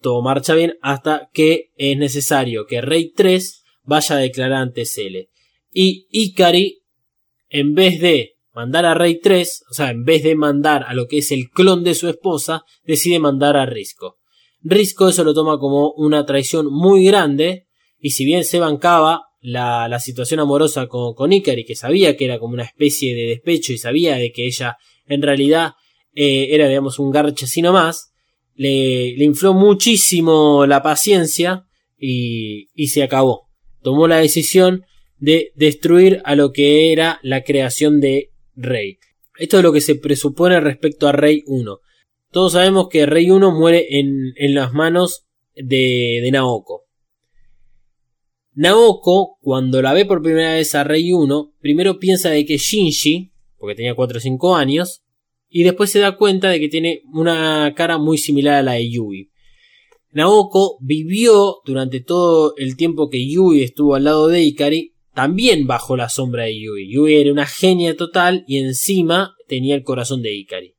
todo 0.00 0.22
marcha 0.22 0.54
bien 0.54 0.78
hasta 0.82 1.30
que 1.32 1.70
es 1.76 1.96
necesario 1.96 2.66
que 2.66 2.82
Rey 2.82 3.12
3 3.12 3.64
vaya 3.82 4.16
a 4.16 4.18
declarar 4.20 4.62
ante 4.62 4.84
Cele. 4.84 5.30
Y 5.72 6.06
Ikari, 6.10 6.82
en 7.48 7.74
vez 7.74 8.00
de 8.00 8.36
mandar 8.52 8.84
a 8.84 8.94
Rey 8.94 9.18
3, 9.18 9.64
o 9.70 9.74
sea, 9.74 9.90
en 9.90 10.04
vez 10.04 10.22
de 10.22 10.34
mandar 10.34 10.84
a 10.86 10.94
lo 10.94 11.06
que 11.06 11.18
es 11.18 11.32
el 11.32 11.48
clon 11.48 11.82
de 11.82 11.94
su 11.94 12.08
esposa, 12.08 12.64
decide 12.84 13.18
mandar 13.18 13.56
a 13.56 13.66
Risco. 13.66 14.18
Risco 14.60 15.08
eso 15.08 15.24
lo 15.24 15.32
toma 15.32 15.58
como 15.58 15.92
una 15.92 16.26
traición 16.26 16.66
muy 16.70 17.04
grande, 17.04 17.66
y 17.98 18.10
si 18.10 18.24
bien 18.24 18.44
se 18.44 18.58
bancaba 18.58 19.24
la, 19.40 19.88
la 19.88 20.00
situación 20.00 20.40
amorosa 20.40 20.86
con, 20.86 21.14
con 21.14 21.30
que 21.30 21.74
sabía 21.74 22.16
que 22.16 22.26
era 22.26 22.38
como 22.38 22.54
una 22.54 22.64
especie 22.64 23.14
de 23.14 23.22
despecho 23.22 23.72
y 23.72 23.78
sabía 23.78 24.16
de 24.16 24.32
que 24.32 24.46
ella 24.46 24.76
en 25.06 25.22
realidad 25.22 25.72
eh, 26.12 26.48
era, 26.50 26.68
digamos, 26.68 26.98
un 26.98 27.10
garche 27.10 27.46
así 27.46 27.62
nomás, 27.62 28.09
le, 28.54 29.24
infló 29.24 29.54
muchísimo 29.54 30.66
la 30.66 30.82
paciencia 30.82 31.66
y, 31.98 32.68
y 32.74 32.88
se 32.88 33.02
acabó. 33.02 33.48
Tomó 33.82 34.08
la 34.08 34.18
decisión 34.18 34.84
de 35.18 35.52
destruir 35.54 36.20
a 36.24 36.34
lo 36.34 36.52
que 36.52 36.92
era 36.92 37.20
la 37.22 37.42
creación 37.42 38.00
de 38.00 38.30
Rey. 38.56 38.98
Esto 39.38 39.58
es 39.58 39.62
lo 39.62 39.72
que 39.72 39.80
se 39.80 39.94
presupone 39.94 40.60
respecto 40.60 41.08
a 41.08 41.12
Rey 41.12 41.42
1. 41.46 41.78
Todos 42.30 42.52
sabemos 42.52 42.88
que 42.88 43.06
Rey 43.06 43.30
1 43.30 43.50
muere 43.52 43.98
en, 43.98 44.32
en 44.36 44.54
las 44.54 44.72
manos 44.72 45.26
de, 45.54 46.20
de 46.22 46.30
Naoko. 46.30 46.84
Naoko, 48.52 49.38
cuando 49.40 49.80
la 49.80 49.92
ve 49.92 50.04
por 50.04 50.22
primera 50.22 50.54
vez 50.54 50.74
a 50.74 50.84
Rey 50.84 51.12
1, 51.12 51.54
primero 51.60 51.98
piensa 51.98 52.30
de 52.30 52.44
que 52.44 52.58
Shinji, 52.58 53.32
porque 53.56 53.74
tenía 53.74 53.94
4 53.94 54.18
o 54.18 54.20
5 54.20 54.56
años, 54.56 55.02
y 55.50 55.64
después 55.64 55.90
se 55.90 55.98
da 55.98 56.16
cuenta 56.16 56.48
de 56.48 56.60
que 56.60 56.68
tiene 56.68 57.02
una 57.12 57.74
cara 57.76 57.98
muy 57.98 58.16
similar 58.16 58.54
a 58.54 58.62
la 58.62 58.72
de 58.74 58.88
Yui. 58.88 59.30
Naoko 60.12 60.78
vivió 60.80 61.56
durante 61.64 62.00
todo 62.00 62.54
el 62.56 62.76
tiempo 62.76 63.10
que 63.10 63.28
Yui 63.28 63.62
estuvo 63.62 63.96
al 63.96 64.04
lado 64.04 64.28
de 64.28 64.42
Ikari, 64.42 64.94
también 65.12 65.66
bajo 65.66 65.96
la 65.96 66.08
sombra 66.08 66.44
de 66.44 66.58
Yui. 66.58 66.92
Yui 66.92 67.16
era 67.16 67.32
una 67.32 67.46
genia 67.46 67.96
total 67.96 68.44
y 68.46 68.58
encima 68.58 69.34
tenía 69.48 69.74
el 69.74 69.82
corazón 69.82 70.22
de 70.22 70.34
Ikari. 70.34 70.74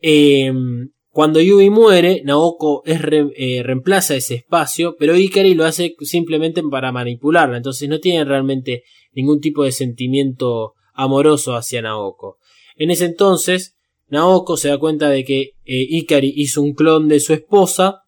Em, 0.00 0.90
cuando 1.08 1.40
Yui 1.40 1.70
muere, 1.70 2.22
Naoko 2.24 2.82
eh, 2.86 3.62
reemplaza 3.62 4.14
ese 4.14 4.36
espacio, 4.36 4.96
pero 4.98 5.16
Ikari 5.16 5.54
lo 5.54 5.64
hace 5.64 5.94
simplemente 6.00 6.62
para 6.62 6.92
manipularla, 6.92 7.56
entonces 7.56 7.88
no 7.88 7.98
tiene 7.98 8.24
realmente 8.24 8.84
ningún 9.12 9.40
tipo 9.40 9.64
de 9.64 9.72
sentimiento 9.72 10.74
amoroso 10.94 11.54
hacia 11.54 11.82
Naoko. 11.82 12.38
En 12.76 12.90
ese 12.90 13.04
entonces, 13.04 13.76
Naoko 14.12 14.58
se 14.58 14.68
da 14.68 14.76
cuenta 14.76 15.08
de 15.08 15.24
que 15.24 15.40
eh, 15.64 15.86
Ikari 15.88 16.34
hizo 16.36 16.60
un 16.60 16.74
clon 16.74 17.08
de 17.08 17.18
su 17.18 17.32
esposa. 17.32 18.02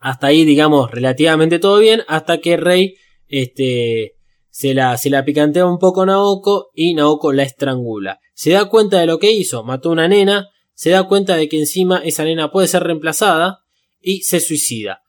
Hasta 0.00 0.26
ahí, 0.26 0.44
digamos, 0.44 0.90
relativamente 0.90 1.60
todo 1.60 1.78
bien. 1.78 2.02
Hasta 2.08 2.38
que 2.38 2.56
Rey 2.56 2.96
este, 3.28 4.16
se, 4.50 4.74
la, 4.74 4.96
se 4.98 5.08
la 5.08 5.24
picantea 5.24 5.66
un 5.66 5.78
poco 5.78 6.04
Naoko 6.04 6.70
y 6.74 6.94
Naoko 6.94 7.32
la 7.32 7.44
estrangula. 7.44 8.18
Se 8.34 8.50
da 8.50 8.64
cuenta 8.64 8.98
de 8.98 9.06
lo 9.06 9.20
que 9.20 9.30
hizo. 9.30 9.62
Mató 9.62 9.90
a 9.90 9.92
una 9.92 10.08
nena. 10.08 10.48
Se 10.74 10.90
da 10.90 11.04
cuenta 11.04 11.36
de 11.36 11.48
que 11.48 11.60
encima 11.60 12.02
esa 12.04 12.24
nena 12.24 12.50
puede 12.50 12.66
ser 12.66 12.82
reemplazada. 12.82 13.60
Y 14.00 14.22
se 14.22 14.40
suicida. 14.40 15.02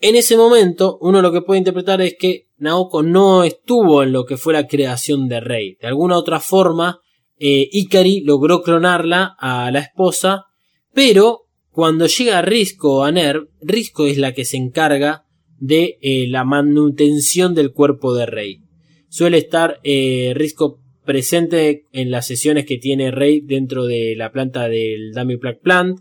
En 0.00 0.16
ese 0.16 0.36
momento, 0.36 0.98
uno 1.00 1.22
lo 1.22 1.30
que 1.30 1.42
puede 1.42 1.58
interpretar 1.58 2.00
es 2.00 2.16
que 2.18 2.48
Naoko 2.56 3.04
no 3.04 3.44
estuvo 3.44 4.02
en 4.02 4.10
lo 4.10 4.24
que 4.24 4.36
fue 4.36 4.52
la 4.52 4.66
creación 4.66 5.28
de 5.28 5.38
Rey. 5.38 5.76
De 5.80 5.86
alguna 5.86 6.18
otra 6.18 6.40
forma, 6.40 7.02
eh, 7.38 7.68
Ikari 7.70 8.20
logró 8.20 8.62
clonarla 8.62 9.36
a 9.38 9.70
la 9.70 9.80
esposa, 9.80 10.44
pero 10.94 11.42
cuando 11.70 12.06
llega 12.06 12.40
Risco 12.42 13.04
a 13.04 13.12
Nerv, 13.12 13.48
Risco 13.60 14.06
es 14.06 14.16
la 14.16 14.32
que 14.32 14.44
se 14.44 14.56
encarga 14.56 15.24
de 15.58 15.98
eh, 16.00 16.26
la 16.28 16.44
manutención 16.44 17.54
del 17.54 17.72
cuerpo 17.72 18.14
de 18.14 18.26
Rey. 18.26 18.60
Suele 19.08 19.38
estar 19.38 19.80
eh, 19.84 20.32
Risco 20.34 20.80
presente 21.04 21.84
en 21.92 22.10
las 22.10 22.26
sesiones 22.26 22.66
que 22.66 22.78
tiene 22.78 23.10
Rey 23.10 23.40
dentro 23.40 23.86
de 23.86 24.14
la 24.16 24.32
planta 24.32 24.68
del 24.68 25.12
Dummy 25.12 25.36
Plague 25.36 25.60
Plant. 25.62 26.00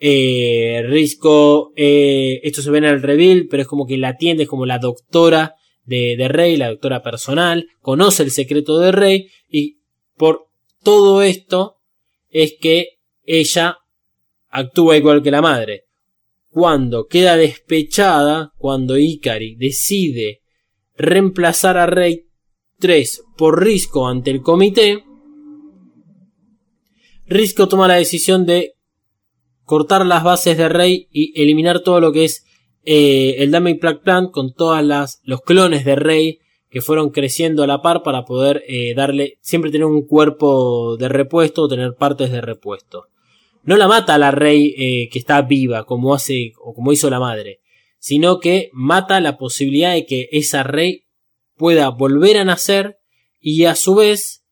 Eh, 0.00 0.82
Risco, 0.86 1.72
eh, 1.76 2.40
esto 2.42 2.62
se 2.62 2.70
ve 2.70 2.78
en 2.78 2.84
el 2.84 3.02
reveal, 3.02 3.46
pero 3.50 3.62
es 3.62 3.68
como 3.68 3.86
que 3.86 3.98
la 3.98 4.10
atiende, 4.10 4.44
es 4.44 4.48
como 4.48 4.66
la 4.66 4.78
doctora 4.78 5.54
de, 5.84 6.16
de 6.16 6.28
Rey, 6.28 6.56
la 6.56 6.68
doctora 6.68 7.02
personal, 7.02 7.66
conoce 7.80 8.22
el 8.22 8.30
secreto 8.30 8.78
de 8.78 8.92
Rey 8.92 9.28
y 9.48 9.78
por 10.16 10.47
todo 10.82 11.22
esto 11.22 11.76
es 12.28 12.54
que 12.60 12.98
ella 13.24 13.78
actúa 14.48 14.96
igual 14.96 15.22
que 15.22 15.30
la 15.30 15.42
madre. 15.42 15.84
Cuando 16.50 17.06
queda 17.06 17.36
despechada, 17.36 18.52
cuando 18.56 18.96
Ikari 18.96 19.56
decide 19.56 20.40
reemplazar 20.96 21.76
a 21.76 21.86
Rey 21.86 22.26
3 22.78 23.22
por 23.36 23.62
Risco 23.62 24.08
ante 24.08 24.30
el 24.30 24.42
comité, 24.42 25.04
Risco 27.26 27.68
toma 27.68 27.88
la 27.88 27.94
decisión 27.94 28.46
de 28.46 28.74
cortar 29.64 30.06
las 30.06 30.24
bases 30.24 30.56
de 30.56 30.68
Rey 30.68 31.08
y 31.12 31.38
eliminar 31.40 31.80
todo 31.80 32.00
lo 32.00 32.10
que 32.10 32.24
es 32.24 32.44
eh, 32.84 33.36
el 33.38 33.50
Dummy 33.50 33.74
Plug 33.74 34.00
Plant 34.00 34.30
con 34.30 34.54
todas 34.54 34.82
las 34.82 35.20
los 35.24 35.42
clones 35.42 35.84
de 35.84 35.94
Rey 35.94 36.38
que 36.70 36.80
fueron 36.80 37.10
creciendo 37.10 37.62
a 37.62 37.66
la 37.66 37.82
par 37.82 38.02
para 38.02 38.24
poder 38.24 38.62
eh, 38.68 38.94
darle, 38.94 39.38
siempre 39.40 39.70
tener 39.70 39.86
un 39.86 40.06
cuerpo 40.06 40.96
de 40.96 41.08
repuesto 41.08 41.62
o 41.62 41.68
tener 41.68 41.94
partes 41.94 42.30
de 42.30 42.40
repuesto. 42.40 43.06
No 43.62 43.76
la 43.76 43.88
mata 43.88 44.18
la 44.18 44.30
rey 44.30 44.74
eh, 44.76 45.08
que 45.10 45.18
está 45.18 45.42
viva, 45.42 45.84
como 45.84 46.14
hace, 46.14 46.52
o 46.62 46.74
como 46.74 46.92
hizo 46.92 47.10
la 47.10 47.20
madre, 47.20 47.60
sino 47.98 48.38
que 48.38 48.70
mata 48.72 49.20
la 49.20 49.36
posibilidad 49.36 49.94
de 49.94 50.06
que 50.06 50.28
esa 50.32 50.62
rey 50.62 51.04
pueda 51.56 51.88
volver 51.90 52.38
a 52.38 52.44
nacer 52.44 52.98
y 53.40 53.64
a 53.64 53.74
su 53.74 53.96
vez 53.96 54.44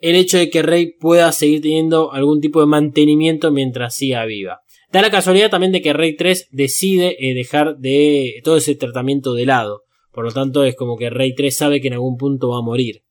el 0.00 0.14
hecho 0.14 0.38
de 0.38 0.50
que 0.50 0.62
Rey 0.62 0.92
pueda 0.92 1.32
seguir 1.32 1.60
teniendo 1.60 2.12
algún 2.12 2.40
tipo 2.40 2.60
de 2.60 2.66
mantenimiento 2.66 3.50
mientras 3.50 3.96
siga 3.96 4.24
viva. 4.26 4.60
Da 4.92 5.02
la 5.02 5.10
casualidad 5.10 5.50
también 5.50 5.72
de 5.72 5.82
que 5.82 5.92
Rey 5.92 6.16
3 6.16 6.48
decide 6.50 7.16
eh, 7.18 7.34
dejar 7.34 7.78
de 7.78 8.40
todo 8.44 8.56
ese 8.56 8.74
tratamiento 8.74 9.34
de 9.34 9.46
lado. 9.46 9.82
Por 10.18 10.24
lo 10.24 10.32
tanto, 10.32 10.64
es 10.64 10.74
como 10.74 10.96
que 10.96 11.10
Rey 11.10 11.32
3 11.32 11.56
sabe 11.56 11.80
que 11.80 11.86
en 11.86 11.94
algún 11.94 12.16
punto 12.16 12.48
va 12.48 12.58
a 12.58 12.60
morir. 12.60 13.04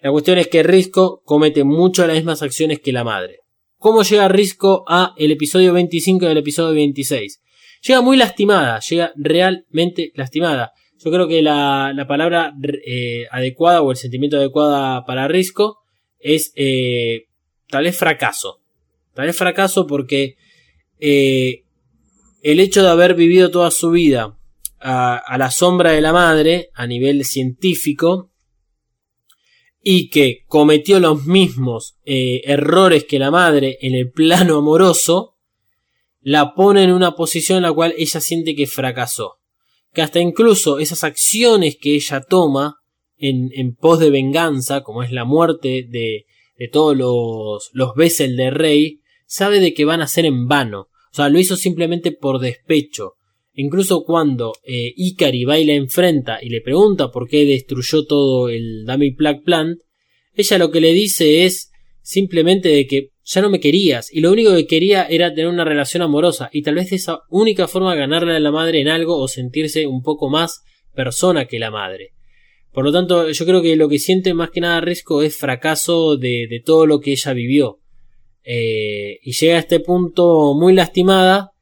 La 0.00 0.10
cuestión 0.10 0.38
es 0.38 0.48
que 0.48 0.64
Risco 0.64 1.22
comete 1.24 1.62
muchas 1.62 2.08
las 2.08 2.16
mismas 2.16 2.42
acciones 2.42 2.80
que 2.80 2.90
la 2.90 3.04
madre. 3.04 3.42
¿Cómo 3.78 4.02
llega 4.02 4.26
Risco 4.26 4.84
a 4.88 5.14
el 5.18 5.30
episodio 5.30 5.72
25 5.72 6.24
y 6.24 6.28
el 6.28 6.38
episodio 6.38 6.74
26? 6.74 7.40
Llega 7.80 8.00
muy 8.00 8.16
lastimada, 8.16 8.80
llega 8.80 9.12
realmente 9.14 10.10
lastimada. 10.16 10.72
Yo 10.98 11.12
creo 11.12 11.28
que 11.28 11.42
la, 11.42 11.94
palabra 12.08 12.52
eh, 12.84 13.26
adecuada 13.30 13.82
o 13.82 13.92
el 13.92 13.96
sentimiento 13.96 14.36
adecuado 14.36 15.04
para 15.06 15.28
Risco 15.28 15.78
es 16.18 16.52
eh, 16.56 17.26
tal 17.68 17.84
vez 17.84 17.96
fracaso. 17.96 18.62
Tal 19.14 19.26
vez 19.26 19.36
fracaso 19.36 19.86
porque 19.86 20.34
eh, 20.98 21.62
el 22.42 22.58
hecho 22.58 22.82
de 22.82 22.88
haber 22.88 23.14
vivido 23.14 23.52
toda 23.52 23.70
su 23.70 23.92
vida 23.92 24.36
a, 24.80 25.36
la 25.38 25.50
sombra 25.50 25.92
de 25.92 26.00
la 26.00 26.12
madre 26.12 26.70
a 26.74 26.86
nivel 26.86 27.24
científico 27.24 28.32
y 29.82 30.10
que 30.10 30.44
cometió 30.46 30.98
los 31.00 31.26
mismos 31.26 31.96
eh, 32.04 32.42
errores 32.44 33.04
que 33.04 33.18
la 33.18 33.30
madre 33.30 33.78
en 33.80 33.94
el 33.94 34.10
plano 34.10 34.58
amoroso, 34.58 35.36
la 36.20 36.54
pone 36.54 36.82
en 36.82 36.92
una 36.92 37.14
posición 37.14 37.58
en 37.58 37.62
la 37.62 37.72
cual 37.72 37.94
ella 37.96 38.20
siente 38.20 38.56
que 38.56 38.66
fracasó. 38.66 39.34
Que 39.92 40.02
hasta 40.02 40.18
incluso 40.18 40.80
esas 40.80 41.04
acciones 41.04 41.76
que 41.80 41.94
ella 41.94 42.20
toma 42.20 42.78
en, 43.16 43.50
en 43.54 43.76
pos 43.76 44.00
de 44.00 44.10
venganza, 44.10 44.82
como 44.82 45.04
es 45.04 45.12
la 45.12 45.24
muerte 45.24 45.86
de, 45.88 46.26
de 46.56 46.68
todos 46.68 46.96
los, 46.96 47.70
los 47.72 47.94
Bessel 47.94 48.36
de 48.36 48.50
Rey, 48.50 49.00
sabe 49.26 49.60
de 49.60 49.74
que 49.74 49.84
van 49.84 50.00
a 50.00 50.08
ser 50.08 50.26
en 50.26 50.48
vano. 50.48 50.88
O 51.12 51.14
sea, 51.14 51.28
lo 51.28 51.38
hizo 51.38 51.56
simplemente 51.56 52.12
por 52.12 52.40
despecho. 52.40 53.14
Incluso 53.58 54.04
cuando 54.04 54.52
eh, 54.64 54.92
Ikari 54.94 55.44
va 55.44 55.58
y 55.58 55.64
la 55.64 55.72
enfrenta 55.72 56.38
y 56.42 56.50
le 56.50 56.60
pregunta 56.60 57.10
por 57.10 57.26
qué 57.26 57.46
destruyó 57.46 58.04
todo 58.04 58.50
el 58.50 58.84
Dummy 58.84 59.12
Plug 59.12 59.42
Plant, 59.44 59.80
ella 60.34 60.58
lo 60.58 60.70
que 60.70 60.82
le 60.82 60.92
dice 60.92 61.46
es 61.46 61.70
simplemente 62.02 62.68
de 62.68 62.86
que 62.86 63.08
ya 63.24 63.40
no 63.40 63.48
me 63.48 63.58
querías 63.58 64.12
y 64.12 64.20
lo 64.20 64.30
único 64.30 64.54
que 64.54 64.66
quería 64.66 65.04
era 65.04 65.32
tener 65.32 65.48
una 65.48 65.64
relación 65.64 66.02
amorosa 66.02 66.50
y 66.52 66.60
tal 66.60 66.74
vez 66.74 66.90
de 66.90 66.96
esa 66.96 67.20
única 67.30 67.66
forma 67.66 67.94
ganarle 67.94 68.36
a 68.36 68.40
la 68.40 68.52
madre 68.52 68.82
en 68.82 68.88
algo 68.88 69.16
o 69.16 69.26
sentirse 69.26 69.86
un 69.86 70.02
poco 70.02 70.28
más 70.28 70.60
persona 70.94 71.46
que 71.46 71.58
la 71.58 71.70
madre. 71.70 72.10
Por 72.72 72.84
lo 72.84 72.92
tanto, 72.92 73.30
yo 73.30 73.46
creo 73.46 73.62
que 73.62 73.74
lo 73.74 73.88
que 73.88 73.98
siente 73.98 74.34
más 74.34 74.50
que 74.50 74.60
nada 74.60 74.82
Risco 74.82 75.22
es 75.22 75.34
fracaso 75.34 76.18
de, 76.18 76.46
de 76.46 76.60
todo 76.60 76.84
lo 76.84 77.00
que 77.00 77.12
ella 77.12 77.32
vivió. 77.32 77.78
Eh, 78.44 79.18
y 79.22 79.32
llega 79.32 79.56
a 79.56 79.60
este 79.60 79.80
punto 79.80 80.54
muy 80.54 80.74
lastimada 80.74 81.52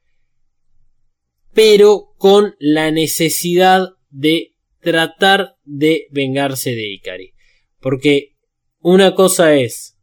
pero 1.54 2.14
con 2.18 2.54
la 2.58 2.90
necesidad 2.90 3.90
de 4.10 4.54
tratar 4.80 5.56
de 5.64 6.06
vengarse 6.10 6.74
de 6.74 6.92
Ikari. 6.94 7.32
Porque 7.80 8.34
una 8.80 9.14
cosa 9.14 9.54
es 9.54 9.96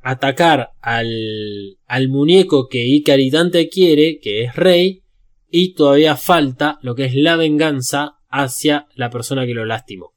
atacar 0.00 0.70
al, 0.80 1.78
al 1.86 2.08
muñeco 2.08 2.68
que 2.68 2.86
Ikari 2.86 3.30
tanto 3.30 3.58
quiere, 3.70 4.18
que 4.20 4.44
es 4.44 4.54
Rey, 4.54 5.02
y 5.50 5.74
todavía 5.74 6.16
falta 6.16 6.78
lo 6.82 6.94
que 6.94 7.06
es 7.06 7.14
la 7.14 7.36
venganza 7.36 8.18
hacia 8.28 8.86
la 8.94 9.10
persona 9.10 9.46
que 9.46 9.54
lo 9.54 9.64
lastimó. 9.64 10.12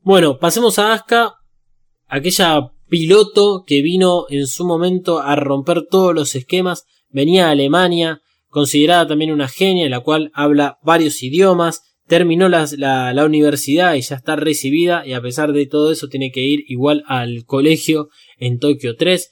Bueno, 0.00 0.38
pasemos 0.38 0.78
a 0.78 0.92
Asuka, 0.92 1.36
aquella 2.06 2.70
piloto 2.88 3.64
que 3.66 3.82
vino 3.82 4.26
en 4.28 4.46
su 4.46 4.66
momento 4.66 5.18
a 5.20 5.34
romper 5.34 5.86
todos 5.90 6.14
los 6.14 6.34
esquemas, 6.34 6.84
venía 7.08 7.48
a 7.48 7.50
Alemania, 7.52 8.20
considerada 8.54 9.08
también 9.08 9.32
una 9.32 9.48
genia, 9.48 9.88
la 9.88 9.98
cual 9.98 10.30
habla 10.32 10.78
varios 10.84 11.24
idiomas, 11.24 11.82
terminó 12.06 12.48
la, 12.48 12.68
la, 12.76 13.24
universidad 13.24 13.94
y 13.94 14.00
ya 14.00 14.14
está 14.14 14.36
recibida 14.36 15.04
y 15.04 15.12
a 15.12 15.20
pesar 15.20 15.52
de 15.52 15.66
todo 15.66 15.90
eso 15.90 16.06
tiene 16.06 16.30
que 16.30 16.42
ir 16.42 16.64
igual 16.68 17.02
al 17.08 17.44
colegio 17.46 18.10
en 18.38 18.60
Tokio 18.60 18.94
3. 18.94 19.28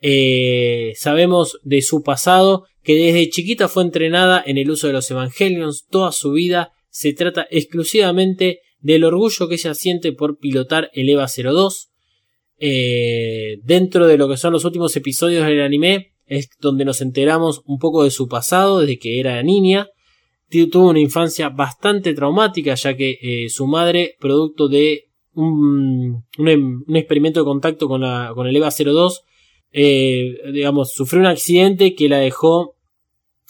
Eh, 0.00 0.94
sabemos 0.96 1.58
de 1.64 1.82
su 1.82 2.02
pasado 2.02 2.64
que 2.82 2.94
desde 2.94 3.28
chiquita 3.28 3.68
fue 3.68 3.82
entrenada 3.82 4.42
en 4.44 4.56
el 4.56 4.70
uso 4.70 4.86
de 4.86 4.94
los 4.94 5.10
Evangelions 5.10 5.86
toda 5.90 6.10
su 6.10 6.32
vida. 6.32 6.72
Se 6.88 7.12
trata 7.12 7.46
exclusivamente 7.50 8.60
del 8.80 9.04
orgullo 9.04 9.48
que 9.48 9.56
ella 9.56 9.74
siente 9.74 10.12
por 10.12 10.38
pilotar 10.38 10.90
el 10.94 11.10
EVA 11.10 11.26
02. 11.26 11.90
Eh, 12.58 13.58
dentro 13.64 14.06
de 14.06 14.16
lo 14.16 14.30
que 14.30 14.38
son 14.38 14.54
los 14.54 14.64
últimos 14.64 14.96
episodios 14.96 15.46
del 15.46 15.60
anime 15.60 16.11
es 16.32 16.48
donde 16.60 16.86
nos 16.86 17.02
enteramos 17.02 17.60
un 17.66 17.78
poco 17.78 18.04
de 18.04 18.10
su 18.10 18.26
pasado 18.26 18.80
desde 18.80 18.98
que 18.98 19.20
era 19.20 19.42
niña. 19.42 19.88
Tuvo 20.48 20.88
una 20.88 21.00
infancia 21.00 21.50
bastante 21.50 22.14
traumática 22.14 22.74
ya 22.74 22.96
que 22.96 23.18
eh, 23.20 23.48
su 23.50 23.66
madre, 23.66 24.16
producto 24.18 24.68
de 24.68 25.10
un, 25.34 26.24
un, 26.38 26.96
experimento 26.96 27.40
de 27.40 27.44
contacto 27.44 27.86
con, 27.86 28.00
la, 28.00 28.32
con 28.34 28.46
el 28.46 28.56
EVA 28.56 28.70
02, 28.70 29.24
eh, 29.72 30.34
digamos, 30.52 30.92
sufrió 30.92 31.20
un 31.20 31.26
accidente 31.26 31.94
que 31.94 32.08
la 32.08 32.18
dejó 32.18 32.76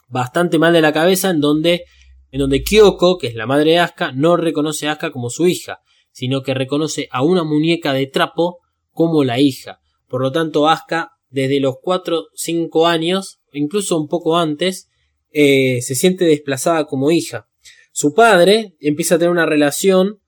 bastante 0.09 0.59
mal 0.59 0.73
de 0.73 0.81
la 0.81 0.93
cabeza 0.93 1.31
en 1.31 1.41
donde, 1.41 1.85
en 2.33 2.41
donde 2.41 2.65
Kyoko, 2.65 3.17
que 3.17 3.29
es 3.29 3.37
la 3.37 3.47
madre 3.47 3.73
de 3.73 3.79
Asuka, 3.79 4.11
no 4.11 4.37
reconoce 4.37 4.89
a 4.89 4.93
Asuka 4.93 5.13
como 5.13 5.31
su 5.31 5.47
hija, 5.47 5.79
sino 6.11 6.43
que 6.43 6.53
reconoce 6.53 7.09
a 7.13 7.23
una 7.23 7.45
muñeca 7.45 7.93
de 7.93 8.09
trapo 8.09 8.59
como 8.91 9.23
la 9.23 9.39
hija. 9.39 9.79
Por 10.09 10.21
lo 10.21 10.33
tanto, 10.33 10.69
Asuka, 10.69 11.12
desde 11.33 11.61
los 11.61 11.77
4 11.83 12.27
5 12.35 12.87
años, 12.87 13.41
incluso 13.53 13.99
un 13.99 14.07
poco 14.07 14.37
antes, 14.39 14.89
eh, 15.33 15.81
se 15.83 15.95
siente 15.95 16.25
desplazada 16.25 16.85
como 16.85 17.11
hija. 17.11 17.49
Su 17.93 18.15
padre 18.15 18.77
empieza 18.81 19.17
a 19.17 19.19
tener 19.19 19.31
una 19.31 19.47
relación 19.47 20.21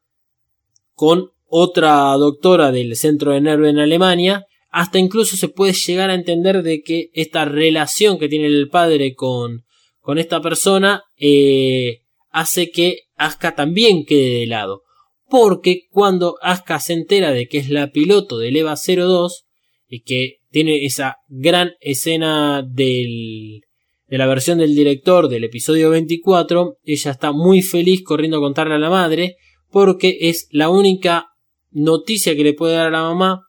con 0.94 1.30
otra 1.46 2.12
doctora 2.14 2.72
del 2.72 2.96
centro 2.96 3.32
de 3.32 3.40
nervio 3.40 3.68
en 3.68 3.78
Alemania, 3.78 4.46
hasta 4.70 4.98
incluso 4.98 5.36
se 5.36 5.48
puede 5.48 5.72
llegar 5.72 6.10
a 6.10 6.14
entender 6.14 6.62
de 6.62 6.82
que 6.82 7.10
esta 7.12 7.44
relación 7.44 8.18
que 8.18 8.28
tiene 8.28 8.46
el 8.46 8.68
padre 8.68 9.14
con, 9.14 9.64
con 10.00 10.18
esta 10.18 10.40
persona 10.40 11.04
eh, 11.16 12.00
hace 12.30 12.70
que 12.70 13.02
Asuka 13.16 13.54
también 13.54 14.04
quede 14.04 14.40
de 14.40 14.46
lado. 14.46 14.82
Porque 15.28 15.82
cuando 15.90 16.36
Asuka 16.42 16.80
se 16.80 16.94
entera 16.94 17.30
de 17.30 17.46
que 17.46 17.58
es 17.58 17.70
la 17.70 17.92
piloto 17.92 18.38
del 18.38 18.56
EVA 18.56 18.74
02 18.74 19.44
y 19.88 20.00
que 20.02 20.38
tiene 20.54 20.84
esa 20.84 21.16
gran 21.26 21.72
escena 21.80 22.62
del, 22.62 23.62
de 24.06 24.18
la 24.18 24.28
versión 24.28 24.58
del 24.58 24.76
director 24.76 25.28
del 25.28 25.42
episodio 25.42 25.90
24, 25.90 26.76
ella 26.84 27.10
está 27.10 27.32
muy 27.32 27.60
feliz 27.60 28.04
corriendo 28.04 28.36
a 28.36 28.40
contarle 28.40 28.76
a 28.76 28.78
la 28.78 28.88
madre 28.88 29.34
porque 29.72 30.16
es 30.20 30.46
la 30.52 30.68
única 30.68 31.26
noticia 31.72 32.36
que 32.36 32.44
le 32.44 32.54
puede 32.54 32.76
dar 32.76 32.86
a 32.86 32.90
la 32.90 33.02
mamá 33.02 33.42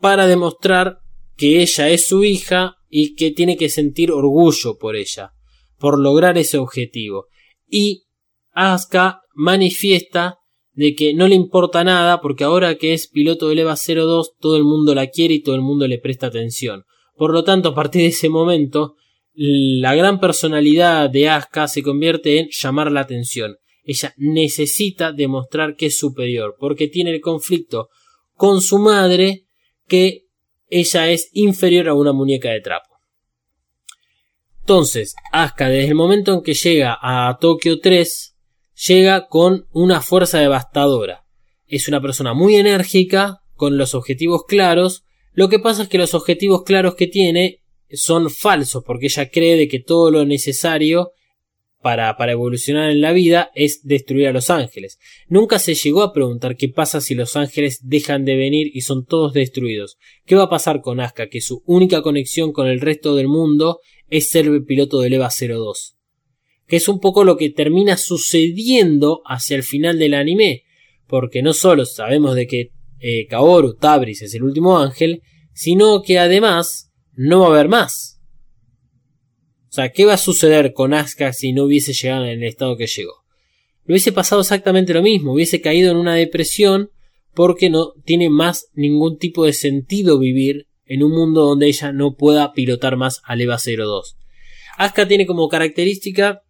para 0.00 0.26
demostrar 0.26 0.98
que 1.34 1.62
ella 1.62 1.88
es 1.88 2.08
su 2.08 2.24
hija 2.24 2.74
y 2.90 3.14
que 3.14 3.30
tiene 3.30 3.56
que 3.56 3.70
sentir 3.70 4.12
orgullo 4.12 4.76
por 4.76 4.96
ella, 4.96 5.30
por 5.78 5.98
lograr 5.98 6.36
ese 6.36 6.58
objetivo. 6.58 7.28
Y 7.66 8.02
Asuka 8.50 9.22
manifiesta 9.32 10.40
de 10.74 10.94
que 10.94 11.14
no 11.14 11.28
le 11.28 11.34
importa 11.34 11.84
nada 11.84 12.20
porque 12.20 12.44
ahora 12.44 12.76
que 12.76 12.94
es 12.94 13.08
piloto 13.08 13.48
del 13.48 13.60
EVA 13.60 13.76
02 13.76 14.36
todo 14.38 14.56
el 14.56 14.64
mundo 14.64 14.94
la 14.94 15.08
quiere 15.08 15.34
y 15.34 15.42
todo 15.42 15.54
el 15.54 15.60
mundo 15.60 15.86
le 15.86 15.98
presta 15.98 16.28
atención. 16.28 16.84
Por 17.16 17.32
lo 17.32 17.44
tanto, 17.44 17.70
a 17.70 17.74
partir 17.74 18.02
de 18.02 18.08
ese 18.08 18.28
momento, 18.28 18.96
la 19.34 19.94
gran 19.94 20.18
personalidad 20.18 21.10
de 21.10 21.28
Asuka 21.28 21.68
se 21.68 21.82
convierte 21.82 22.38
en 22.38 22.48
llamar 22.50 22.90
la 22.90 23.00
atención. 23.00 23.56
Ella 23.84 24.14
necesita 24.16 25.12
demostrar 25.12 25.76
que 25.76 25.86
es 25.86 25.98
superior 25.98 26.56
porque 26.58 26.88
tiene 26.88 27.10
el 27.10 27.20
conflicto 27.20 27.88
con 28.34 28.60
su 28.60 28.78
madre 28.78 29.44
que 29.86 30.26
ella 30.68 31.10
es 31.10 31.28
inferior 31.32 31.88
a 31.88 31.94
una 31.94 32.12
muñeca 32.12 32.50
de 32.50 32.60
trapo. 32.60 32.88
Entonces, 34.60 35.14
Asuka 35.32 35.68
desde 35.68 35.88
el 35.88 35.94
momento 35.94 36.32
en 36.32 36.42
que 36.42 36.54
llega 36.54 36.96
a 37.00 37.36
Tokio 37.38 37.78
3 37.78 38.31
llega 38.86 39.28
con 39.28 39.66
una 39.72 40.00
fuerza 40.00 40.40
devastadora. 40.40 41.24
Es 41.66 41.88
una 41.88 42.00
persona 42.00 42.34
muy 42.34 42.56
enérgica, 42.56 43.40
con 43.54 43.76
los 43.76 43.94
objetivos 43.94 44.44
claros. 44.46 45.04
Lo 45.32 45.48
que 45.48 45.58
pasa 45.58 45.84
es 45.84 45.88
que 45.88 45.98
los 45.98 46.14
objetivos 46.14 46.62
claros 46.64 46.94
que 46.94 47.06
tiene 47.06 47.60
son 47.90 48.30
falsos, 48.30 48.82
porque 48.84 49.06
ella 49.06 49.30
cree 49.30 49.56
de 49.56 49.68
que 49.68 49.78
todo 49.78 50.10
lo 50.10 50.24
necesario 50.24 51.12
para, 51.80 52.16
para, 52.16 52.32
evolucionar 52.32 52.90
en 52.90 53.00
la 53.00 53.12
vida 53.12 53.50
es 53.54 53.80
destruir 53.82 54.28
a 54.28 54.32
los 54.32 54.50
ángeles. 54.50 54.98
Nunca 55.26 55.58
se 55.58 55.74
llegó 55.74 56.02
a 56.02 56.12
preguntar 56.12 56.56
qué 56.56 56.68
pasa 56.68 57.00
si 57.00 57.14
los 57.14 57.34
ángeles 57.36 57.80
dejan 57.82 58.24
de 58.24 58.36
venir 58.36 58.70
y 58.72 58.82
son 58.82 59.04
todos 59.04 59.32
destruidos. 59.32 59.96
¿Qué 60.24 60.36
va 60.36 60.44
a 60.44 60.50
pasar 60.50 60.80
con 60.80 61.00
Asuka? 61.00 61.28
Que 61.28 61.40
su 61.40 61.62
única 61.66 62.02
conexión 62.02 62.52
con 62.52 62.68
el 62.68 62.80
resto 62.80 63.16
del 63.16 63.26
mundo 63.26 63.80
es 64.08 64.30
ser 64.30 64.46
el 64.46 64.64
piloto 64.64 65.00
del 65.00 65.14
EVA 65.14 65.28
02 65.30 65.96
que 66.66 66.76
es 66.76 66.88
un 66.88 67.00
poco 67.00 67.24
lo 67.24 67.36
que 67.36 67.50
termina 67.50 67.96
sucediendo 67.96 69.22
hacia 69.26 69.56
el 69.56 69.62
final 69.62 69.98
del 69.98 70.14
anime, 70.14 70.64
porque 71.06 71.42
no 71.42 71.52
solo 71.52 71.84
sabemos 71.84 72.34
de 72.34 72.46
que 72.46 72.70
eh, 73.00 73.26
Kaoru 73.26 73.74
Tabris 73.74 74.22
es 74.22 74.34
el 74.34 74.44
último 74.44 74.78
ángel, 74.78 75.22
sino 75.52 76.02
que 76.02 76.18
además 76.18 76.92
no 77.14 77.40
va 77.40 77.46
a 77.46 77.50
haber 77.50 77.68
más. 77.68 78.20
O 79.68 79.74
sea, 79.74 79.90
¿qué 79.90 80.04
va 80.04 80.14
a 80.14 80.18
suceder 80.18 80.72
con 80.72 80.94
Asuka 80.94 81.32
si 81.32 81.52
no 81.52 81.64
hubiese 81.64 81.92
llegado 81.92 82.24
en 82.26 82.30
el 82.30 82.44
estado 82.44 82.76
que 82.76 82.86
llegó? 82.86 83.24
Le 83.84 83.94
hubiese 83.94 84.12
pasado 84.12 84.42
exactamente 84.42 84.94
lo 84.94 85.02
mismo, 85.02 85.32
hubiese 85.32 85.60
caído 85.60 85.90
en 85.90 85.96
una 85.96 86.14
depresión 86.14 86.90
porque 87.34 87.70
no 87.70 87.92
tiene 88.04 88.28
más 88.28 88.66
ningún 88.74 89.18
tipo 89.18 89.44
de 89.44 89.54
sentido 89.54 90.18
vivir 90.18 90.68
en 90.84 91.02
un 91.02 91.12
mundo 91.12 91.44
donde 91.44 91.68
ella 91.68 91.90
no 91.90 92.14
pueda 92.14 92.52
pilotar 92.52 92.96
más 92.96 93.22
al 93.24 93.40
EVA 93.40 93.56
02. 93.56 94.16
Asuka 94.76 95.08
tiene 95.08 95.26
como 95.26 95.48
característica 95.48 96.42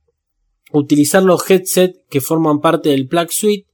utilizar 0.72 1.22
los 1.22 1.48
headsets 1.48 2.00
que 2.08 2.20
forman 2.20 2.60
parte 2.60 2.90
del 2.90 3.06
Plug 3.06 3.30
Suite 3.30 3.68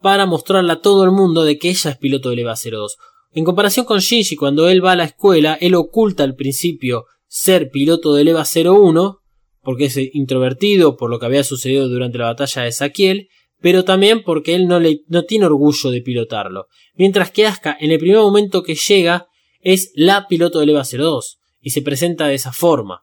para 0.00 0.26
mostrarle 0.26 0.72
a 0.72 0.80
todo 0.80 1.04
el 1.04 1.10
mundo 1.10 1.44
de 1.44 1.58
que 1.58 1.70
ella 1.70 1.90
es 1.90 1.96
piloto 1.98 2.30
del 2.30 2.40
EVA 2.40 2.54
02. 2.54 2.96
En 3.32 3.44
comparación 3.44 3.86
con 3.86 4.00
Shinji, 4.00 4.36
cuando 4.36 4.68
él 4.68 4.84
va 4.84 4.92
a 4.92 4.96
la 4.96 5.04
escuela, 5.04 5.56
él 5.60 5.74
oculta 5.74 6.24
al 6.24 6.34
principio 6.34 7.04
ser 7.28 7.70
piloto 7.70 8.14
del 8.14 8.28
EVA 8.28 8.44
01, 8.44 9.18
porque 9.62 9.84
es 9.84 9.96
introvertido 10.14 10.96
por 10.96 11.10
lo 11.10 11.18
que 11.18 11.26
había 11.26 11.44
sucedido 11.44 11.88
durante 11.88 12.18
la 12.18 12.26
batalla 12.26 12.62
de 12.62 12.72
Sakiel, 12.72 13.28
pero 13.60 13.84
también 13.84 14.22
porque 14.22 14.54
él 14.54 14.66
no, 14.66 14.80
le, 14.80 15.02
no 15.06 15.24
tiene 15.24 15.46
orgullo 15.46 15.90
de 15.90 16.00
pilotarlo. 16.00 16.66
Mientras 16.94 17.30
que 17.30 17.46
Asuka, 17.46 17.76
en 17.78 17.92
el 17.92 17.98
primer 17.98 18.18
momento 18.18 18.62
que 18.62 18.74
llega, 18.74 19.28
es 19.60 19.92
la 19.94 20.26
piloto 20.26 20.60
del 20.60 20.70
EVA 20.70 20.82
02 20.82 21.38
y 21.60 21.70
se 21.70 21.82
presenta 21.82 22.26
de 22.26 22.34
esa 22.34 22.52
forma. 22.52 23.02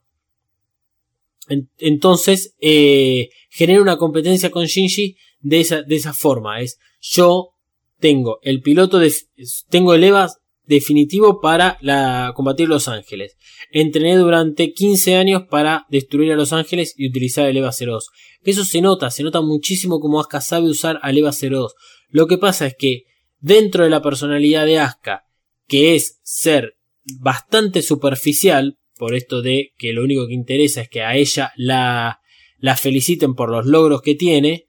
Entonces, 1.77 2.55
eh, 2.59 3.29
genera 3.49 3.81
una 3.81 3.97
competencia 3.97 4.51
con 4.51 4.65
Shinji 4.65 5.15
de 5.39 5.59
esa, 5.59 5.81
de 5.81 5.95
esa 5.95 6.13
forma. 6.13 6.61
Es 6.61 6.79
yo 7.01 7.49
tengo 7.99 8.39
el 8.41 8.61
piloto 8.61 8.99
de, 8.99 9.13
tengo 9.69 9.93
el 9.93 10.03
EVA 10.03 10.29
definitivo 10.65 11.39
para 11.39 11.77
la, 11.81 12.33
combatir 12.35 12.67
Los 12.67 12.87
Ángeles. 12.87 13.37
Entrené 13.71 14.17
durante 14.17 14.73
15 14.73 15.15
años 15.15 15.43
para 15.49 15.85
destruir 15.89 16.33
a 16.33 16.35
Los 16.35 16.53
Ángeles 16.53 16.93
y 16.97 17.07
utilizar 17.07 17.47
el 17.47 17.57
EVA 17.57 17.71
02. 17.71 18.09
Eso 18.43 18.65
se 18.65 18.81
nota, 18.81 19.09
se 19.09 19.23
nota 19.23 19.41
muchísimo 19.41 19.99
como 19.99 20.19
Asuka 20.19 20.41
sabe 20.41 20.67
usar 20.69 20.99
al 21.01 21.17
EVA 21.17 21.31
02. 21.31 21.73
Lo 22.09 22.27
que 22.27 22.37
pasa 22.37 22.67
es 22.67 22.75
que 22.77 23.03
dentro 23.39 23.83
de 23.83 23.89
la 23.89 24.01
personalidad 24.01 24.65
de 24.65 24.79
Asuka, 24.79 25.23
que 25.67 25.95
es 25.95 26.19
ser 26.23 26.75
bastante 27.19 27.81
superficial, 27.81 28.77
por 28.97 29.15
esto 29.15 29.41
de 29.41 29.73
que 29.77 29.93
lo 29.93 30.03
único 30.03 30.27
que 30.27 30.33
interesa 30.33 30.81
es 30.81 30.89
que 30.89 31.01
a 31.01 31.15
ella 31.15 31.51
la, 31.55 32.19
la 32.59 32.75
feliciten 32.75 33.35
por 33.35 33.49
los 33.49 33.65
logros 33.65 34.01
que 34.01 34.15
tiene, 34.15 34.67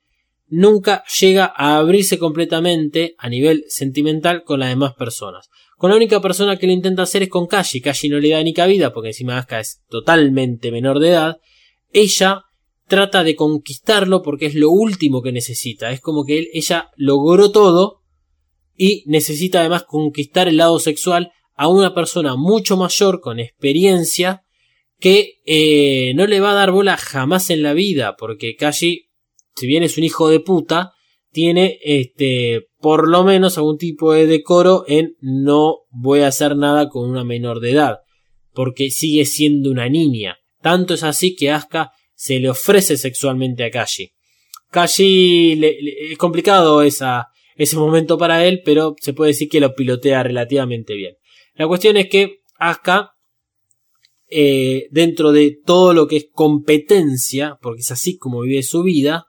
nunca 0.49 1.05
llega 1.21 1.53
a 1.55 1.79
abrirse 1.79 2.19
completamente 2.19 3.15
a 3.19 3.29
nivel 3.29 3.65
sentimental 3.69 4.45
con 4.45 4.61
las 4.61 4.71
demás 4.71 4.95
personas. 4.95 5.49
Con 5.77 5.91
la 5.91 5.97
única 5.97 6.21
persona 6.21 6.57
que 6.57 6.67
lo 6.67 6.73
intenta 6.73 7.03
hacer 7.03 7.23
es 7.23 7.29
con 7.29 7.47
Kashi. 7.47 7.81
Kashi 7.81 8.09
no 8.09 8.19
le 8.19 8.31
da 8.31 8.43
ni 8.43 8.53
cabida 8.53 8.93
porque 8.93 9.11
encima 9.11 9.39
Asuka 9.39 9.61
es 9.61 9.83
totalmente 9.89 10.73
menor 10.73 10.99
de 10.99 11.11
edad. 11.11 11.37
Ella 11.93 12.45
trata 12.89 13.23
de 13.23 13.37
conquistarlo 13.37 14.23
porque 14.23 14.47
es 14.47 14.55
lo 14.55 14.71
último 14.71 15.23
que 15.23 15.31
necesita. 15.31 15.93
Es 15.93 16.01
como 16.01 16.25
que 16.25 16.49
ella 16.53 16.91
logró 16.97 17.53
todo 17.53 18.03
y 18.77 19.05
necesita 19.07 19.61
además 19.61 19.85
conquistar 19.85 20.49
el 20.49 20.57
lado 20.57 20.81
sexual 20.81 21.33
a 21.59 21.67
una 21.67 21.93
persona 21.93 22.37
mucho 22.37 22.77
mayor 22.77 23.21
con 23.21 23.41
experiencia 23.41 24.45
que 25.01 25.41
eh, 25.45 26.13
no 26.15 26.27
le 26.29 26.39
va 26.39 26.53
a 26.53 26.55
dar 26.55 26.71
bola 26.71 26.97
jamás 26.97 27.51
en 27.51 27.63
la 27.63 27.75
vida, 27.75 28.17
porque 28.17 28.55
Kashi, 28.55 29.11
si 29.57 29.67
bien 29.67 29.83
es 29.83 29.99
un 29.99 30.05
hijo 30.05 30.29
de 30.29 30.39
puta, 30.39 30.93
tiene 31.33 31.81
este 31.83 32.69
por 32.79 33.09
lo 33.09 33.25
menos 33.25 33.59
algún 33.59 33.77
tipo 33.77 34.13
de 34.13 34.29
decoro 34.29 34.85
en 34.87 35.17
no 35.21 35.79
voy 35.91 36.21
a 36.21 36.29
hacer 36.29 36.57
nada 36.57 36.89
con 36.89 37.11
una 37.11 37.25
menor 37.25 37.59
de 37.59 37.73
edad, 37.73 37.99
porque 38.53 38.91
sigue 38.91 39.27
siendo 39.27 39.73
una 39.73 39.89
niña. 39.89 40.39
Tanto 40.63 40.95
es 40.95 41.03
así 41.03 41.35
que 41.35 41.51
Asuka 41.51 41.91
se 42.15 42.39
le 42.39 42.51
ofrece 42.51 42.97
sexualmente 42.97 43.65
a 43.65 43.71
Kashi. 43.71 44.13
Kashi 44.71 45.61
es 45.61 46.19
complicado 46.19 46.83
ese 46.83 47.77
momento 47.77 48.17
para 48.17 48.47
él, 48.47 48.63
pero 48.65 48.95
se 49.01 49.13
puede 49.13 49.33
decir 49.33 49.49
que 49.49 49.61
lo 49.61 49.75
pilotea 49.75 50.23
relativamente 50.23 50.95
bien. 50.95 51.17
La 51.59 51.67
cuestión 51.67 51.97
es 51.97 52.09
que 52.09 52.43
Asuka, 52.57 53.11
eh, 54.31 54.87
dentro 54.93 55.33
de 55.33 55.59
todo 55.67 55.93
lo 55.93 56.07
que 56.07 56.17
es 56.17 56.29
competencia, 56.33 57.59
porque 57.61 57.81
es 57.81 57.91
así 57.91 58.17
como 58.17 58.43
vive 58.43 58.63
su 58.63 58.85
vida, 58.85 59.27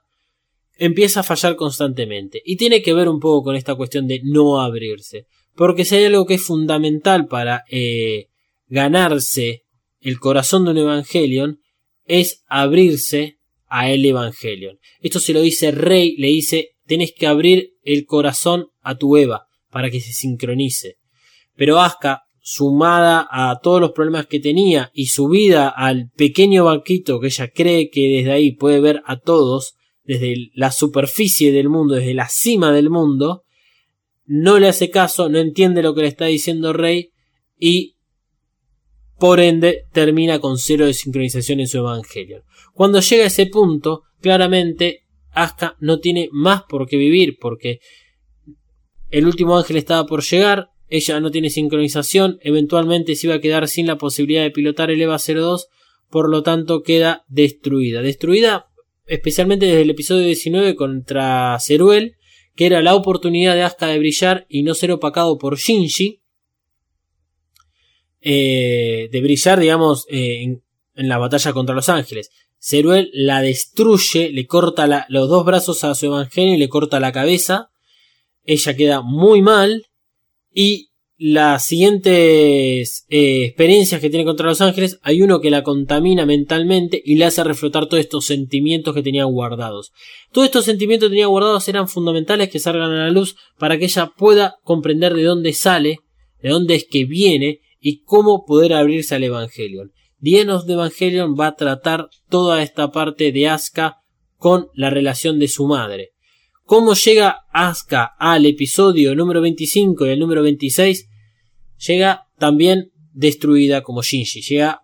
empieza 0.76 1.20
a 1.20 1.24
fallar 1.24 1.56
constantemente. 1.56 2.40
Y 2.44 2.56
tiene 2.56 2.82
que 2.82 2.94
ver 2.94 3.08
un 3.08 3.18
poco 3.18 3.42
con 3.42 3.56
esta 3.56 3.74
cuestión 3.74 4.06
de 4.06 4.20
no 4.22 4.60
abrirse. 4.60 5.26
Porque 5.56 5.84
si 5.84 5.96
hay 5.96 6.04
algo 6.04 6.24
que 6.24 6.34
es 6.34 6.42
fundamental 6.42 7.26
para 7.26 7.64
eh, 7.68 8.28
ganarse 8.68 9.64
el 10.00 10.20
corazón 10.20 10.64
de 10.64 10.70
un 10.70 10.78
Evangelion, 10.78 11.60
es 12.06 12.44
abrirse 12.46 13.38
a 13.66 13.90
el 13.90 14.04
Evangelion. 14.06 14.78
Esto 15.00 15.18
se 15.18 15.32
lo 15.32 15.40
dice 15.40 15.72
Rey, 15.72 16.14
le 16.16 16.28
dice, 16.28 16.76
tenés 16.86 17.12
que 17.12 17.26
abrir 17.26 17.72
el 17.82 18.06
corazón 18.06 18.68
a 18.82 18.96
tu 18.96 19.16
Eva 19.16 19.48
para 19.68 19.90
que 19.90 20.00
se 20.00 20.12
sincronice. 20.12 20.99
Pero 21.60 21.78
Asuka, 21.78 22.22
sumada 22.40 23.28
a 23.30 23.60
todos 23.60 23.82
los 23.82 23.92
problemas 23.92 24.24
que 24.24 24.40
tenía 24.40 24.90
y 24.94 25.08
subida 25.08 25.68
al 25.68 26.08
pequeño 26.16 26.64
banquito 26.64 27.20
que 27.20 27.26
ella 27.26 27.50
cree 27.54 27.90
que 27.90 28.08
desde 28.08 28.32
ahí 28.32 28.52
puede 28.52 28.80
ver 28.80 29.02
a 29.04 29.18
todos, 29.18 29.74
desde 30.02 30.48
la 30.54 30.72
superficie 30.72 31.52
del 31.52 31.68
mundo, 31.68 31.96
desde 31.96 32.14
la 32.14 32.30
cima 32.30 32.72
del 32.72 32.88
mundo, 32.88 33.42
no 34.24 34.58
le 34.58 34.68
hace 34.68 34.88
caso, 34.88 35.28
no 35.28 35.38
entiende 35.38 35.82
lo 35.82 35.94
que 35.94 36.00
le 36.00 36.08
está 36.08 36.24
diciendo 36.24 36.72
Rey 36.72 37.10
y 37.58 37.96
por 39.18 39.38
ende 39.38 39.84
termina 39.92 40.38
con 40.38 40.56
cero 40.56 40.86
de 40.86 40.94
sincronización 40.94 41.60
en 41.60 41.68
su 41.68 41.76
evangelio. 41.76 42.42
Cuando 42.72 43.00
llega 43.00 43.24
a 43.24 43.26
ese 43.26 43.44
punto, 43.44 44.04
claramente 44.22 45.02
Asuka 45.32 45.76
no 45.78 45.98
tiene 45.98 46.30
más 46.32 46.62
por 46.62 46.88
qué 46.88 46.96
vivir 46.96 47.36
porque 47.38 47.80
el 49.10 49.26
último 49.26 49.58
ángel 49.58 49.76
estaba 49.76 50.06
por 50.06 50.22
llegar, 50.22 50.70
ella 50.90 51.20
no 51.20 51.30
tiene 51.30 51.50
sincronización, 51.50 52.38
eventualmente 52.42 53.14
se 53.14 53.28
iba 53.28 53.36
a 53.36 53.40
quedar 53.40 53.68
sin 53.68 53.86
la 53.86 53.96
posibilidad 53.96 54.42
de 54.42 54.50
pilotar 54.50 54.90
el 54.90 55.00
EVA 55.00 55.18
02, 55.18 55.68
por 56.10 56.28
lo 56.28 56.42
tanto 56.42 56.82
queda 56.82 57.24
destruida. 57.28 58.02
Destruida 58.02 58.66
especialmente 59.06 59.66
desde 59.66 59.82
el 59.82 59.90
episodio 59.90 60.26
19 60.26 60.76
contra 60.76 61.58
Ceruel, 61.60 62.16
que 62.54 62.66
era 62.66 62.82
la 62.82 62.94
oportunidad 62.94 63.54
de 63.54 63.62
Asuka 63.62 63.86
de 63.86 63.98
brillar 63.98 64.46
y 64.48 64.62
no 64.62 64.74
ser 64.74 64.92
opacado 64.92 65.38
por 65.38 65.58
Shinji, 65.58 66.22
eh, 68.20 69.08
de 69.10 69.20
brillar, 69.20 69.58
digamos, 69.58 70.06
eh, 70.10 70.42
en, 70.42 70.62
la 70.94 71.18
batalla 71.18 71.52
contra 71.52 71.74
los 71.74 71.88
ángeles. 71.88 72.30
Ceruel 72.58 73.10
la 73.12 73.40
destruye, 73.40 74.30
le 74.30 74.46
corta 74.46 75.06
los 75.08 75.28
dos 75.28 75.44
brazos 75.44 75.82
a 75.82 75.94
su 75.94 76.06
evangelio 76.06 76.54
y 76.54 76.58
le 76.58 76.68
corta 76.68 77.00
la 77.00 77.10
cabeza. 77.10 77.70
Ella 78.44 78.76
queda 78.76 79.00
muy 79.00 79.40
mal 79.40 79.89
y 80.52 80.90
las 81.22 81.66
siguientes 81.66 83.04
eh, 83.10 83.44
experiencias 83.44 84.00
que 84.00 84.08
tiene 84.08 84.24
contra 84.24 84.46
los 84.46 84.62
ángeles, 84.62 84.98
hay 85.02 85.20
uno 85.20 85.40
que 85.40 85.50
la 85.50 85.62
contamina 85.62 86.24
mentalmente 86.24 87.00
y 87.04 87.16
le 87.16 87.26
hace 87.26 87.44
reflotar 87.44 87.88
todos 87.88 88.00
estos 88.00 88.24
sentimientos 88.24 88.94
que 88.94 89.02
tenía 89.02 89.24
guardados. 89.24 89.92
Todos 90.32 90.46
estos 90.46 90.64
sentimientos 90.64 91.08
que 91.08 91.16
tenía 91.16 91.26
guardados 91.26 91.68
eran 91.68 91.88
fundamentales 91.88 92.48
que 92.48 92.58
salgan 92.58 92.90
a 92.92 93.04
la 93.04 93.10
luz 93.10 93.36
para 93.58 93.76
que 93.76 93.84
ella 93.84 94.12
pueda 94.16 94.54
comprender 94.62 95.12
de 95.12 95.24
dónde 95.24 95.52
sale, 95.52 95.98
de 96.42 96.48
dónde 96.48 96.76
es 96.76 96.86
que 96.90 97.04
viene 97.04 97.60
y 97.78 98.02
cómo 98.02 98.46
poder 98.46 98.72
abrirse 98.72 99.14
al 99.14 99.24
Evangelion. 99.24 99.92
Dienos 100.16 100.66
de 100.66 100.72
Evangelion 100.72 101.34
va 101.38 101.48
a 101.48 101.56
tratar 101.56 102.08
toda 102.30 102.62
esta 102.62 102.92
parte 102.92 103.30
de 103.30 103.46
Asuka 103.46 103.98
con 104.36 104.68
la 104.72 104.88
relación 104.88 105.38
de 105.38 105.48
su 105.48 105.66
madre. 105.66 106.12
¿Cómo 106.70 106.94
llega 106.94 107.46
Asuka 107.52 108.12
al 108.16 108.46
episodio 108.46 109.16
número 109.16 109.40
25 109.40 110.06
y 110.06 110.10
el 110.10 110.20
número 110.20 110.44
26? 110.44 111.08
llega 111.84 112.28
también 112.38 112.92
destruida 113.12 113.82
como 113.82 114.02
Shinji, 114.02 114.40
llega 114.40 114.82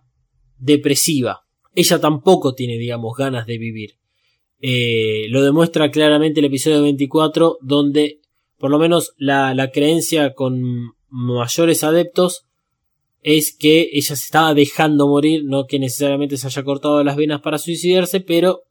depresiva. 0.57 1.43
Ella 1.73 2.01
tampoco 2.01 2.55
tiene, 2.55 2.77
digamos, 2.77 3.15
ganas 3.17 3.47
de 3.47 3.57
vivir. 3.57 3.91
Eh, 4.59 5.27
lo 5.29 5.41
demuestra 5.41 5.89
claramente 5.89 6.41
el 6.41 6.47
episodio 6.47 6.81
24, 6.81 7.57
donde 7.61 8.19
por 8.57 8.69
lo 8.69 8.79
menos 8.79 9.13
la, 9.15 9.53
la 9.53 9.71
creencia 9.71 10.33
con 10.33 10.91
mayores 11.07 11.85
adeptos 11.85 12.47
es 13.21 13.55
que 13.57 13.91
ella 13.93 14.13
se 14.13 14.25
estaba 14.25 14.53
dejando 14.53 15.07
morir, 15.07 15.45
no 15.45 15.67
que 15.67 15.79
necesariamente 15.79 16.35
se 16.35 16.47
haya 16.47 16.65
cortado 16.65 17.01
las 17.05 17.15
venas 17.15 17.39
para 17.39 17.57
suicidarse, 17.57 18.19
pero 18.19 18.63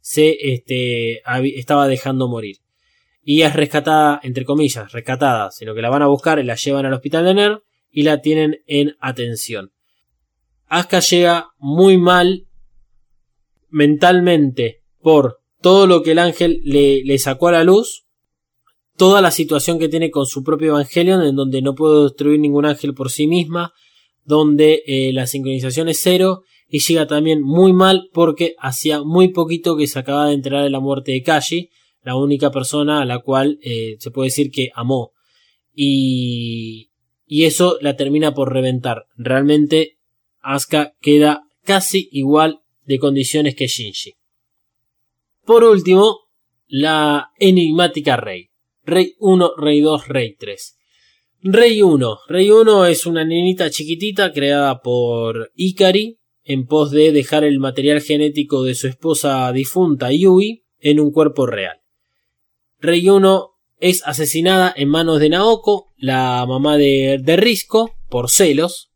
se 0.00 0.36
este, 0.40 1.22
estaba 1.56 1.88
dejando 1.88 2.28
morir. 2.28 2.56
Y 3.22 3.42
es 3.42 3.54
rescatada, 3.54 4.20
entre 4.22 4.44
comillas, 4.44 4.92
rescatada, 4.92 5.50
sino 5.50 5.74
que 5.74 5.82
la 5.82 5.90
van 5.90 6.02
a 6.02 6.06
buscar 6.06 6.38
y 6.38 6.44
la 6.44 6.56
llevan 6.56 6.86
al 6.86 6.94
hospital 6.94 7.24
de 7.24 7.34
Ner 7.34 7.62
y 7.90 8.02
la 8.02 8.20
tienen 8.20 8.62
en 8.66 8.96
atención. 9.00 9.72
Asuka 10.66 11.00
llega 11.00 11.48
muy 11.58 11.98
mal 11.98 12.46
mentalmente 13.68 14.82
por 15.00 15.40
todo 15.60 15.86
lo 15.86 16.02
que 16.02 16.12
el 16.12 16.18
ángel 16.18 16.60
le, 16.64 17.18
sacó 17.18 17.48
a 17.48 17.52
la 17.52 17.64
luz, 17.64 18.06
toda 18.96 19.20
la 19.20 19.30
situación 19.30 19.78
que 19.78 19.88
tiene 19.88 20.10
con 20.10 20.26
su 20.26 20.42
propio 20.42 20.68
Evangelion, 20.68 21.22
en 21.22 21.36
donde 21.36 21.62
no 21.62 21.74
puede 21.74 22.04
destruir 22.04 22.38
ningún 22.38 22.66
ángel 22.66 22.94
por 22.94 23.10
sí 23.10 23.26
misma, 23.26 23.72
donde 24.24 24.82
eh, 24.86 25.12
la 25.12 25.26
sincronización 25.26 25.88
es 25.88 26.00
cero, 26.02 26.42
y 26.70 26.78
llega 26.78 27.06
también 27.08 27.42
muy 27.42 27.72
mal 27.72 28.08
porque 28.12 28.54
hacía 28.58 29.02
muy 29.02 29.28
poquito 29.28 29.76
que 29.76 29.88
se 29.88 29.98
acaba 29.98 30.28
de 30.28 30.34
enterar 30.34 30.62
de 30.62 30.70
la 30.70 30.78
muerte 30.78 31.10
de 31.10 31.22
Kashi, 31.22 31.68
la 32.02 32.14
única 32.14 32.52
persona 32.52 33.02
a 33.02 33.04
la 33.04 33.18
cual 33.18 33.58
eh, 33.62 33.96
se 33.98 34.12
puede 34.12 34.28
decir 34.28 34.52
que 34.52 34.70
amó. 34.74 35.12
Y, 35.74 36.90
y 37.26 37.44
eso 37.44 37.76
la 37.80 37.96
termina 37.96 38.34
por 38.34 38.52
reventar. 38.52 39.06
Realmente 39.16 39.98
Asuka 40.40 40.94
queda 41.00 41.42
casi 41.64 42.08
igual 42.12 42.60
de 42.84 42.98
condiciones 43.00 43.56
que 43.56 43.66
Shinji. 43.66 44.14
Por 45.44 45.64
último, 45.64 46.20
la 46.68 47.30
enigmática 47.40 48.16
Rey. 48.16 48.50
Rey 48.84 49.14
1, 49.18 49.54
Rey 49.56 49.80
2, 49.80 50.08
Rey 50.08 50.36
3. 50.38 50.76
Rey 51.42 51.82
1. 51.82 52.18
Rey 52.28 52.50
1 52.50 52.86
es 52.86 53.06
una 53.06 53.24
nenita 53.24 53.70
chiquitita 53.70 54.32
creada 54.32 54.80
por 54.80 55.50
Ikari 55.56 56.19
en 56.52 56.66
pos 56.66 56.90
de 56.90 57.12
dejar 57.12 57.44
el 57.44 57.60
material 57.60 58.00
genético 58.00 58.64
de 58.64 58.74
su 58.74 58.88
esposa 58.88 59.52
difunta 59.52 60.10
Yui 60.10 60.64
en 60.80 60.98
un 60.98 61.12
cuerpo 61.12 61.46
real. 61.46 61.80
Rey 62.80 63.08
1 63.08 63.50
es 63.78 64.02
asesinada 64.04 64.74
en 64.76 64.88
manos 64.88 65.20
de 65.20 65.28
Naoko, 65.28 65.92
la 65.96 66.44
mamá 66.48 66.76
de, 66.76 67.20
de 67.22 67.36
Risco, 67.36 67.94
por 68.08 68.30
celos. 68.30 68.90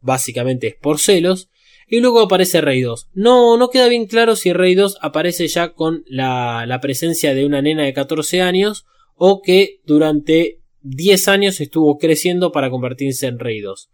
Básicamente 0.00 0.68
es 0.68 0.76
por 0.76 1.00
celos. 1.00 1.50
Y 1.88 1.98
luego 1.98 2.20
aparece 2.20 2.60
Rey 2.60 2.80
2. 2.80 3.08
No, 3.14 3.56
no 3.56 3.70
queda 3.70 3.88
bien 3.88 4.06
claro 4.06 4.36
si 4.36 4.52
Rey 4.52 4.76
2 4.76 4.98
aparece 5.00 5.48
ya 5.48 5.72
con 5.72 6.04
la, 6.06 6.64
la 6.64 6.80
presencia 6.80 7.34
de 7.34 7.44
una 7.44 7.60
nena 7.60 7.82
de 7.82 7.92
14 7.92 8.40
años 8.40 8.84
o 9.16 9.42
que 9.42 9.80
durante 9.84 10.60
10 10.82 11.26
años 11.26 11.60
estuvo 11.60 11.98
creciendo 11.98 12.52
para 12.52 12.70
convertirse 12.70 13.26
en 13.26 13.40
Rey 13.40 13.60
2. 13.60 13.90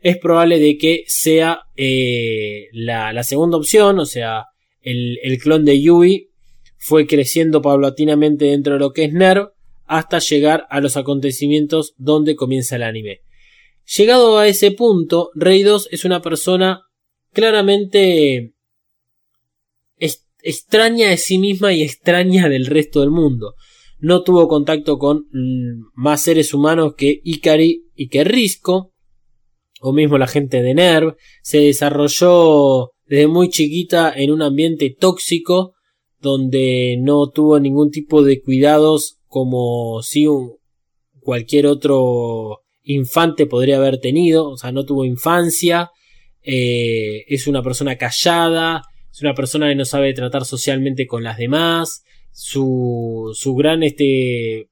Es 0.00 0.18
probable 0.18 0.58
de 0.58 0.76
que 0.78 1.04
sea 1.06 1.60
eh, 1.76 2.68
la, 2.72 3.22
segunda 3.22 3.56
opción, 3.56 3.98
o 3.98 4.06
sea, 4.06 4.44
el, 4.82 5.38
clon 5.42 5.64
de 5.64 5.80
Yui 5.80 6.30
fue 6.78 7.06
creciendo 7.06 7.62
paulatinamente 7.62 8.46
dentro 8.46 8.74
de 8.74 8.80
lo 8.80 8.92
que 8.92 9.04
es 9.04 9.12
NERV 9.12 9.48
hasta 9.86 10.18
llegar 10.18 10.66
a 10.70 10.80
los 10.80 10.96
acontecimientos 10.96 11.94
donde 11.96 12.36
comienza 12.36 12.76
el 12.76 12.82
anime. 12.82 13.20
Llegado 13.96 14.38
a 14.38 14.48
ese 14.48 14.72
punto, 14.72 15.30
Rey 15.34 15.62
2 15.62 15.88
es 15.92 16.04
una 16.04 16.20
persona 16.20 16.82
claramente 17.32 18.56
extraña 20.46 21.10
de 21.10 21.16
sí 21.16 21.38
misma 21.38 21.72
y 21.72 21.82
extraña 21.82 22.48
del 22.48 22.66
resto 22.66 23.00
del 23.00 23.10
mundo. 23.10 23.54
No 23.98 24.22
tuvo 24.22 24.46
contacto 24.46 24.96
con 24.96 25.26
mm, 25.32 25.90
más 25.94 26.22
seres 26.22 26.54
humanos 26.54 26.94
que 26.96 27.20
Ikari 27.24 27.86
y 27.96 28.08
que 28.08 28.22
Risco, 28.22 28.92
o 29.80 29.92
mismo 29.92 30.18
la 30.18 30.26
gente 30.26 30.62
de 30.62 30.74
Nerv. 30.74 31.16
Se 31.42 31.58
desarrolló 31.58 32.92
desde 33.06 33.26
muy 33.26 33.50
chiquita 33.50 34.12
en 34.14 34.30
un 34.30 34.42
ambiente 34.42 34.94
tóxico 34.98 35.74
donde 36.18 36.96
no 37.00 37.30
tuvo 37.30 37.60
ningún 37.60 37.90
tipo 37.90 38.22
de 38.22 38.42
cuidados 38.42 39.18
como 39.26 40.02
si 40.02 40.26
un, 40.26 40.56
cualquier 41.20 41.66
otro 41.66 42.62
infante 42.82 43.46
podría 43.46 43.76
haber 43.76 43.98
tenido, 43.98 44.48
o 44.48 44.56
sea, 44.56 44.72
no 44.72 44.84
tuvo 44.84 45.04
infancia, 45.04 45.90
eh, 46.42 47.24
es 47.26 47.46
una 47.48 47.62
persona 47.62 47.96
callada, 47.96 48.82
es 49.12 49.20
una 49.20 49.34
persona 49.34 49.68
que 49.68 49.74
no 49.74 49.84
sabe 49.84 50.14
tratar 50.14 50.44
socialmente 50.44 51.06
con 51.06 51.24
las 51.24 51.36
demás, 51.36 52.02
su, 52.30 53.32
su 53.34 53.54
gran 53.54 53.82
este 53.82 54.68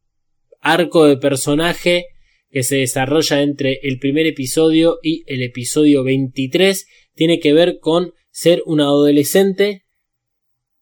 arco 0.60 1.06
de 1.06 1.16
personaje 1.16 2.06
que 2.54 2.62
se 2.62 2.76
desarrolla 2.76 3.42
entre 3.42 3.80
el 3.82 3.98
primer 3.98 4.26
episodio 4.26 5.00
y 5.02 5.24
el 5.26 5.42
episodio 5.42 6.04
23 6.04 6.86
tiene 7.12 7.40
que 7.40 7.52
ver 7.52 7.80
con 7.80 8.12
ser 8.30 8.62
un 8.64 8.80
adolescente 8.80 9.82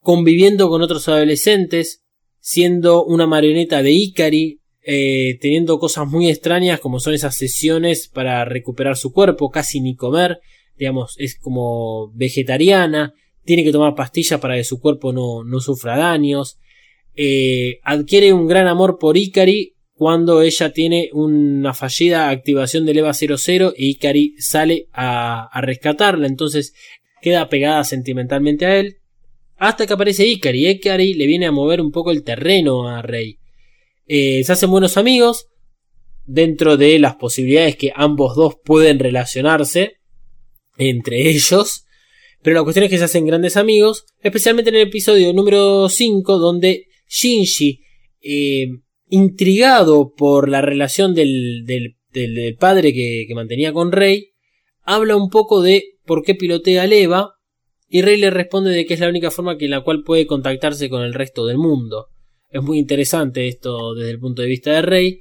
conviviendo 0.00 0.68
con 0.68 0.82
otros 0.82 1.08
adolescentes, 1.08 2.04
siendo 2.40 3.06
una 3.06 3.26
marioneta 3.26 3.82
de 3.82 3.90
Ikari, 3.92 4.60
eh, 4.84 5.38
teniendo 5.40 5.78
cosas 5.78 6.06
muy 6.06 6.28
extrañas 6.28 6.78
como 6.78 7.00
son 7.00 7.14
esas 7.14 7.36
sesiones 7.36 8.06
para 8.06 8.44
recuperar 8.44 8.98
su 8.98 9.10
cuerpo, 9.10 9.50
casi 9.50 9.80
ni 9.80 9.96
comer, 9.96 10.40
digamos, 10.76 11.14
es 11.16 11.38
como 11.38 12.12
vegetariana, 12.12 13.14
tiene 13.44 13.64
que 13.64 13.72
tomar 13.72 13.94
pastillas 13.94 14.40
para 14.40 14.56
que 14.56 14.64
su 14.64 14.78
cuerpo 14.78 15.14
no, 15.14 15.42
no 15.42 15.58
sufra 15.60 15.96
daños, 15.96 16.58
eh, 17.14 17.78
adquiere 17.82 18.34
un 18.34 18.46
gran 18.46 18.66
amor 18.66 18.98
por 18.98 19.16
Ikari 19.16 19.72
cuando 20.02 20.42
ella 20.42 20.72
tiene 20.72 21.10
una 21.12 21.74
fallida 21.74 22.28
activación 22.28 22.84
del 22.84 22.98
EVA 22.98 23.14
00 23.14 23.72
y 23.76 23.90
Ikari 23.90 24.34
sale 24.36 24.88
a, 24.92 25.48
rescatarla, 25.62 26.26
entonces 26.26 26.74
queda 27.20 27.48
pegada 27.48 27.84
sentimentalmente 27.84 28.66
a 28.66 28.80
él, 28.80 28.96
hasta 29.58 29.86
que 29.86 29.92
aparece 29.92 30.26
Ikari. 30.26 30.66
Ikari 30.66 31.14
le 31.14 31.24
viene 31.28 31.46
a 31.46 31.52
mover 31.52 31.80
un 31.80 31.92
poco 31.92 32.10
el 32.10 32.24
terreno 32.24 32.88
a 32.88 33.00
Rey. 33.00 33.38
Eh, 34.08 34.42
se 34.42 34.50
hacen 34.50 34.72
buenos 34.72 34.96
amigos. 34.96 35.46
Dentro 36.24 36.76
de 36.76 36.98
las 36.98 37.14
posibilidades 37.14 37.76
que 37.76 37.92
ambos 37.94 38.34
dos 38.34 38.56
pueden 38.64 38.98
relacionarse 38.98 39.98
entre 40.78 41.30
ellos. 41.30 41.84
Pero 42.42 42.56
la 42.56 42.64
cuestión 42.64 42.86
es 42.86 42.90
que 42.90 42.98
se 42.98 43.04
hacen 43.04 43.24
grandes 43.24 43.56
amigos. 43.56 44.06
Especialmente 44.20 44.70
en 44.70 44.76
el 44.78 44.88
episodio 44.88 45.32
número 45.32 45.88
5. 45.88 46.38
Donde 46.38 46.88
Shinji. 47.08 47.84
Eh, 48.20 48.66
intrigado 49.12 50.14
por 50.16 50.48
la 50.48 50.62
relación 50.62 51.14
del, 51.14 51.66
del, 51.66 52.56
padre 52.56 52.94
que, 52.94 53.28
mantenía 53.34 53.70
con 53.70 53.92
Rey. 53.92 54.30
Habla 54.84 55.16
un 55.16 55.28
poco 55.28 55.60
de 55.60 55.98
por 56.06 56.24
qué 56.24 56.34
pilotea 56.34 56.84
a 56.84 56.86
Eva 56.86 57.34
y 57.90 58.00
Rey 58.00 58.16
le 58.16 58.30
responde 58.30 58.70
de 58.70 58.86
que 58.86 58.94
es 58.94 59.00
la 59.00 59.10
única 59.10 59.30
forma 59.30 59.58
en 59.60 59.70
la 59.70 59.82
cual 59.82 60.02
puede 60.02 60.26
contactarse 60.26 60.88
con 60.88 61.02
el 61.02 61.12
resto 61.12 61.44
del 61.44 61.58
mundo. 61.58 62.06
Es 62.48 62.62
muy 62.62 62.78
interesante 62.78 63.48
esto 63.48 63.94
desde 63.94 64.12
el 64.12 64.18
punto 64.18 64.40
de 64.40 64.48
vista 64.48 64.72
de 64.72 64.80
Rey. 64.80 65.20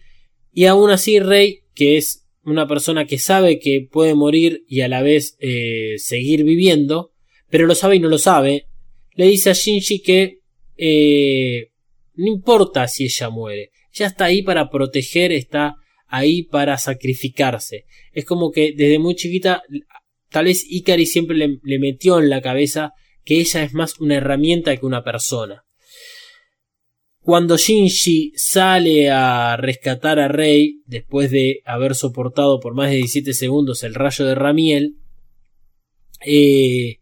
Y 0.54 0.68
aún 0.68 0.90
así 0.90 1.20
Rey, 1.20 1.64
que 1.76 1.98
es 1.98 2.30
una 2.46 2.70
persona 2.70 3.06
que 3.06 3.20
sabe 3.20 3.60
que 3.60 3.90
puede 3.92 4.16
morir 4.16 4.64
y 4.70 4.82
a 4.82 4.88
la 4.88 5.02
vez 5.02 5.36
eh, 5.42 5.96
seguir 5.98 6.46
viviendo, 6.46 7.12
pero 7.50 7.68
lo 7.68 7.76
sabe 7.76 7.98
y 7.98 8.00
no 8.00 8.08
lo 8.08 8.18
sabe, 8.18 8.68
le 9.16 9.28
dice 9.28 9.50
a 9.50 9.54
Shinji 9.54 10.02
que 10.02 10.40
eh, 10.78 11.72
no 12.14 12.28
importa 12.28 12.88
si 12.88 13.04
ella 13.04 13.30
muere, 13.30 13.72
ella 13.94 14.08
está 14.08 14.26
ahí 14.26 14.42
para 14.42 14.70
proteger, 14.70 15.32
está 15.32 15.76
ahí 16.08 16.44
para 16.44 16.78
sacrificarse. 16.78 17.86
Es 18.12 18.26
como 18.26 18.52
que 18.52 18.74
desde 18.76 19.00
muy 19.00 19.16
chiquita 19.16 19.64
Tal 20.32 20.46
vez 20.46 20.66
Ikari 20.68 21.06
siempre 21.06 21.36
le, 21.36 21.80
metió 21.80 22.20
en 22.20 22.30
la 22.30 22.42
cabeza 22.42 22.94
que 23.24 23.40
ella 23.40 23.64
es 23.64 23.74
más 23.74 24.00
una 24.00 24.16
herramienta 24.16 24.76
que 24.76 24.86
una 24.86 25.04
persona. 25.04 25.66
Cuando 27.20 27.58
Shinji 27.58 28.32
sale 28.36 29.12
a 29.12 29.58
rescatar 29.58 30.20
a 30.20 30.30
Rei, 30.30 30.82
después 30.86 31.30
de 31.32 31.62
haber 31.66 31.96
soportado 31.96 32.62
por 32.62 32.74
más 32.74 32.90
de 32.90 32.96
17 32.96 33.34
segundos 33.34 33.84
el 33.84 33.94
rayo 33.94 34.26
de 34.26 34.36
Ramiel, 34.36 34.96
eh, 36.26 37.00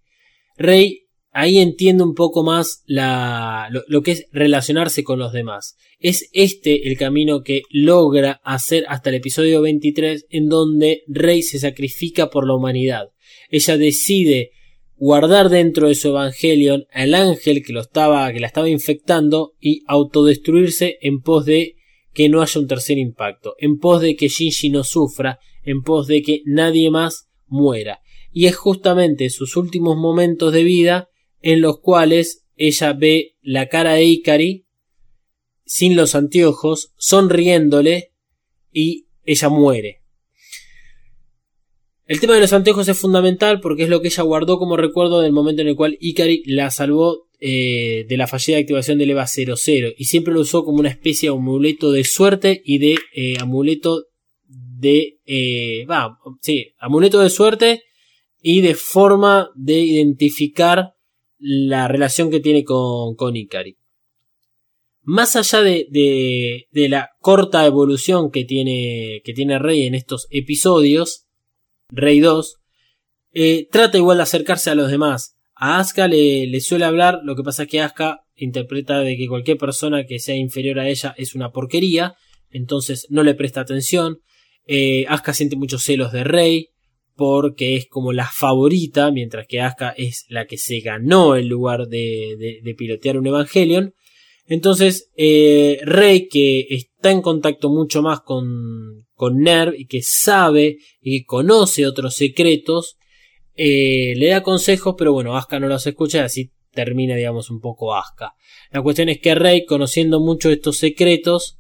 Rei 0.58 1.08
ahí 1.32 1.60
entiende 1.60 2.04
un 2.04 2.16
poco 2.16 2.44
más 2.44 2.84
la, 2.86 3.70
lo, 3.88 4.02
que 4.02 4.12
es 4.12 4.26
relacionarse 4.32 5.04
con 5.04 5.20
los 5.20 5.34
demás. 5.34 5.76
Es 6.00 6.30
este 6.34 6.88
el 6.88 6.98
camino 6.98 7.44
que 7.44 7.64
logra 7.70 8.42
hacer 8.44 8.86
hasta 8.88 9.10
el 9.10 9.18
episodio 9.18 9.62
23 9.62 10.28
en 10.30 10.50
donde 10.50 11.04
Rey 11.08 11.42
se 11.44 11.60
sacrifica 11.60 12.30
por 12.30 12.48
la 12.48 12.56
humanidad 12.56 13.10
ella 13.50 13.78
decide 13.78 14.52
guardar 14.98 15.50
dentro 15.50 15.88
de 15.88 15.96
su 15.96 16.10
Evangelion 16.10 16.86
al 16.92 17.16
ángel 17.16 17.64
que 17.64 17.74
lo 17.74 17.82
estaba, 17.82 18.32
que 18.32 18.40
la 18.40 18.48
estaba 18.48 18.70
infectando 18.70 19.54
y 19.60 19.84
autodestruirse 19.88 20.98
en 21.02 21.22
pos 21.22 21.46
de 21.46 21.76
que 22.14 22.30
no 22.30 22.42
haya 22.42 22.60
un 22.60 22.68
tercer 22.68 22.98
impacto, 22.98 23.56
en 23.60 23.78
pos 23.78 24.02
de 24.02 24.16
que 24.16 24.28
Shinji 24.28 24.70
no 24.70 24.84
sufra, 24.84 25.40
en 25.64 25.84
pos 25.84 26.08
de 26.08 26.22
que 26.22 26.42
nadie 26.46 26.90
más 26.90 27.30
muera. 27.48 28.02
Y 28.32 28.46
es 28.46 28.56
justamente 28.56 29.30
sus 29.30 29.56
últimos 29.56 29.98
momentos 29.98 30.54
de 30.54 30.64
vida 30.64 31.10
en 31.42 31.62
los 31.62 31.80
cuales 31.80 32.46
ella 32.56 32.94
ve 32.94 33.36
la 33.42 33.68
cara 33.68 33.94
de 33.94 34.06
Ikari 34.06 34.66
sin 35.66 35.96
los 35.96 36.16
anteojos, 36.16 36.94
sonriéndole 36.98 38.14
y 38.72 39.08
ella 39.24 39.50
muere. 39.50 40.02
El 42.06 42.20
tema 42.20 42.34
de 42.34 42.42
los 42.42 42.54
anteojos 42.54 42.88
es 42.88 42.98
fundamental 42.98 43.60
porque 43.62 43.84
es 43.84 43.90
lo 43.90 44.02
que 44.02 44.08
ella 44.08 44.24
guardó 44.24 44.58
como 44.58 44.78
recuerdo 44.78 45.22
del 45.22 45.32
momento 45.32 45.62
en 45.62 45.68
el 45.68 45.76
cual 45.76 45.96
Ikari 46.02 46.42
la 46.48 46.72
salvó 46.72 47.30
eh, 47.40 48.06
de 48.10 48.18
la 48.18 48.26
fallida 48.26 48.58
activación 48.58 48.98
del 48.98 49.12
EVA 49.12 49.28
00 49.28 49.56
y 49.96 50.06
siempre 50.06 50.34
lo 50.34 50.42
usó 50.42 50.66
como 50.66 50.80
una 50.80 50.90
especie 50.90 51.30
de 51.30 51.36
amuleto 51.36 51.92
de 51.92 52.04
suerte 52.04 52.62
y 52.66 52.80
de 52.80 52.98
eh, 53.14 53.36
amuleto 53.40 54.06
de... 54.48 55.20
Eh, 55.26 55.86
va, 55.86 56.18
sí, 56.42 56.74
amuleto 56.80 57.20
de 57.20 57.30
suerte 57.30 57.84
y 58.42 58.62
de 58.62 58.74
forma 58.74 59.52
de 59.54 59.80
identificar 59.80 60.96
la 61.40 61.88
relación 61.88 62.30
que 62.30 62.40
tiene 62.40 62.64
con, 62.64 63.16
con. 63.16 63.34
Más 65.04 65.36
allá 65.36 65.62
de, 65.62 65.88
de, 66.72 66.90
la 66.90 67.12
corta 67.20 67.66
evolución 67.66 68.30
que 68.30 68.44
tiene, 68.44 69.22
que 69.24 69.34
tiene 69.34 69.58
Rey 69.58 69.84
en 69.84 69.96
estos 69.96 70.28
episodios, 70.30 71.26
Rey 71.90 72.20
2, 72.20 72.58
eh, 73.34 73.68
trata 73.72 73.98
igual 73.98 74.18
de 74.18 74.24
acercarse 74.24 74.70
a 74.70 74.76
los 74.76 74.92
demás. 74.92 75.38
A 75.56 75.80
Asuka 75.80 76.08
le, 76.08 76.46
le, 76.48 76.62
suele 76.62 76.86
hablar, 76.86 77.22
lo 77.24 77.36
que 77.36 77.44
pasa 77.44 77.64
es 77.64 77.70
que 77.70 77.82
Asuka 77.82 78.26
interpreta 78.36 79.00
de 79.00 79.18
que 79.18 79.28
cualquier 79.28 79.58
persona 79.58 80.06
que 80.06 80.20
sea 80.20 80.36
inferior 80.36 80.80
a 80.80 80.88
ella 80.88 81.16
es 81.18 81.36
una 81.36 81.52
porquería, 81.52 82.16
entonces 82.52 83.08
no 83.10 83.24
le 83.24 83.34
presta 83.34 83.62
atención. 83.62 84.20
Eh, 84.66 85.06
Asuka 85.08 85.34
siente 85.34 85.56
muchos 85.56 85.84
celos 85.84 86.12
de 86.12 86.24
Rey, 86.24 86.70
porque 87.20 87.76
es 87.76 87.86
como 87.86 88.14
la 88.14 88.30
favorita, 88.32 89.12
mientras 89.12 89.46
que 89.46 89.60
Asuka 89.60 89.90
es 89.90 90.26
la 90.30 90.48
que 90.48 90.58
se 90.58 90.80
ganó 90.80 91.36
el 91.36 91.48
lugar 91.48 91.90
de, 91.90 92.62
de, 92.64 92.76
pilotear 92.76 93.18
un 93.18 93.28
Evangelion. 93.28 93.94
Entonces, 94.48 95.12
eh, 95.18 95.82
Rey, 95.84 96.30
que 96.30 96.66
está 96.70 97.12
en 97.12 97.22
contacto 97.22 97.70
mucho 97.70 98.02
más 98.02 98.22
con, 98.22 99.06
con 99.16 99.40
Nerv 99.40 99.76
y 99.78 99.86
que 99.86 100.02
sabe 100.02 100.78
y 101.02 101.20
que 101.20 101.26
conoce 101.26 101.86
otros 101.86 102.16
secretos, 102.16 102.96
eh, 103.54 104.14
le 104.16 104.30
da 104.30 104.42
consejos, 104.42 104.96
pero 104.98 105.12
bueno, 105.12 105.36
Asuka 105.36 105.60
no 105.60 105.68
los 105.68 105.86
escucha 105.86 106.24
así 106.24 106.54
termina, 106.72 107.18
digamos, 107.18 107.50
un 107.50 107.60
poco 107.60 107.94
Asuka. 107.94 108.34
La 108.72 108.82
cuestión 108.82 109.10
es 109.10 109.20
que 109.20 109.36
Rey, 109.36 109.66
conociendo 109.66 110.22
mucho 110.22 110.50
estos 110.50 110.78
secretos, 110.78 111.60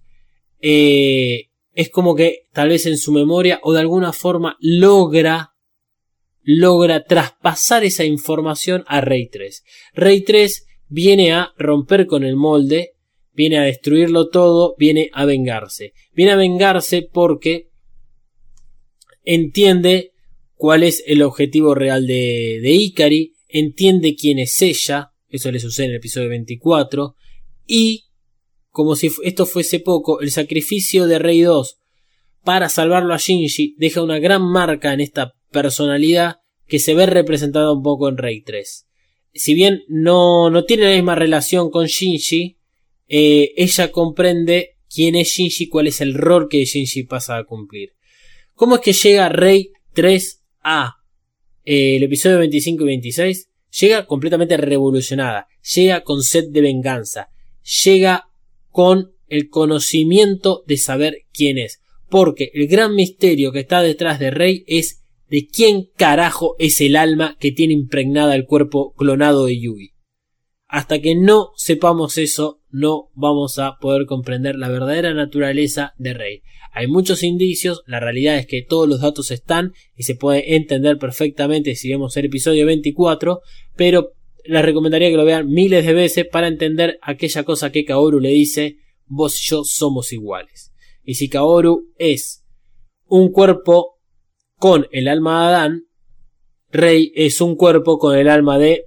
eh, 0.61 1.48
es 1.79 1.89
como 1.89 2.15
que 2.15 2.47
tal 2.53 2.69
vez 2.69 2.85
en 2.85 2.97
su 2.97 3.11
memoria 3.11 3.59
o 3.63 3.73
de 3.73 3.79
alguna 3.79 4.13
forma 4.13 4.57
logra 4.59 5.51
logra 6.41 7.03
traspasar 7.03 7.83
esa 7.83 8.05
información 8.05 8.83
a 8.87 9.01
Rey 9.01 9.29
3. 9.29 9.63
Rey 9.93 10.23
3 10.23 10.65
viene 10.87 11.31
a 11.31 11.53
romper 11.57 12.07
con 12.07 12.23
el 12.23 12.35
molde 12.35 12.95
viene 13.39 13.57
a 13.57 13.63
destruirlo 13.63 14.27
todo, 14.27 14.75
viene 14.77 15.09
a 15.13 15.23
vengarse. 15.23 15.93
Viene 16.11 16.33
a 16.33 16.35
vengarse 16.35 17.07
porque 17.09 17.69
entiende 19.23 20.11
cuál 20.55 20.83
es 20.83 21.01
el 21.07 21.21
objetivo 21.21 21.73
real 21.73 22.05
de, 22.05 22.59
de 22.61 22.71
Ikari, 22.73 23.35
entiende 23.47 24.17
quién 24.17 24.39
es 24.39 24.61
ella, 24.61 25.11
eso 25.29 25.53
le 25.53 25.61
sucede 25.61 25.85
en 25.85 25.91
el 25.91 25.97
episodio 25.99 26.27
24, 26.27 27.15
y, 27.65 28.08
como 28.71 28.95
si 28.95 29.09
esto 29.23 29.45
fuese 29.45 29.79
poco, 29.79 30.21
el 30.21 30.31
sacrificio 30.31 31.07
de 31.07 31.19
Rey 31.19 31.41
2 31.41 31.79
para 32.43 32.69
salvarlo 32.69 33.13
a 33.13 33.17
Shinji 33.17 33.75
deja 33.77 34.01
una 34.01 34.19
gran 34.19 34.41
marca 34.41 34.93
en 34.93 35.01
esta 35.01 35.35
personalidad 35.51 36.37
que 36.67 36.79
se 36.79 36.93
ve 36.93 37.05
representada 37.05 37.73
un 37.73 37.83
poco 37.83 38.07
en 38.09 38.17
Rey 38.17 38.41
3. 38.41 38.87
Si 39.33 39.53
bien 39.53 39.83
no, 39.87 40.49
no 40.49 40.65
tiene 40.65 40.85
la 40.85 40.95
misma 40.95 41.15
relación 41.15 41.69
con 41.69 41.87
Shinji, 41.87 42.57
eh, 43.07 43.53
ella 43.57 43.91
comprende 43.91 44.77
quién 44.87 45.15
es 45.15 45.29
Shinji, 45.29 45.67
cuál 45.67 45.87
es 45.87 46.01
el 46.01 46.13
rol 46.13 46.47
que 46.47 46.63
Shinji 46.63 47.03
pasa 47.03 47.37
a 47.37 47.43
cumplir. 47.43 47.93
¿Cómo 48.53 48.75
es 48.75 48.81
que 48.81 48.93
llega 48.93 49.29
Rey 49.29 49.71
3 49.93 50.43
a 50.63 50.95
eh, 51.65 51.95
el 51.95 52.03
episodio 52.03 52.39
25 52.39 52.83
y 52.83 52.87
26? 52.87 53.49
Llega 53.79 54.05
completamente 54.05 54.57
revolucionada, 54.57 55.47
llega 55.75 56.01
con 56.01 56.23
sed 56.23 56.49
de 56.49 56.61
venganza, 56.61 57.29
llega 57.83 58.28
con 58.79 59.11
el 59.27 59.49
conocimiento 59.49 60.63
de 60.65 60.77
saber 60.77 61.25
quién 61.33 61.57
es, 61.57 61.81
porque 62.07 62.49
el 62.53 62.69
gran 62.69 62.95
misterio 62.95 63.51
que 63.51 63.59
está 63.59 63.81
detrás 63.81 64.19
de 64.19 64.31
Rey 64.31 64.63
es 64.67 65.03
de 65.29 65.47
quién 65.47 65.89
carajo 65.97 66.55
es 66.59 66.79
el 66.79 66.95
alma 66.95 67.35
que 67.41 67.51
tiene 67.51 67.73
impregnada 67.73 68.35
el 68.35 68.45
cuerpo 68.45 68.93
clonado 68.93 69.47
de 69.47 69.59
Yui. 69.59 69.89
Hasta 70.65 71.01
que 71.01 71.13
no 71.13 71.49
sepamos 71.57 72.17
eso, 72.17 72.61
no 72.69 73.09
vamos 73.15 73.59
a 73.59 73.75
poder 73.81 74.05
comprender 74.05 74.55
la 74.55 74.69
verdadera 74.69 75.13
naturaleza 75.13 75.91
de 75.97 76.13
Rey. 76.13 76.41
Hay 76.71 76.87
muchos 76.87 77.21
indicios, 77.21 77.81
la 77.85 77.99
realidad 77.99 78.37
es 78.37 78.47
que 78.47 78.61
todos 78.61 78.87
los 78.87 79.01
datos 79.01 79.29
están 79.29 79.73
y 79.97 80.03
se 80.03 80.15
puede 80.15 80.55
entender 80.55 80.97
perfectamente 80.99 81.75
si 81.75 81.89
vemos 81.89 82.15
el 82.15 82.27
episodio 82.27 82.65
24, 82.65 83.41
pero 83.75 84.13
les 84.49 84.65
recomendaría 84.65 85.09
que 85.09 85.17
lo 85.17 85.25
vean 85.25 85.47
miles 85.47 85.85
de 85.85 85.93
veces 85.93 86.25
para 86.25 86.47
entender 86.47 86.97
aquella 87.01 87.43
cosa 87.43 87.71
que 87.71 87.85
Kaoru 87.85 88.19
le 88.19 88.29
dice, 88.29 88.77
vos 89.05 89.39
y 89.39 89.47
yo 89.47 89.63
somos 89.63 90.11
iguales. 90.11 90.73
Y 91.03 91.15
si 91.15 91.29
Kaoru 91.29 91.93
es 91.97 92.43
un 93.05 93.31
cuerpo 93.31 93.99
con 94.55 94.87
el 94.91 95.07
alma 95.07 95.41
de 95.41 95.47
Adán, 95.47 95.83
Rey 96.71 97.11
es 97.15 97.41
un 97.41 97.55
cuerpo 97.55 97.97
con 97.97 98.17
el 98.17 98.27
alma 98.27 98.57
de... 98.57 98.85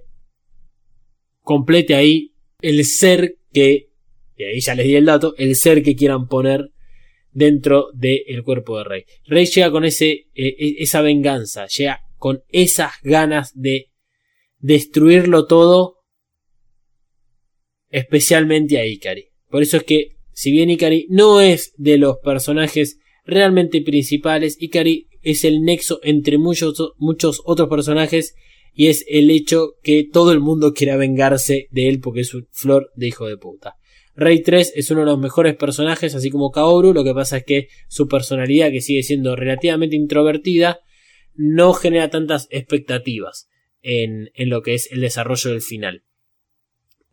Complete 1.41 1.95
ahí 1.95 2.33
el 2.61 2.85
ser 2.85 3.35
que, 3.51 3.89
y 4.37 4.43
ahí 4.43 4.61
ya 4.61 4.75
les 4.75 4.85
di 4.85 4.95
el 4.95 5.05
dato, 5.05 5.33
el 5.37 5.55
ser 5.57 5.83
que 5.83 5.95
quieran 5.95 6.27
poner 6.27 6.71
dentro 7.31 7.89
del 7.93 8.43
cuerpo 8.43 8.77
de 8.77 8.83
Rey. 8.85 9.03
Rey 9.25 9.45
llega 9.45 9.71
con 9.71 9.83
ese, 9.83 10.27
eh, 10.33 10.55
e, 10.57 10.75
esa 10.79 11.01
venganza, 11.01 11.67
llega 11.67 11.99
con 12.17 12.43
esas 12.49 12.93
ganas 13.03 13.51
de 13.53 13.92
destruirlo 14.63 15.45
todo, 15.45 15.97
especialmente 17.89 18.79
a 18.79 18.85
Ikari. 18.85 19.25
Por 19.49 19.61
eso 19.61 19.77
es 19.77 19.83
que, 19.83 20.15
si 20.31 20.51
bien 20.51 20.69
Ikari 20.69 21.05
no 21.09 21.41
es 21.41 21.73
de 21.77 21.97
los 21.97 22.17
personajes 22.23 22.97
realmente 23.25 23.81
principales, 23.81 24.57
Ikari 24.59 25.09
es 25.21 25.43
el 25.43 25.61
nexo 25.63 25.99
entre 26.01 26.37
muchos, 26.37 26.93
muchos 26.97 27.41
otros 27.45 27.69
personajes 27.69 28.35
y 28.73 28.87
es 28.87 29.05
el 29.09 29.29
hecho 29.29 29.73
que 29.83 30.07
todo 30.11 30.31
el 30.31 30.39
mundo 30.39 30.73
quiera 30.73 30.95
vengarse 30.95 31.67
de 31.69 31.89
él 31.89 31.99
porque 31.99 32.21
es 32.21 32.33
un 32.33 32.47
flor 32.51 32.89
de 32.95 33.09
hijo 33.09 33.27
de 33.27 33.37
puta. 33.37 33.75
Rey 34.15 34.41
3 34.41 34.73
es 34.75 34.91
uno 34.91 35.01
de 35.01 35.07
los 35.07 35.19
mejores 35.19 35.55
personajes, 35.55 36.15
así 36.15 36.29
como 36.29 36.51
Kaoru, 36.51 36.93
lo 36.93 37.03
que 37.03 37.13
pasa 37.13 37.37
es 37.37 37.43
que 37.43 37.67
su 37.89 38.07
personalidad, 38.07 38.71
que 38.71 38.79
sigue 38.79 39.03
siendo 39.03 39.35
relativamente 39.35 39.97
introvertida, 39.97 40.79
no 41.35 41.73
genera 41.73 42.09
tantas 42.09 42.47
expectativas 42.49 43.49
en, 43.83 44.31
en 44.33 44.49
lo 44.49 44.61
que 44.63 44.73
es 44.73 44.91
el 44.91 45.01
desarrollo 45.01 45.51
del 45.51 45.61
final. 45.61 46.03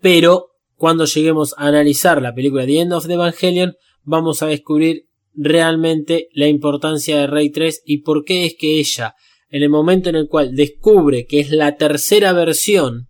Pero 0.01 0.53
cuando 0.75 1.05
lleguemos 1.05 1.55
a 1.59 1.67
analizar 1.67 2.23
la 2.23 2.35
película 2.35 2.65
The 2.65 2.81
End 2.81 2.93
of 2.95 3.07
the 3.07 3.13
Evangelion, 3.13 3.75
vamos 4.03 4.43
a 4.43 4.47
descubrir 4.47 5.09
realmente 5.35 6.29
la 6.33 6.49
importancia 6.49 7.19
de 7.19 7.27
Rey 7.27 7.51
3 7.51 7.83
y 7.85 7.99
por 7.99 8.25
qué 8.25 8.47
es 8.47 8.55
que 8.59 8.79
ella, 8.79 9.15
en 9.51 9.63
el 9.63 9.69
momento 9.69 10.09
en 10.09 10.17
el 10.17 10.29
cual 10.29 10.55
descubre 10.55 11.27
que 11.27 11.41
es 11.41 11.51
la 11.51 11.77
tercera 11.77 12.33
versión 12.33 13.09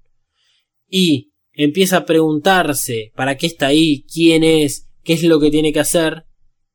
y 0.89 1.31
empieza 1.53 1.99
a 1.99 2.07
preguntarse 2.07 3.12
para 3.15 3.37
qué 3.37 3.47
está 3.47 3.69
ahí, 3.69 4.05
quién 4.12 4.43
es, 4.43 4.89
qué 5.05 5.12
es 5.12 5.23
lo 5.23 5.39
que 5.41 5.51
tiene 5.51 5.73
que 5.73 5.81
hacer, 5.81 6.24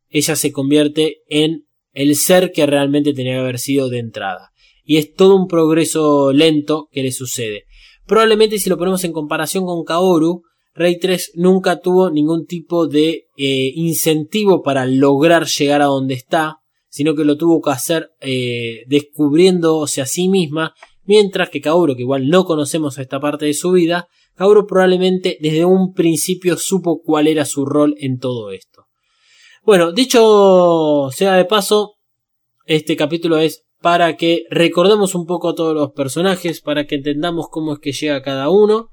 ella 0.10 0.36
se 0.36 0.52
convierte 0.52 1.24
en 1.28 1.68
el 1.92 2.16
ser 2.16 2.52
que 2.52 2.66
realmente 2.66 3.14
tenía 3.14 3.34
que 3.34 3.40
haber 3.40 3.60
sido 3.60 3.90
de 3.90 4.00
entrada. 4.00 4.52
Y 4.86 4.98
es 4.98 5.14
todo 5.14 5.36
un 5.36 5.48
progreso 5.48 6.32
lento 6.32 6.88
que 6.92 7.04
le 7.04 7.12
sucede. 7.12 7.66
Probablemente 8.06 8.60
si 8.60 8.70
lo 8.70 8.78
ponemos 8.78 9.04
en 9.04 9.12
comparación 9.12 9.66
con 9.66 9.84
Kaoru, 9.84 10.44
Rey 10.76 11.00
3 11.00 11.32
nunca 11.36 11.80
tuvo 11.80 12.12
ningún 12.12 12.46
tipo 12.46 12.88
de 12.88 13.28
eh, 13.38 13.72
incentivo 13.76 14.62
para 14.62 14.86
lograr 14.86 15.46
llegar 15.48 15.82
a 15.82 15.86
donde 15.86 16.14
está, 16.14 16.58
sino 16.90 17.16
que 17.16 17.24
lo 17.24 17.38
tuvo 17.38 17.62
que 17.62 17.72
hacer 17.72 18.12
eh, 18.20 18.84
descubriéndose 18.88 20.02
a 20.02 20.06
sí 20.06 20.28
misma, 20.28 20.74
mientras 21.06 21.50
que 21.50 21.62
Kaoru, 21.62 21.96
que 21.96 22.02
igual 22.02 22.28
no 22.28 22.44
conocemos 22.44 22.98
esta 22.98 23.22
parte 23.22 23.46
de 23.46 23.54
su 23.54 23.72
vida, 23.72 24.08
Kaoru 24.36 24.68
probablemente 24.68 25.38
desde 25.40 25.64
un 25.64 25.94
principio 25.94 26.58
supo 26.58 27.02
cuál 27.02 27.28
era 27.28 27.46
su 27.46 27.66
rol 27.66 27.96
en 27.98 28.20
todo 28.20 28.52
esto. 28.52 28.84
Bueno, 29.64 29.94
dicho 29.94 31.10
sea 31.12 31.36
de 31.36 31.46
paso, 31.46 31.96
este 32.66 32.98
capítulo 32.98 33.38
es 33.38 33.64
para 33.86 34.18
que 34.18 34.46
recordemos 34.50 35.14
un 35.14 35.28
poco 35.28 35.50
a 35.50 35.54
todos 35.54 35.76
los 35.76 35.92
personajes, 35.92 36.60
para 36.60 36.88
que 36.88 36.96
entendamos 36.96 37.50
cómo 37.52 37.74
es 37.74 37.80
que 37.80 37.92
llega 37.92 38.24
cada 38.24 38.50
uno, 38.50 38.90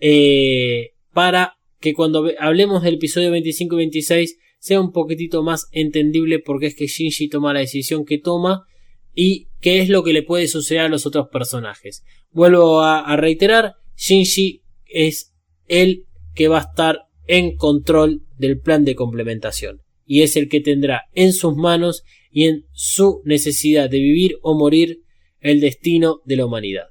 eh, 0.00 0.92
para 1.12 1.58
que 1.78 1.92
cuando 1.92 2.30
hablemos 2.38 2.82
del 2.82 2.94
episodio 2.94 3.30
25 3.30 3.74
y 3.74 3.76
26 3.76 4.38
sea 4.58 4.80
un 4.80 4.92
poquitito 4.92 5.42
más 5.42 5.68
entendible 5.72 6.38
porque 6.38 6.68
es 6.68 6.74
que 6.74 6.86
Shinji 6.86 7.28
toma 7.28 7.52
la 7.52 7.60
decisión 7.60 8.06
que 8.06 8.16
toma 8.16 8.64
y 9.12 9.48
qué 9.60 9.80
es 9.82 9.90
lo 9.90 10.02
que 10.02 10.14
le 10.14 10.22
puede 10.22 10.48
suceder 10.48 10.86
a 10.86 10.88
los 10.88 11.04
otros 11.04 11.28
personajes. 11.30 12.02
Vuelvo 12.30 12.80
a, 12.80 13.00
a 13.00 13.16
reiterar, 13.18 13.74
Shinji 13.94 14.62
es 14.86 15.34
el 15.68 16.06
que 16.34 16.48
va 16.48 16.60
a 16.60 16.62
estar 16.70 17.00
en 17.26 17.58
control 17.58 18.22
del 18.38 18.58
plan 18.58 18.86
de 18.86 18.94
complementación 18.94 19.82
y 20.06 20.22
es 20.22 20.36
el 20.36 20.48
que 20.48 20.62
tendrá 20.62 21.02
en 21.12 21.34
sus 21.34 21.54
manos 21.54 22.04
y 22.34 22.48
en 22.48 22.66
su 22.72 23.22
necesidad 23.24 23.88
de 23.88 24.00
vivir 24.00 24.38
o 24.42 24.58
morir 24.58 25.04
el 25.40 25.60
destino 25.60 26.20
de 26.24 26.36
la 26.36 26.46
humanidad. 26.46 26.88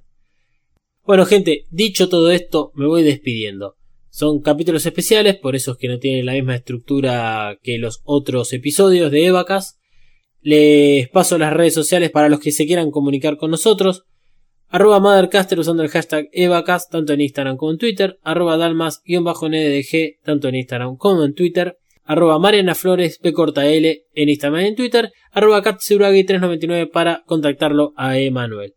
Bueno 1.03 1.25
gente, 1.25 1.65
dicho 1.69 2.07
todo 2.07 2.31
esto, 2.31 2.71
me 2.75 2.87
voy 2.87 3.03
despidiendo. 3.03 3.75
Son 4.09 4.39
capítulos 4.41 4.85
especiales, 4.85 5.35
por 5.35 5.55
eso 5.55 5.73
es 5.73 5.77
que 5.77 5.89
no 5.89 5.99
tienen 5.99 6.25
la 6.25 6.33
misma 6.33 6.55
estructura 6.55 7.59
que 7.61 7.77
los 7.77 8.01
otros 8.05 8.53
episodios 8.53 9.11
de 9.11 9.25
Evacas. 9.25 9.79
Les 10.39 11.09
paso 11.09 11.37
las 11.37 11.53
redes 11.53 11.73
sociales 11.73 12.09
para 12.09 12.29
los 12.29 12.39
que 12.39 12.51
se 12.51 12.65
quieran 12.65 12.89
comunicar 12.89 13.37
con 13.37 13.51
nosotros 13.51 14.05
arroba 14.73 14.99
Mothercaster 14.99 15.59
usando 15.59 15.83
el 15.83 15.89
hashtag 15.89 16.29
Evacast 16.31 16.91
tanto 16.91 17.13
en 17.13 17.21
Instagram 17.21 17.57
como 17.57 17.73
en 17.73 17.77
Twitter, 17.77 18.17
arroba 18.23 18.57
Dalmas-NDG 18.57 20.15
tanto 20.23 20.47
en 20.47 20.55
Instagram 20.55 20.97
como 20.97 21.25
en 21.25 21.35
Twitter, 21.35 21.77
arroba 22.03 22.39
Mariana 22.39 22.75
Flores 22.75 23.19
P 23.19 23.29
L 23.29 24.03
en 24.13 24.29
Instagram 24.29 24.61
y 24.61 24.67
en 24.67 24.75
Twitter, 24.75 25.11
arroba 25.31 25.61
399 25.61 26.87
para 26.87 27.23
contactarlo 27.25 27.93
a 27.95 28.17
Emanuel. 28.17 28.73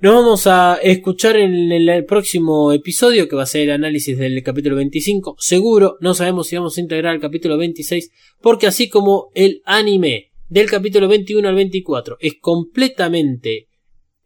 Nos 0.00 0.14
vamos 0.14 0.46
a 0.46 0.78
escuchar 0.80 1.36
en 1.36 1.72
el 1.72 2.04
próximo 2.04 2.72
episodio 2.72 3.28
que 3.28 3.34
va 3.34 3.42
a 3.42 3.46
ser 3.46 3.62
el 3.62 3.72
análisis 3.72 4.16
del 4.16 4.42
capítulo 4.44 4.76
25. 4.76 5.34
Seguro, 5.40 5.96
no 6.00 6.14
sabemos 6.14 6.46
si 6.46 6.54
vamos 6.54 6.78
a 6.78 6.80
integrar 6.80 7.16
el 7.16 7.20
capítulo 7.20 7.58
26 7.58 8.10
porque 8.40 8.68
así 8.68 8.88
como 8.88 9.30
el 9.34 9.60
anime 9.64 10.30
del 10.48 10.70
capítulo 10.70 11.08
21 11.08 11.48
al 11.48 11.54
24 11.56 12.16
es 12.20 12.34
completamente 12.40 13.66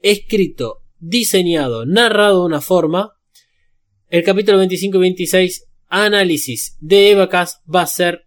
escrito 0.02 0.82
diseñado, 0.98 1.86
narrado 1.86 2.40
de 2.40 2.46
una 2.46 2.60
forma. 2.60 3.12
El 4.08 4.24
capítulo 4.24 4.58
25 4.58 4.98
y 4.98 5.00
26, 5.00 5.64
análisis 5.92 6.78
de 6.80 7.10
Evacas, 7.10 7.60
va 7.72 7.82
a 7.82 7.86
ser 7.86 8.22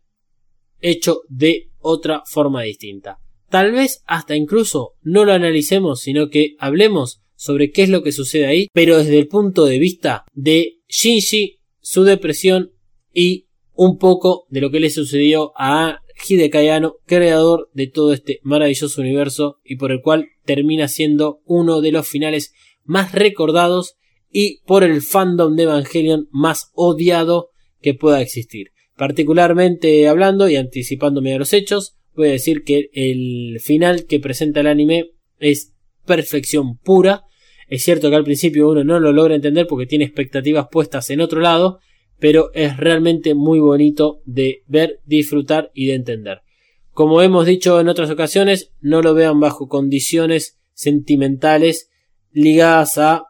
hecho 0.79 1.21
de 1.27 1.71
otra 1.79 2.21
forma 2.25 2.61
distinta. 2.61 3.17
Tal 3.49 3.71
vez 3.71 4.03
hasta 4.05 4.35
incluso 4.35 4.93
no 5.01 5.25
lo 5.25 5.33
analicemos, 5.33 6.01
sino 6.01 6.29
que 6.29 6.55
hablemos 6.59 7.21
sobre 7.35 7.71
qué 7.71 7.83
es 7.83 7.89
lo 7.89 8.03
que 8.03 8.11
sucede 8.11 8.45
ahí, 8.45 8.67
pero 8.71 8.99
desde 8.99 9.17
el 9.17 9.27
punto 9.27 9.65
de 9.65 9.79
vista 9.79 10.25
de 10.33 10.79
Shinji, 10.87 11.59
su 11.81 12.03
depresión 12.03 12.71
y 13.11 13.47
un 13.73 13.97
poco 13.97 14.45
de 14.49 14.61
lo 14.61 14.69
que 14.69 14.79
le 14.79 14.91
sucedió 14.91 15.51
a 15.57 16.01
Hidekayano, 16.27 16.97
creador 17.05 17.69
de 17.73 17.87
todo 17.87 18.13
este 18.13 18.39
maravilloso 18.43 19.01
universo 19.01 19.59
y 19.63 19.75
por 19.75 19.91
el 19.91 20.01
cual 20.01 20.29
termina 20.45 20.87
siendo 20.87 21.41
uno 21.45 21.81
de 21.81 21.91
los 21.91 22.07
finales 22.07 22.53
más 22.83 23.11
recordados 23.11 23.95
y 24.31 24.61
por 24.65 24.83
el 24.83 25.01
fandom 25.01 25.55
de 25.55 25.63
Evangelion 25.63 26.29
más 26.31 26.71
odiado 26.73 27.49
que 27.85 27.93
pueda 27.93 28.19
existir. 28.19 28.71
Particularmente 28.97 30.07
hablando 30.07 30.49
y 30.49 30.55
anticipándome 30.55 31.35
a 31.35 31.37
los 31.37 31.53
hechos, 31.53 31.95
voy 32.15 32.29
a 32.29 32.31
decir 32.31 32.63
que 32.63 32.89
el 32.93 33.59
final 33.59 34.07
que 34.07 34.19
presenta 34.19 34.61
el 34.61 34.67
anime 34.67 35.11
es 35.37 35.75
perfección 36.03 36.79
pura. 36.79 37.25
Es 37.67 37.83
cierto 37.83 38.09
que 38.09 38.15
al 38.15 38.23
principio 38.23 38.69
uno 38.69 38.83
no 38.83 38.99
lo 38.99 39.13
logra 39.13 39.35
entender 39.35 39.67
porque 39.67 39.85
tiene 39.85 40.03
expectativas 40.03 40.67
puestas 40.71 41.11
en 41.11 41.21
otro 41.21 41.41
lado, 41.41 41.77
pero 42.17 42.49
es 42.55 42.75
realmente 42.75 43.35
muy 43.35 43.59
bonito 43.59 44.23
de 44.25 44.63
ver, 44.65 44.99
disfrutar 45.05 45.69
y 45.75 45.85
de 45.85 45.93
entender. 45.93 46.41
Como 46.89 47.21
hemos 47.21 47.45
dicho 47.45 47.79
en 47.79 47.87
otras 47.87 48.09
ocasiones, 48.09 48.71
no 48.81 49.03
lo 49.03 49.13
vean 49.13 49.39
bajo 49.39 49.67
condiciones 49.67 50.57
sentimentales 50.73 51.91
ligadas 52.31 52.97
a 52.97 53.25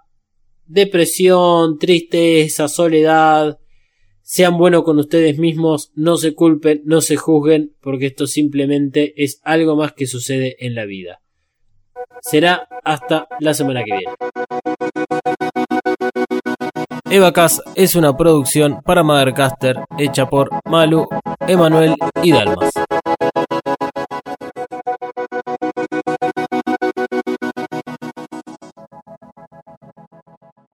depresión, 0.65 1.77
tristeza, 1.77 2.69
soledad. 2.69 3.59
Sean 4.27 4.57
buenos 4.57 4.83
con 4.83 4.97
ustedes 4.97 5.37
mismos, 5.37 5.91
no 5.93 6.17
se 6.17 6.33
culpen, 6.33 6.81
no 6.83 6.99
se 7.01 7.15
juzguen, 7.15 7.75
porque 7.79 8.07
esto 8.07 8.25
simplemente 8.25 9.13
es 9.23 9.39
algo 9.43 9.75
más 9.75 9.93
que 9.93 10.07
sucede 10.07 10.55
en 10.65 10.73
la 10.73 10.85
vida. 10.85 11.21
Será 12.21 12.67
hasta 12.83 13.27
la 13.39 13.53
semana 13.53 13.83
que 13.83 13.95
viene. 13.95 14.15
Evacas 17.07 17.61
es 17.75 17.95
una 17.95 18.17
producción 18.17 18.81
para 18.83 19.03
Mothercaster 19.03 19.77
hecha 19.99 20.27
por 20.27 20.49
Malu, 20.65 21.07
Emanuel 21.47 21.93
y 22.23 22.31
Dalmas. 22.31 22.71